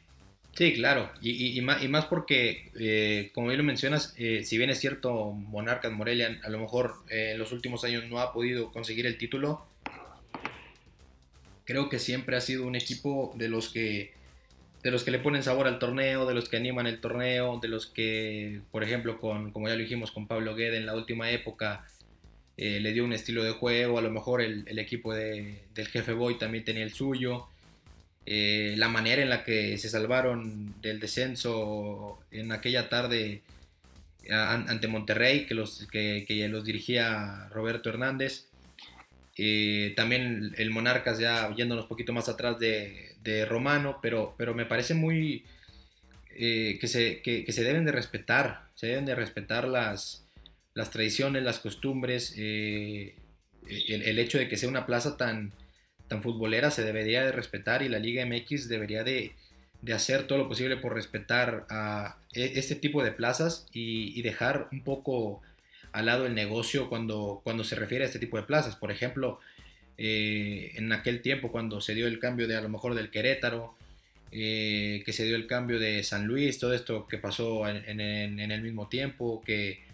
Sí, 0.57 0.73
claro, 0.73 1.11
y, 1.21 1.61
más, 1.61 2.05
porque, 2.07 2.71
eh, 2.79 3.29
como 3.35 3.47
bien 3.47 3.59
lo 3.59 3.63
mencionas, 3.63 4.15
eh, 4.17 4.43
si 4.43 4.57
bien 4.57 4.71
es 4.71 4.79
cierto, 4.79 5.31
Monarcas 5.31 5.91
Morelia 5.91 6.39
a 6.43 6.49
lo 6.49 6.57
mejor 6.57 6.95
eh, 7.09 7.33
en 7.33 7.37
los 7.37 7.51
últimos 7.51 7.83
años 7.83 8.05
no 8.05 8.19
ha 8.19 8.33
podido 8.33 8.71
conseguir 8.71 9.05
el 9.05 9.19
título, 9.19 9.67
creo 11.63 11.89
que 11.89 11.99
siempre 11.99 12.37
ha 12.37 12.41
sido 12.41 12.65
un 12.65 12.75
equipo 12.75 13.33
de 13.35 13.49
los 13.49 13.69
que 13.69 14.15
de 14.81 14.91
los 14.91 15.03
que 15.03 15.11
le 15.11 15.19
ponen 15.19 15.43
sabor 15.43 15.67
al 15.67 15.79
torneo, 15.79 16.25
de 16.25 16.33
los 16.33 16.49
que 16.49 16.57
animan 16.57 16.87
el 16.87 17.01
torneo, 17.01 17.59
de 17.61 17.67
los 17.67 17.85
que, 17.85 18.61
por 18.71 18.83
ejemplo, 18.83 19.19
con, 19.19 19.51
como 19.51 19.67
ya 19.67 19.75
lo 19.75 19.81
dijimos 19.81 20.11
con 20.11 20.27
Pablo 20.27 20.55
Guede 20.55 20.77
en 20.77 20.85
la 20.85 20.95
última 20.95 21.29
época, 21.29 21.85
eh, 22.57 22.79
le 22.79 22.93
dio 22.93 23.05
un 23.05 23.13
estilo 23.13 23.43
de 23.43 23.51
juego, 23.51 23.99
a 23.99 24.01
lo 24.01 24.11
mejor 24.11 24.41
el, 24.41 24.65
el 24.67 24.79
equipo 24.79 25.13
de, 25.13 25.61
del 25.73 25.87
jefe 25.87 26.13
Boy 26.13 26.37
también 26.37 26.65
tenía 26.65 26.83
el 26.83 26.93
suyo, 26.93 27.47
eh, 28.25 28.75
la 28.77 28.89
manera 28.89 29.21
en 29.21 29.29
la 29.29 29.45
que 29.45 29.77
se 29.77 29.87
salvaron 29.87 30.81
del 30.81 30.99
descenso 30.99 32.19
en 32.29 32.51
aquella 32.51 32.89
tarde 32.89 33.41
ante 34.29 34.89
Monterrey, 34.89 35.45
que 35.45 35.53
los, 35.53 35.87
que, 35.89 36.25
que 36.27 36.47
los 36.49 36.65
dirigía 36.65 37.47
Roberto 37.51 37.89
Hernández. 37.89 38.47
Eh, 39.37 39.93
también 39.95 40.53
el 40.57 40.71
Monarcas 40.71 41.19
ya 41.19 41.53
yéndonos 41.55 41.85
un 41.85 41.89
poquito 41.89 42.11
más 42.11 42.27
atrás 42.27 42.59
de, 42.59 43.13
de 43.23 43.45
Romano, 43.45 43.99
pero, 44.01 44.35
pero 44.37 44.53
me 44.53 44.65
parece 44.65 44.93
muy 44.93 45.45
eh, 46.31 46.77
que, 46.81 46.87
se, 46.87 47.21
que, 47.21 47.49
se 47.51 47.63
deben 47.63 47.85
de 47.85 47.93
respetar, 47.93 48.67
se 48.75 48.87
deben 48.87 49.05
de 49.05 49.15
respetar 49.15 49.67
las, 49.67 50.26
las 50.77 50.91
tradiciones, 50.91 51.41
las 51.41 51.57
costumbres, 51.57 52.35
eh, 52.37 53.15
el, 53.67 54.19
hecho 54.19 54.37
de 54.37 54.47
que 54.47 54.57
sea 54.57 54.69
una 54.69 54.85
plaza 54.85 55.17
tan, 55.17 55.51
tan 56.07 56.21
futbolera 56.21 56.69
se 56.69 56.83
debería 56.83 57.25
de 57.25 57.31
respetar 57.31 57.81
y 57.81 57.89
la 57.89 57.97
Liga 57.97 58.23
MX 58.23 58.69
debería 58.69 59.03
de, 59.03 59.31
de 59.81 59.93
hacer 59.93 60.27
todo 60.27 60.37
lo 60.37 60.47
posible 60.47 60.77
por 60.77 60.93
respetar 60.93 61.65
a 61.71 62.19
e, 62.31 62.59
este 62.59 62.75
tipo 62.75 63.03
de 63.03 63.11
plazas 63.11 63.65
y, 63.73 64.21
dejar 64.21 64.67
un 64.71 64.83
poco 64.83 65.41
al 65.93 66.05
lado 66.05 66.27
el 66.27 66.35
negocio 66.35 66.89
cuando, 66.89 67.41
cuando 67.43 67.63
se 67.63 67.75
refiere 67.75 68.03
a 68.03 68.07
este 68.07 68.19
tipo 68.19 68.37
de 68.37 68.43
plazas. 68.43 68.75
Por 68.75 68.91
ejemplo, 68.91 69.39
eh, 69.97 70.73
en 70.75 70.93
aquel 70.93 71.23
tiempo 71.23 71.51
cuando 71.51 71.81
se 71.81 71.95
dio 71.95 72.05
el 72.05 72.19
cambio 72.19 72.47
de 72.47 72.55
a 72.55 72.61
lo 72.61 72.69
mejor 72.69 72.93
del 72.93 73.09
Querétaro, 73.09 73.75
eh, 74.31 75.01
que 75.03 75.11
se 75.11 75.25
dio 75.25 75.35
el 75.35 75.47
cambio 75.47 75.79
de 75.79 76.03
San 76.03 76.27
Luis, 76.27 76.59
todo 76.59 76.75
esto 76.75 77.07
que 77.07 77.17
pasó 77.17 77.67
en, 77.67 77.99
el 77.99 78.61
mismo 78.61 78.87
tiempo, 78.89 79.41
que 79.43 79.86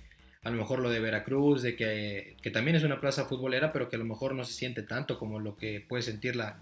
a 0.44 0.50
lo 0.50 0.58
mejor 0.58 0.80
lo 0.80 0.90
de 0.90 1.00
Veracruz, 1.00 1.62
de 1.62 1.76
que, 1.76 2.38
que, 2.42 2.52
también 2.52 2.76
es 2.76 2.84
una 2.84 3.00
plaza 3.00 3.26
futbolera, 3.26 3.72
pero 3.72 3.90
que 3.90 3.96
a 3.96 4.00
lo 4.00 4.06
mejor 4.06 4.36
no 4.36 4.44
se 4.44 4.54
siente 4.54 4.84
tanto 4.84 5.18
como 5.18 5.40
lo 5.40 5.56
que 5.56 5.82
puede 5.82 6.04
sentir 6.04 6.36
la, 6.36 6.60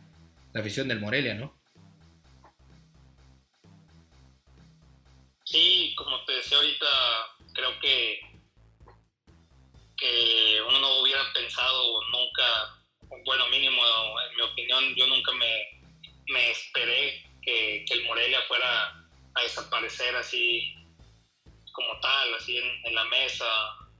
la 0.54 0.62
afición 0.62 0.88
del 0.88 1.00
Morelia, 1.00 1.34
¿no? 1.34 1.60
Sí, 5.46 5.94
como 5.98 6.24
te 6.26 6.34
decía 6.34 6.58
ahorita, 6.58 6.86
creo 7.54 7.80
que 7.82 8.20
que 10.02 10.60
uno 10.68 10.80
no 10.80 11.02
hubiera 11.02 11.22
pensado 11.32 12.02
nunca, 12.12 12.82
bueno, 13.24 13.48
mínimo 13.50 13.80
en 14.28 14.36
mi 14.36 14.42
opinión, 14.42 14.96
yo 14.96 15.06
nunca 15.06 15.32
me, 15.34 15.80
me 16.28 16.50
esperé 16.50 17.24
que, 17.44 17.86
el 17.88 18.04
Morelia 18.06 18.42
fuera 18.48 18.88
a 19.36 19.42
desaparecer 19.44 20.16
así 20.16 20.74
como 21.72 22.00
tal, 22.00 22.34
así 22.36 22.58
en, 22.58 22.96
la 22.96 23.06
mesa, 23.06 23.46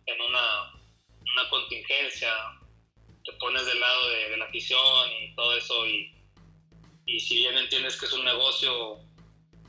en 0.06 0.22
una, 0.22 0.74
una, 1.34 1.50
contingencia, 1.50 2.34
te 3.24 3.34
pones 3.34 3.66
del 3.66 3.80
lado 3.80 4.10
de, 4.10 4.38
la 4.38 4.46
afición 4.46 5.10
y 5.22 5.36
todo 5.36 5.56
eso 5.56 5.86
y, 5.88 6.14
y 7.06 7.20
si 7.20 7.36
bien 7.38 7.58
entiendes 7.58 8.00
que 8.00 8.06
es 8.06 8.14
un 8.14 8.26
negocio 8.26 9.00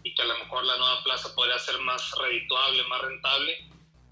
y 0.02 0.14
que 0.14 0.22
a 0.22 0.26
lo 0.26 0.38
mejor 0.38 0.64
la 0.64 0.76
nueva 0.76 1.02
plaza 1.04 1.34
podría 1.34 1.58
ser 1.58 1.78
más 1.78 2.10
redituable, 2.18 2.82
más 2.84 3.02
rentable, 3.02 3.68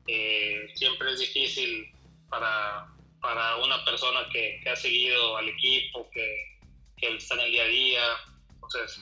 eh, 0.07 0.68
siempre 0.74 1.12
es 1.12 1.20
difícil 1.20 1.92
para, 2.29 2.87
para 3.20 3.57
una 3.57 3.85
persona 3.85 4.29
que, 4.33 4.61
ha 4.70 4.76
seguido 4.76 5.37
al 5.37 5.48
equipo, 5.48 6.09
que, 6.11 6.59
que, 6.96 7.16
está 7.16 7.35
en 7.35 7.40
el 7.40 7.53
día 7.53 7.62
a 7.62 7.66
día. 7.66 8.03
Entonces, 8.55 9.00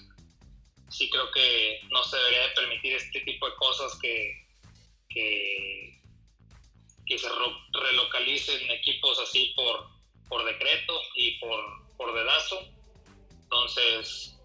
sí 0.88 1.09
creo 1.11 1.31
que 1.31 1.81
no 1.90 2.03
se 2.05 2.16
debería 2.16 2.48
de 2.48 2.55
permitir 2.55 2.92
este 2.94 3.20
tipo 3.20 3.48
de 3.48 3.57
cosas 3.57 3.98
que, 4.01 4.47
que, 5.08 6.00
que 7.06 7.18
se 7.18 7.28
relocalicen 7.72 8.70
equipos 8.70 9.18
así 9.20 9.52
por, 9.56 9.88
por 10.28 10.44
decreto 10.44 11.00
y 11.14 11.38
por, 11.38 11.96
por 11.96 12.14
dedazo. 12.14 12.60
Entonces, 13.42 14.38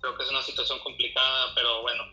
creo 0.00 0.16
que 0.16 0.24
es 0.24 0.30
una 0.30 0.42
situación 0.42 0.78
complicada, 0.80 1.54
pero 1.54 1.82
bueno, 1.82 2.04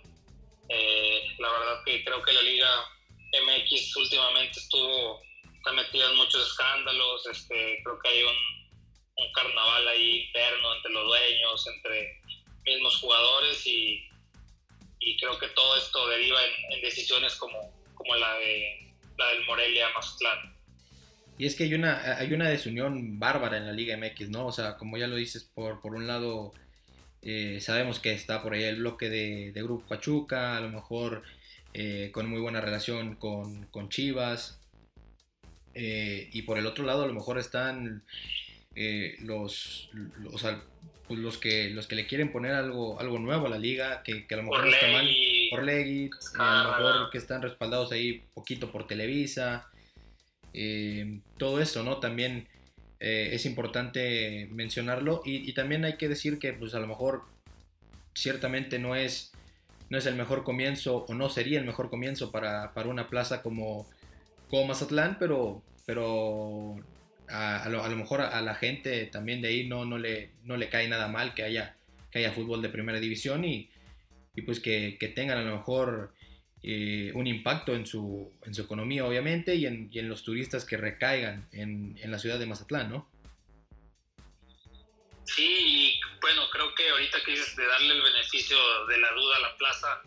eh, 0.69 1.35
la 1.39 1.49
verdad 1.49 1.83
que 1.85 2.03
creo 2.03 2.21
que 2.21 2.33
la 2.33 2.41
Liga 2.41 2.85
MX 3.33 3.95
últimamente 3.97 4.59
estuvo 4.59 5.21
está 5.57 5.71
metida 5.71 6.09
en 6.09 6.17
muchos 6.17 6.47
escándalos, 6.47 7.25
este, 7.27 7.81
creo 7.83 7.99
que 7.99 8.09
hay 8.09 8.23
un, 8.23 8.57
carnaval 9.33 9.87
ahí 9.87 10.25
interno 10.27 10.75
entre 10.75 10.91
los 10.91 11.05
dueños, 11.05 11.67
entre 11.67 12.21
mismos 12.65 12.97
jugadores 12.97 13.67
y, 13.67 14.07
y 14.99 15.17
creo 15.17 15.37
que 15.37 15.47
todo 15.49 15.75
esto 15.77 16.07
deriva 16.07 16.39
en, 16.43 16.81
decisiones 16.81 17.35
como, 17.35 17.59
como 18.07 18.19
la, 18.19 18.35
de, 18.37 18.93
la 19.17 19.27
del 19.27 19.45
Morelia 19.45 19.87
Mazatlán. 19.93 20.55
Y 21.37 21.45
es 21.45 21.55
que 21.55 21.65
hay 21.65 21.73
una, 21.73 22.17
hay 22.17 22.33
una 22.33 22.49
desunión 22.49 23.19
bárbara 23.19 23.57
en 23.57 23.67
la 23.67 23.71
Liga 23.71 23.95
MX, 23.97 24.29
¿no? 24.29 24.47
O 24.47 24.51
sea, 24.51 24.77
como 24.77 24.97
ya 24.97 25.07
lo 25.07 25.15
dices, 25.15 25.43
por, 25.43 25.81
por 25.81 25.93
un 25.93 26.07
lado 26.07 26.53
eh, 27.21 27.59
sabemos 27.61 27.99
que 27.99 28.13
está 28.13 28.41
por 28.41 28.53
ahí 28.53 28.63
el 28.63 28.77
bloque 28.77 29.09
de, 29.09 29.51
de 29.51 29.63
Grupo 29.63 29.87
Pachuca, 29.87 30.57
a 30.57 30.61
lo 30.61 30.69
mejor 30.69 31.23
eh, 31.73 32.09
con 32.11 32.29
muy 32.29 32.39
buena 32.39 32.61
relación 32.61 33.15
con, 33.15 33.67
con 33.67 33.89
Chivas, 33.89 34.59
eh, 35.75 36.29
y 36.31 36.43
por 36.43 36.57
el 36.57 36.65
otro 36.65 36.85
lado 36.85 37.03
a 37.03 37.07
lo 37.07 37.13
mejor 37.13 37.37
están 37.37 38.03
los, 39.19 39.89
los, 39.93 40.45
pues 41.07 41.19
los, 41.19 41.37
que, 41.37 41.69
los 41.69 41.87
que 41.87 41.95
le 41.95 42.07
quieren 42.07 42.31
poner 42.31 42.53
algo, 42.53 42.99
algo 42.99 43.19
nuevo 43.19 43.47
a 43.47 43.49
la 43.49 43.57
liga, 43.57 44.03
que, 44.03 44.25
a 44.29 44.35
lo 44.35 44.43
mejor 44.43 44.65
no 44.65 44.71
está 44.71 44.87
mal. 44.87 45.07
Por 45.49 45.63
Legui, 45.63 46.09
a 46.37 46.63
lo 46.63 46.69
mejor 46.71 47.09
que 47.09 47.17
están 47.17 47.41
respaldados 47.41 47.91
ahí 47.91 48.25
poquito 48.33 48.71
por 48.71 48.87
Televisa. 48.87 49.67
Eh, 50.53 51.21
todo 51.37 51.61
eso, 51.61 51.83
¿no? 51.83 51.97
También 51.97 52.47
es 52.99 53.45
importante 53.45 54.49
mencionarlo. 54.51 55.21
Y, 55.23 55.53
también 55.53 55.85
hay 55.85 55.97
que 55.97 56.09
decir 56.09 56.39
que 56.39 56.53
pues 56.53 56.73
a 56.73 56.79
lo 56.79 56.87
mejor 56.87 57.23
ciertamente 58.15 58.79
no 58.79 58.95
es, 58.95 59.31
no 59.89 59.97
es 59.99 60.05
el 60.07 60.15
mejor 60.15 60.43
comienzo 60.43 61.05
o 61.07 61.13
no 61.13 61.29
sería 61.29 61.59
el 61.59 61.65
mejor 61.65 61.91
comienzo 61.91 62.31
para, 62.31 62.73
para 62.73 62.89
una 62.89 63.07
plaza 63.07 63.43
como 63.43 63.87
como 64.49 64.67
Mazatlán, 64.67 65.17
pero, 65.19 65.61
pero 65.85 66.75
a, 67.27 67.67
lo, 67.69 67.95
mejor 67.95 68.21
a, 68.21 68.41
la 68.41 68.55
gente 68.55 69.05
también 69.07 69.41
de 69.41 69.49
ahí 69.49 69.67
no, 69.67 69.85
no, 69.85 69.97
le, 69.97 70.31
no 70.43 70.57
le 70.57 70.69
cae 70.69 70.87
nada 70.87 71.07
mal 71.07 71.33
que 71.33 71.43
haya, 71.43 71.75
que 72.11 72.19
haya 72.19 72.31
fútbol 72.31 72.61
de 72.61 72.69
primera 72.69 72.99
división 72.99 73.43
y, 73.45 73.69
y 74.37 74.43
pues 74.43 74.59
que, 74.59 74.97
que, 74.99 75.07
tengan 75.07 75.39
a 75.39 75.41
lo 75.41 75.57
mejor 75.57 76.13
eh, 76.61 77.11
un 77.15 77.25
impacto 77.25 77.73
en 77.73 77.87
su, 77.87 78.31
en 78.45 78.53
su 78.53 78.61
economía, 78.61 79.03
obviamente, 79.03 79.55
y 79.55 79.65
en, 79.65 79.89
en 79.91 80.07
los 80.07 80.23
turistas 80.23 80.63
que 80.63 80.77
recaigan 80.77 81.49
en, 81.51 81.97
en, 81.99 82.11
la 82.11 82.19
ciudad 82.19 82.37
de 82.37 82.45
Mazatlán, 82.45 82.91
¿no? 82.91 83.09
Sí, 85.25 85.43
y 85.43 85.99
bueno, 86.21 86.43
creo 86.51 86.73
que 86.75 86.87
ahorita 86.87 87.17
que 87.25 87.31
dices 87.31 87.55
de 87.55 87.65
darle 87.65 87.95
el 87.95 88.01
beneficio 88.03 88.57
de 88.85 88.97
la 88.99 89.11
duda 89.13 89.37
a 89.37 89.39
la 89.39 89.57
plaza, 89.57 90.01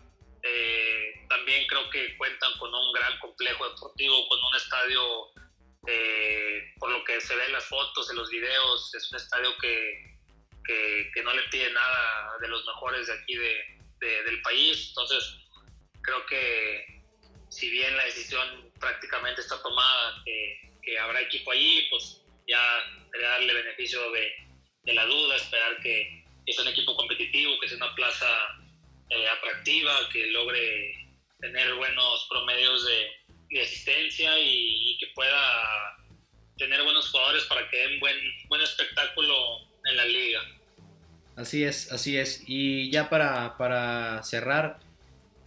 eh, 0.45 1.27
también 1.29 1.67
creo 1.67 1.91
que 1.91 2.17
cuentan 2.17 2.57
con 2.61 2.73
un 2.73 2.93
gran 2.93 3.19
complejo 3.19 3.69
deportivo, 3.69 4.29
con 4.29 4.39
un 4.45 4.55
estadio, 4.55 5.03
eh, 5.89 6.73
por 6.79 6.93
lo 6.93 7.03
que 7.03 7.21
se 7.21 7.35
ve 7.35 7.47
en 7.47 7.53
las 7.53 7.65
fotos, 7.65 8.09
en 8.11 8.17
los 8.17 8.31
videos, 8.31 8.95
es 8.95 9.11
un 9.11 9.17
estadio 9.17 9.51
que, 9.61 10.19
que, 10.65 11.23
no 11.25 11.35
le 11.35 11.43
pide 11.51 11.73
nada 11.73 12.39
de 12.41 12.47
los 12.47 12.65
mejores 12.65 13.09
de 13.09 13.15
aquí 13.15 13.35
de, 13.35 13.80
del 14.01 14.41
país. 14.43 14.89
Entonces, 14.89 15.37
creo 16.03 16.25
que 16.27 16.85
si 17.49 17.71
bien 17.71 17.97
la 17.97 18.05
decisión 18.05 18.73
prácticamente 18.79 19.41
está 19.41 19.61
tomada, 19.63 20.23
que, 20.25 20.99
habrá 20.99 21.21
equipo 21.21 21.53
allí, 21.53 21.87
pues 21.89 22.21
ya 22.49 22.61
darle 23.21 23.55
beneficio 23.55 24.11
de, 24.11 24.33
de 24.83 24.95
la 24.95 25.07
duda, 25.07 25.37
esperar 25.37 25.81
que, 25.83 26.25
que 26.45 26.53
sea 26.53 26.63
un 26.63 26.71
equipo 26.71 26.97
competitivo, 26.97 27.61
que 27.61 27.69
sea 27.69 27.77
una 27.77 27.95
plaza 27.95 28.27
eh, 29.11 29.29
atractiva, 29.29 30.09
que 30.13 30.27
logre 30.29 31.09
tener 31.41 31.75
buenos 31.75 32.27
promedios 32.29 32.87
de, 32.87 33.21
asistencia 33.61 34.39
y, 34.39 34.97
que 34.99 35.09
pueda 35.09 35.97
tener 36.57 36.83
buenos 36.85 37.11
jugadores 37.11 37.45
para 37.45 37.69
que 37.69 37.77
den 37.77 37.99
buen, 37.99 38.17
buen 38.49 38.63
espectáculo 38.63 39.59
en 39.87 39.97
la 39.97 40.05
liga. 40.05 40.60
Así 41.41 41.65
es, 41.65 41.91
así 41.91 42.19
es. 42.19 42.45
Y 42.47 42.91
ya 42.91 43.09
para, 43.09 43.57
para 43.57 44.23
cerrar 44.23 44.79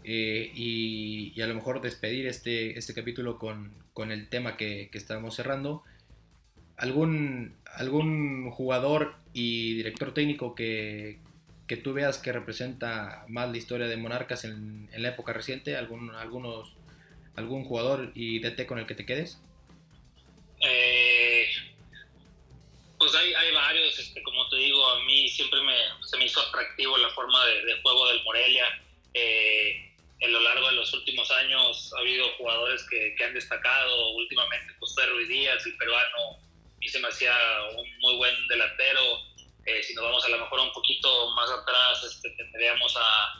eh, 0.03 0.51
y, 0.55 1.39
a 1.39 1.45
lo 1.45 1.53
mejor 1.53 1.81
despedir 1.81 2.25
este, 2.25 2.79
este 2.79 2.95
capítulo 2.95 3.37
con, 3.37 3.71
con 3.93 4.11
el 4.11 4.27
tema 4.27 4.57
que, 4.57 4.89
que 4.91 4.97
estamos 4.97 5.35
cerrando, 5.35 5.83
¿algún, 6.77 7.53
¿algún 7.75 8.49
jugador 8.49 9.13
y 9.33 9.75
director 9.75 10.15
técnico 10.15 10.55
que, 10.55 11.19
que 11.67 11.77
tú 11.77 11.93
veas 11.93 12.17
que 12.17 12.31
representa 12.31 13.25
más 13.27 13.51
la 13.51 13.57
historia 13.57 13.85
de 13.85 13.97
Monarcas 13.97 14.45
en, 14.45 14.89
la 14.97 15.09
época 15.09 15.31
reciente? 15.31 15.77
¿Algún, 15.77 16.09
algunos, 16.15 16.73
¿Algún 17.35 17.65
jugador 17.65 18.11
y 18.15 18.39
DT 18.39 18.65
con 18.65 18.79
el 18.79 18.87
que 18.87 18.95
te 18.95 19.05
quedes? 19.05 19.39
Eh, 20.59 21.12
pues 23.03 23.15
hay, 23.15 23.51
varios, 23.53 23.99
este, 23.99 24.21
como 24.23 24.47
te 24.49 24.57
digo, 24.57 24.89
a 24.89 25.03
mí 25.03 25.27
siempre 25.29 25.61
me, 25.61 25.75
se 26.05 26.17
me 26.17 26.25
hizo 26.25 26.41
atractivo 26.41 26.97
la 26.97 27.09
forma 27.09 27.45
de, 27.45 27.81
juego 27.81 28.07
del 28.09 28.23
Morelia. 28.23 28.81
Eh, 29.13 29.89
a 30.23 30.27
lo 30.27 30.39
largo 30.39 30.67
de 30.67 30.75
los 30.75 30.93
últimos 30.93 31.29
años 31.31 31.91
ha 31.95 31.99
habido 31.99 32.29
jugadores 32.37 32.85
que, 32.89 33.15
han 33.23 33.33
destacado, 33.33 34.11
últimamente 34.11 34.73
pues 34.79 34.93
fue 34.93 35.05
Ruiz 35.07 35.27
Díaz, 35.27 35.65
el 35.65 35.75
peruano, 35.77 36.39
y 36.79 36.87
se 36.87 36.99
me 36.99 37.09
hacía 37.09 37.35
un 37.75 37.99
muy 37.99 38.15
buen 38.15 38.47
delantero 38.47 39.33
eh, 39.65 39.81
si 39.81 39.93
nos 39.93 40.03
vamos 40.03 40.25
a 40.25 40.29
lo 40.29 40.39
mejor 40.39 40.59
un 40.59 40.73
poquito 40.73 41.31
más 41.35 41.49
atrás, 41.49 42.03
este, 42.03 42.29
tendríamos 42.31 42.95
a, 42.97 43.39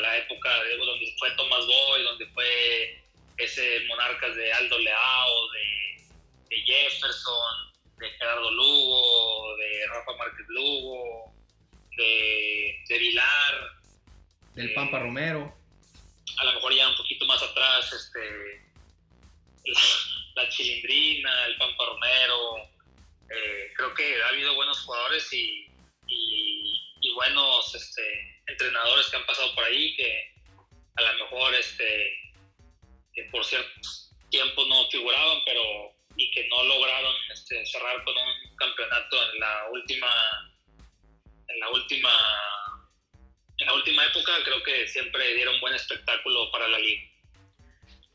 la 0.00 0.18
época 0.18 0.62
de, 0.64 0.76
donde 0.76 1.14
fue 1.18 1.30
Thomas 1.30 1.66
Boy, 1.66 2.02
donde 2.02 2.26
fue 2.26 3.02
ese 3.38 3.80
Monarcas 3.88 4.36
de 4.36 4.52
Aldo 4.52 4.78
Leao, 4.78 5.48
de, 5.52 6.62
Jefferson, 6.64 7.65
de 8.06 8.18
Gerardo 8.18 8.50
Lugo, 8.50 9.56
de 9.56 9.86
Rafa 9.88 10.12
Márquez 10.16 10.46
Lugo, 10.48 11.34
de, 11.96 12.84
de 12.88 12.98
Vilar. 12.98 13.72
Del 14.54 14.74
Pampa 14.74 14.98
Romero. 15.00 15.56
A 16.38 16.44
lo 16.44 16.52
mejor 16.54 16.74
ya 16.74 16.88
un 16.88 16.96
poquito 16.96 17.26
más 17.26 17.42
atrás, 17.42 17.92
este, 17.92 18.62
la, 20.34 20.48
Chilindrina, 20.48 21.46
el 21.46 21.56
Pampa 21.56 21.84
Romero. 21.86 22.56
Eh, 23.30 23.72
creo 23.76 23.94
que 23.94 24.22
ha 24.22 24.28
habido 24.28 24.54
buenos 24.54 24.80
jugadores 24.80 25.32
y, 25.32 25.66
y, 26.06 27.12
buenos 27.14 27.74
este, 27.74 28.42
entrenadores 28.46 29.06
que 29.06 29.16
han 29.16 29.24
pasado 29.24 29.54
por 29.54 29.64
ahí 29.64 29.96
que 29.96 30.34
a 30.96 31.00
lo 31.00 31.24
mejor 31.24 31.54
este, 31.54 32.12
que 33.14 33.22
por 33.32 33.42
cierto 33.42 33.88
tiempo 34.28 34.66
no 34.66 34.86
figuraban, 34.90 35.38
pero 35.46 35.95
y 36.16 36.30
que 36.30 36.48
no 36.48 36.64
lograron 36.64 37.14
este, 37.32 37.64
cerrar 37.66 38.02
con 38.04 38.14
un 38.16 38.56
campeonato 38.56 39.32
en 39.32 39.40
la 39.40 39.70
última 39.72 40.08
en 41.48 41.60
la 41.60 41.70
última 41.70 42.10
en 43.58 43.66
la 43.66 43.74
última 43.74 44.04
época 44.04 44.32
creo 44.44 44.62
que 44.62 44.86
siempre 44.88 45.34
dieron 45.34 45.60
buen 45.60 45.74
espectáculo 45.74 46.50
para 46.50 46.68
la 46.68 46.78
liga. 46.78 47.02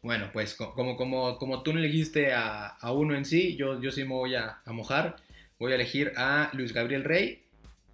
Bueno, 0.04 0.32
pues 0.34 0.56
como, 0.56 0.98
como, 0.98 1.38
como 1.38 1.62
tú 1.62 1.74
no 1.74 1.80
elegiste 1.80 2.34
a, 2.34 2.68
a 2.68 2.92
uno 2.92 3.16
en 3.16 3.26
sí, 3.26 3.56
yo, 3.56 3.80
yo 3.82 3.92
sí 3.92 4.04
me 4.04 4.16
voy 4.16 4.36
a, 4.36 4.60
a, 4.66 4.72
mojar. 4.72 5.18
Voy 5.60 5.72
a 5.74 5.76
elegir 5.76 6.14
a 6.18 6.50
Luis 6.54 6.74
Gabriel 6.74 7.04
Rey, 7.04 7.44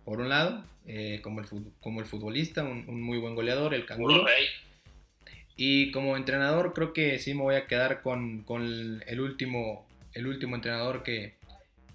por 0.05 0.21
un 0.21 0.29
lado, 0.29 0.63
eh, 0.85 1.19
como, 1.21 1.41
el, 1.41 1.47
como 1.81 1.99
el 1.99 2.05
futbolista, 2.05 2.63
un, 2.63 2.87
un, 2.87 3.01
muy 3.01 3.17
buen 3.17 3.35
goleador, 3.35 3.73
el 3.73 3.85
canguro. 3.85 4.25
Rey. 4.25 4.45
Y 5.57 5.89
como 5.91 6.15
entrenador 6.15 6.73
creo 6.73 6.93
que 6.93 7.17
sí 7.17 7.33
me 7.33 7.41
voy 7.41 7.55
a 7.55 7.65
quedar 7.65 8.03
con, 8.03 8.43
con 8.43 9.01
el, 9.05 9.19
último, 9.19 9.86
el 10.17 10.27
último 10.27 10.55
entrenador 10.55 11.03
que, 11.03 11.35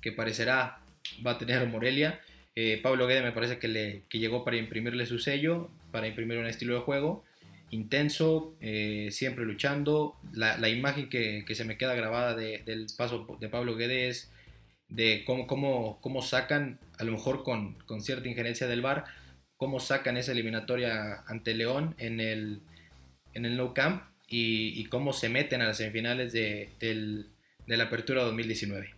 que, 0.01 0.13
parecerá 0.13 0.81
va 1.25 1.33
a 1.33 1.39
tener 1.39 1.67
Morelia. 1.69 2.21
Eh, 2.55 2.81
Pablo 2.83 3.07
Guede 3.07 3.23
me 3.23 3.33
parece 3.33 3.59
que, 3.59 3.69
le, 3.69 4.03
que 4.09 4.19
llegó 4.19 4.45
para 4.45 4.57
imprimirle 4.57 5.07
su 5.07 5.19
sello, 5.19 5.71
para 5.91 6.07
imprimir 6.07 6.39
un 6.39 6.47
estilo 6.47 6.75
de 6.75 6.81
juego 6.81 7.25
intenso, 7.73 8.55
eh, 8.61 9.09
siempre 9.11 9.45
luchando. 9.45 10.17
La, 10.33 10.69
imagen 10.69 11.09
que, 11.09 11.45
que, 11.47 11.55
se 11.55 11.65
me 11.65 11.77
queda 11.79 11.95
grabada 11.95 12.37
de, 12.37 12.63
del 12.65 12.87
paso 12.97 13.37
de 13.41 13.49
Pablo 13.49 13.77
Guede 13.77 14.09
es 14.09 14.31
de 14.89 15.25
cómo, 15.27 15.47
cómo, 15.47 15.99
cómo 16.03 16.23
sacan, 16.23 16.79
a 16.99 17.05
lo 17.05 17.13
mejor 17.13 17.43
con, 17.43 17.75
con 17.87 18.03
cierta 18.03 18.29
injerencia 18.29 18.67
del 18.67 18.83
VAR, 18.83 19.05
cómo 19.57 19.81
sacan 19.81 20.19
esa 20.19 20.33
eliminatoria 20.33 21.25
ante 21.27 21.55
León 21.55 21.95
en 21.99 22.21
el, 22.21 22.61
en 23.33 23.47
el 23.47 23.57
No 23.57 23.73
Camp 23.73 24.05
y, 24.29 24.85
cómo 24.85 25.13
se 25.13 25.29
meten 25.29 25.63
a 25.63 25.67
las 25.67 25.79
semifinales 25.79 26.33
de, 26.33 26.71
de 27.67 27.77
la 27.77 27.85
Apertura 27.85 28.23
2019. 28.25 28.95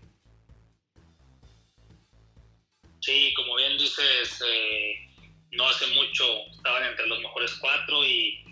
Sí, 3.01 3.35
como 3.35 3.57
bien 3.57 3.77
dices, 3.77 4.43
eh, 4.47 5.07
no 5.53 5.69
hace 5.69 5.87
mucho 5.89 6.25
estaban 6.51 6.85
entre 6.85 7.07
los 7.07 7.21
mejores 7.21 7.55
cuatro 7.61 8.05
y, 8.05 8.43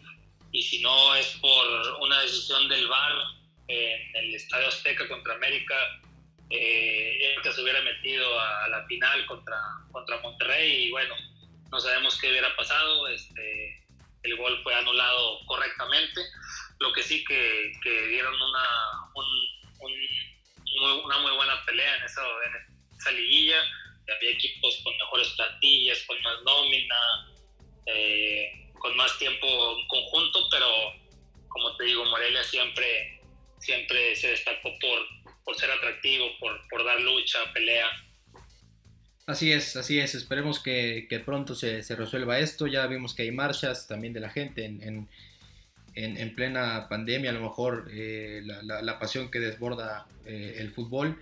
y 0.53 0.63
si 0.63 0.83
no 0.83 1.15
es 1.15 1.29
por 1.41 1.67
una 2.03 2.21
decisión 2.21 2.69
del 2.69 2.87
VAR 2.87 3.13
en 3.69 4.17
el 4.17 4.35
Estadio 4.35 4.69
Azteca 4.69 5.09
contra 5.09 5.35
América, 5.35 5.75
eh, 6.51 7.35
que 7.43 7.53
se 7.53 7.63
hubiera 7.63 7.81
metido 7.81 8.39
a, 8.39 8.69
la 8.69 8.85
final 8.87 9.25
contra, 9.27 9.57
contra 9.91 10.21
Monterrey 10.21 10.85
y 10.85 10.91
bueno, 10.91 11.15
no 11.71 11.81
sabemos 11.81 12.19
qué 12.21 12.31
hubiera 12.31 12.55
pasado. 12.57 13.09
Este, 13.09 13.83
el 14.23 14.37
gol 14.37 14.61
fue 14.63 14.75
anulado 14.75 15.41
correctamente. 15.47 16.21
Lo 16.79 16.93
que 16.93 17.03
sí 17.03 17.25
que, 17.25 17.73
que 17.83 18.07
dieron 18.09 18.35
una, 18.35 19.11
una 19.83 21.19
muy 21.19 21.33
buena 21.37 21.65
pelea 21.67 21.97
en 21.97 22.05
esa, 22.05 23.11
liguilla. 23.11 23.57
Había 24.17 24.31
equipos 24.31 24.81
con 24.83 24.97
mejores 24.97 25.29
plantillas, 25.31 26.03
con 26.07 26.21
más 26.23 26.43
nómina, 26.45 27.35
eh, 27.87 28.71
con 28.79 28.97
más 28.97 29.17
tiempo 29.19 29.47
en 29.79 29.87
conjunto, 29.89 30.49
pero 30.51 30.67
como 31.49 31.77
te 31.77 31.85
digo, 31.85 32.05
Morelia 32.07 32.43
siempre, 32.43 33.21
siempre 33.59 34.17
se 34.17 34.29
destacó 34.29 34.71
por, 34.81 34.99
por 35.45 35.57
ser 35.57 35.71
atractivo, 35.71 36.27
por, 36.39 36.85
dar 36.85 37.01
lucha, 37.01 37.39
pelea. 37.53 37.89
Así 39.27 39.53
es, 39.53 39.77
así 39.77 40.01
es. 40.01 40.15
Esperemos 40.15 40.61
que, 40.61 41.07
que 41.09 41.21
pronto 41.21 41.55
se, 41.55 41.83
se, 41.83 41.95
resuelva 41.95 42.41
esto. 42.41 42.67
Ya 42.67 42.87
vimos 42.87 43.15
que 43.15 43.23
hay 43.23 43.31
marchas 43.31 43.87
también 43.87 44.13
de 44.13 44.21
la 44.21 44.31
gente 44.31 44.65
en, 44.65 44.83
en, 44.83 45.09
en, 45.95 46.35
plena 46.35 46.89
pandemia, 46.89 47.31
a 47.31 47.35
lo 47.35 47.43
mejor 47.43 47.89
eh, 47.93 48.43
la, 48.45 48.83
la, 48.83 48.99
pasión 48.99 49.31
que 49.31 49.41
desborda 49.41 50.07
eh, 50.27 50.57
el 50.59 50.71
fútbol. 50.71 51.19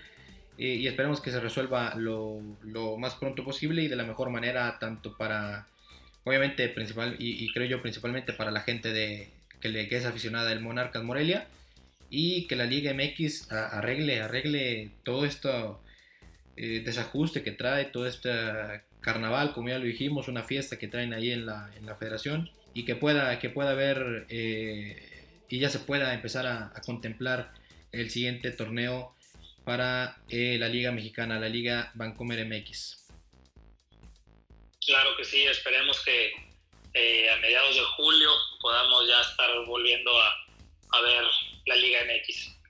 y 0.59 0.87
esperemos 0.87 1.21
que 1.21 1.31
se 1.31 1.41
resuelva 1.41 1.95
lo, 1.97 2.41
lo, 2.63 2.97
más 2.97 3.15
pronto 3.15 3.45
posible 3.45 3.83
y 3.83 3.89
de 3.89 3.97
la 3.97 4.05
mejor 4.05 4.31
manera, 4.31 4.79
tanto 4.79 5.17
para, 5.17 5.67
obviamente, 6.25 6.69
principal, 6.69 7.17
y, 7.19 7.45
y 7.45 7.53
creo 7.53 7.67
yo 7.67 7.83
principalmente 7.83 8.33
para 8.33 8.51
la 8.51 8.61
gente 8.61 8.93
de, 8.93 9.31
que, 9.61 9.69
le, 9.69 9.89
que 9.89 9.97
es 9.97 10.05
aficionada 10.05 10.49
del 10.49 10.61
Monarcas 10.61 11.03
Morelia 11.03 11.47
y 12.11 12.47
que 12.47 12.57
la 12.57 12.65
Liga 12.65 12.93
MX 12.93 13.53
arregle, 13.53 14.21
arregle 14.21 14.91
todo 15.05 15.25
esto 15.25 15.81
eh, 16.57 16.83
desajuste 16.85 17.43
que 17.43 17.53
trae 17.53 17.87
todo 17.87 18.07
este 18.07 18.31
carnaval, 19.01 19.53
como 19.53 19.69
ya 19.69 19.79
lo 19.79 19.85
dijimos, 19.85 20.29
una 20.29 20.43
fiesta 20.43 20.79
que 20.79 20.89
traen 20.89 21.15
ahí 21.15 21.31
en 21.31 21.47
la, 21.47 21.71
en 21.79 21.87
la 21.87 21.95
federación 21.95 22.51
y 22.75 22.85
que 22.85 22.97
pueda, 22.97 23.39
que 23.39 23.51
pueda 23.51 23.71
haber 23.71 24.27
eh, 24.29 25.45
y 25.49 25.59
ya 25.59 25.71
se 25.71 25.81
pueda 25.81 26.15
empezar 26.15 26.47
a, 26.47 26.73
contemplar 26.85 27.53
el 27.93 28.11
siguiente 28.11 28.51
torneo 28.53 29.15
para 29.65 30.19
eh, 30.29 30.57
la 30.59 30.69
Liga 30.69 30.93
Mexicana, 30.93 31.39
la 31.39 31.49
Liga 31.49 31.91
Vancomer 31.95 32.47
MX. 32.47 33.05
Claro 34.87 35.17
que 35.17 35.25
sí, 35.25 35.43
esperemos 35.43 36.03
que 36.05 36.33
a 37.33 37.37
mediados 37.37 37.75
de 37.75 37.83
julio 37.97 38.31
podamos 38.61 39.07
ya 39.09 39.21
estar 39.31 39.49
volviendo 39.67 40.11
a, 40.21 40.29
a 40.93 41.03
ver 41.03 41.25
la 41.67 41.77
Liga 41.77 42.01
MX. 42.05 42.61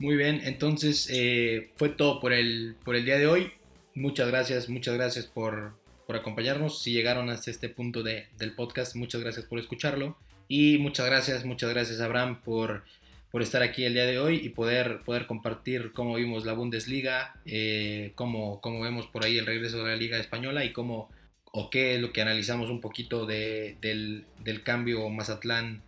Muy 0.00 0.16
bien, 0.16 0.40
entonces 0.44 1.08
eh, 1.12 1.72
fue 1.76 1.90
todo 1.90 2.20
por 2.20 2.32
el, 2.32 2.74
por 2.84 2.96
el 2.96 3.04
día 3.04 3.18
de 3.18 3.26
hoy. 3.26 3.52
Muchas 3.94 4.28
gracias, 4.28 4.68
muchas 4.70 4.94
gracias 4.94 5.26
por, 5.26 5.78
por 6.10 6.16
acompañarnos. 6.16 6.82
Si 6.82 6.92
llegaron 6.92 7.30
hasta 7.30 7.52
este 7.52 7.68
punto 7.68 8.02
de, 8.02 8.26
del 8.36 8.56
podcast, 8.56 8.96
muchas 8.96 9.20
gracias 9.20 9.46
por 9.46 9.60
escucharlo. 9.60 10.18
Y 10.48 10.78
muchas 10.78 11.06
gracias, 11.06 11.44
muchas 11.44 11.70
gracias 11.70 12.00
Abraham 12.00 12.42
por, 12.42 12.84
por 13.30 13.42
estar 13.42 13.62
aquí 13.62 13.84
el 13.84 13.94
día 13.94 14.06
de 14.06 14.18
hoy 14.18 14.40
y 14.42 14.48
poder, 14.48 15.02
poder 15.04 15.26
compartir 15.26 15.92
cómo 15.92 16.16
vimos 16.16 16.44
la 16.44 16.54
Bundesliga, 16.54 17.40
eh, 17.46 18.10
cómo, 18.16 18.60
cómo, 18.60 18.80
vemos 18.80 19.06
por 19.06 19.24
ahí 19.24 19.38
el 19.38 19.46
regreso 19.46 19.84
de 19.84 19.90
la 19.92 19.96
Liga 19.96 20.18
Española 20.18 20.64
y 20.64 20.72
cómo 20.72 21.12
o 21.52 21.70
qué 21.70 21.94
es 21.94 22.00
lo 22.00 22.12
que 22.12 22.22
analizamos 22.22 22.70
un 22.70 22.80
poquito 22.80 23.24
de, 23.24 23.76
del, 23.80 24.26
del 24.40 24.64
cambio 24.64 25.08
Mazatlán 25.10 25.84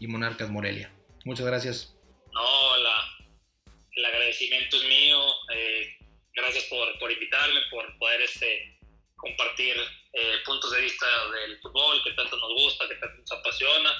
y 0.00 0.06
Monarcas 0.06 0.48
Morelia. 0.48 0.90
Muchas 1.26 1.44
gracias. 1.44 1.94
No, 2.32 2.76
la, 2.78 3.74
el 3.92 4.04
agradecimiento 4.06 4.78
es 4.78 4.88
mío. 4.88 5.18
Eh, 5.54 5.98
gracias 6.34 6.64
por, 6.64 6.98
por, 6.98 7.12
invitarme, 7.12 7.60
por 7.70 7.98
poder 7.98 8.22
este, 8.22 8.75
compartir 9.16 9.76
eh, 10.12 10.36
puntos 10.44 10.70
de 10.72 10.80
vista 10.82 11.06
del 11.30 11.58
fútbol 11.60 12.02
que 12.04 12.12
tanto 12.12 12.36
nos 12.36 12.52
gusta, 12.54 12.88
que 12.88 12.94
tanto 12.96 13.16
nos 13.18 13.32
apasiona. 13.32 13.92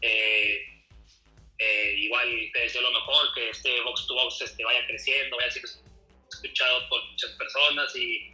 Eh, 0.00 0.64
igual 1.96 2.50
te 2.52 2.60
deseo 2.60 2.82
lo 2.82 2.92
mejor, 2.92 3.34
que 3.34 3.50
este 3.50 3.80
box 3.82 4.06
to 4.06 4.14
box 4.14 4.40
este, 4.42 4.64
vaya 4.64 4.86
creciendo, 4.86 5.36
vaya 5.36 5.50
siendo 5.50 5.70
escuchado 6.32 6.88
por 6.88 7.04
muchas 7.04 7.32
personas 7.32 7.96
y, 7.96 8.32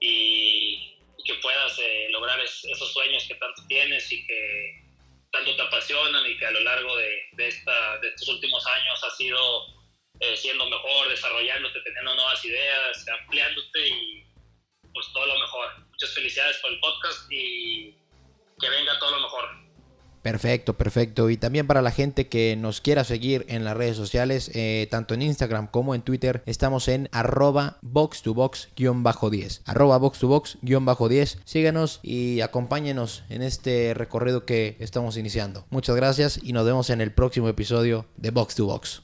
y, 0.00 0.90
que 1.24 1.34
puedas 1.36 1.80
lograr 2.10 2.38
esos 2.40 2.92
sueños 2.92 3.24
que 3.26 3.34
tanto 3.36 3.62
tienes 3.68 4.12
y 4.12 4.26
que 4.26 4.82
tanto 5.32 5.56
te 5.56 5.62
apasionan 5.62 6.30
y 6.30 6.36
que 6.36 6.46
a 6.46 6.50
lo 6.50 6.60
largo 6.60 6.96
de, 6.96 7.28
de, 7.32 7.48
esta, 7.48 7.98
de 7.98 8.08
estos 8.08 8.28
últimos 8.28 8.66
años 8.66 9.02
has 9.04 9.16
sido 9.16 9.74
eh, 10.20 10.36
siendo 10.36 10.68
mejor, 10.68 11.08
desarrollándote, 11.08 11.80
teniendo 11.80 12.14
nuevas 12.14 12.44
ideas, 12.44 13.04
ampliándote 13.20 13.88
y 13.88 14.23
pues 14.94 15.06
todo 15.12 15.26
lo 15.26 15.38
mejor. 15.38 15.86
Muchas 15.90 16.14
felicidades 16.14 16.56
por 16.62 16.72
el 16.72 16.80
podcast 16.80 17.30
y 17.30 17.94
que 18.58 18.70
venga 18.70 18.98
todo 18.98 19.10
lo 19.10 19.20
mejor. 19.20 19.64
Perfecto, 20.24 20.72
perfecto. 20.72 21.28
Y 21.28 21.36
también 21.36 21.66
para 21.66 21.82
la 21.82 21.90
gente 21.90 22.28
que 22.28 22.56
nos 22.56 22.80
quiera 22.80 23.04
seguir 23.04 23.44
en 23.50 23.62
las 23.62 23.76
redes 23.76 23.98
sociales, 23.98 24.50
eh, 24.54 24.88
tanto 24.90 25.12
en 25.12 25.20
Instagram 25.20 25.66
como 25.66 25.94
en 25.94 26.00
Twitter, 26.00 26.42
estamos 26.46 26.88
en 26.88 27.10
arroba 27.12 27.76
box 27.82 28.22
to 28.22 28.32
box-10. 28.32 29.60
Arroba 29.66 29.98
box 29.98 30.18
to 30.20 30.28
box-10. 30.28 31.40
Síganos 31.44 32.00
y 32.02 32.40
acompáñenos 32.40 33.24
en 33.28 33.42
este 33.42 33.92
recorrido 33.92 34.46
que 34.46 34.76
estamos 34.78 35.18
iniciando. 35.18 35.66
Muchas 35.68 35.94
gracias 35.94 36.40
y 36.42 36.54
nos 36.54 36.64
vemos 36.64 36.88
en 36.88 37.02
el 37.02 37.12
próximo 37.12 37.50
episodio 37.50 38.06
de 38.16 38.30
Box 38.30 38.54
to 38.54 38.64
Box. 38.64 39.03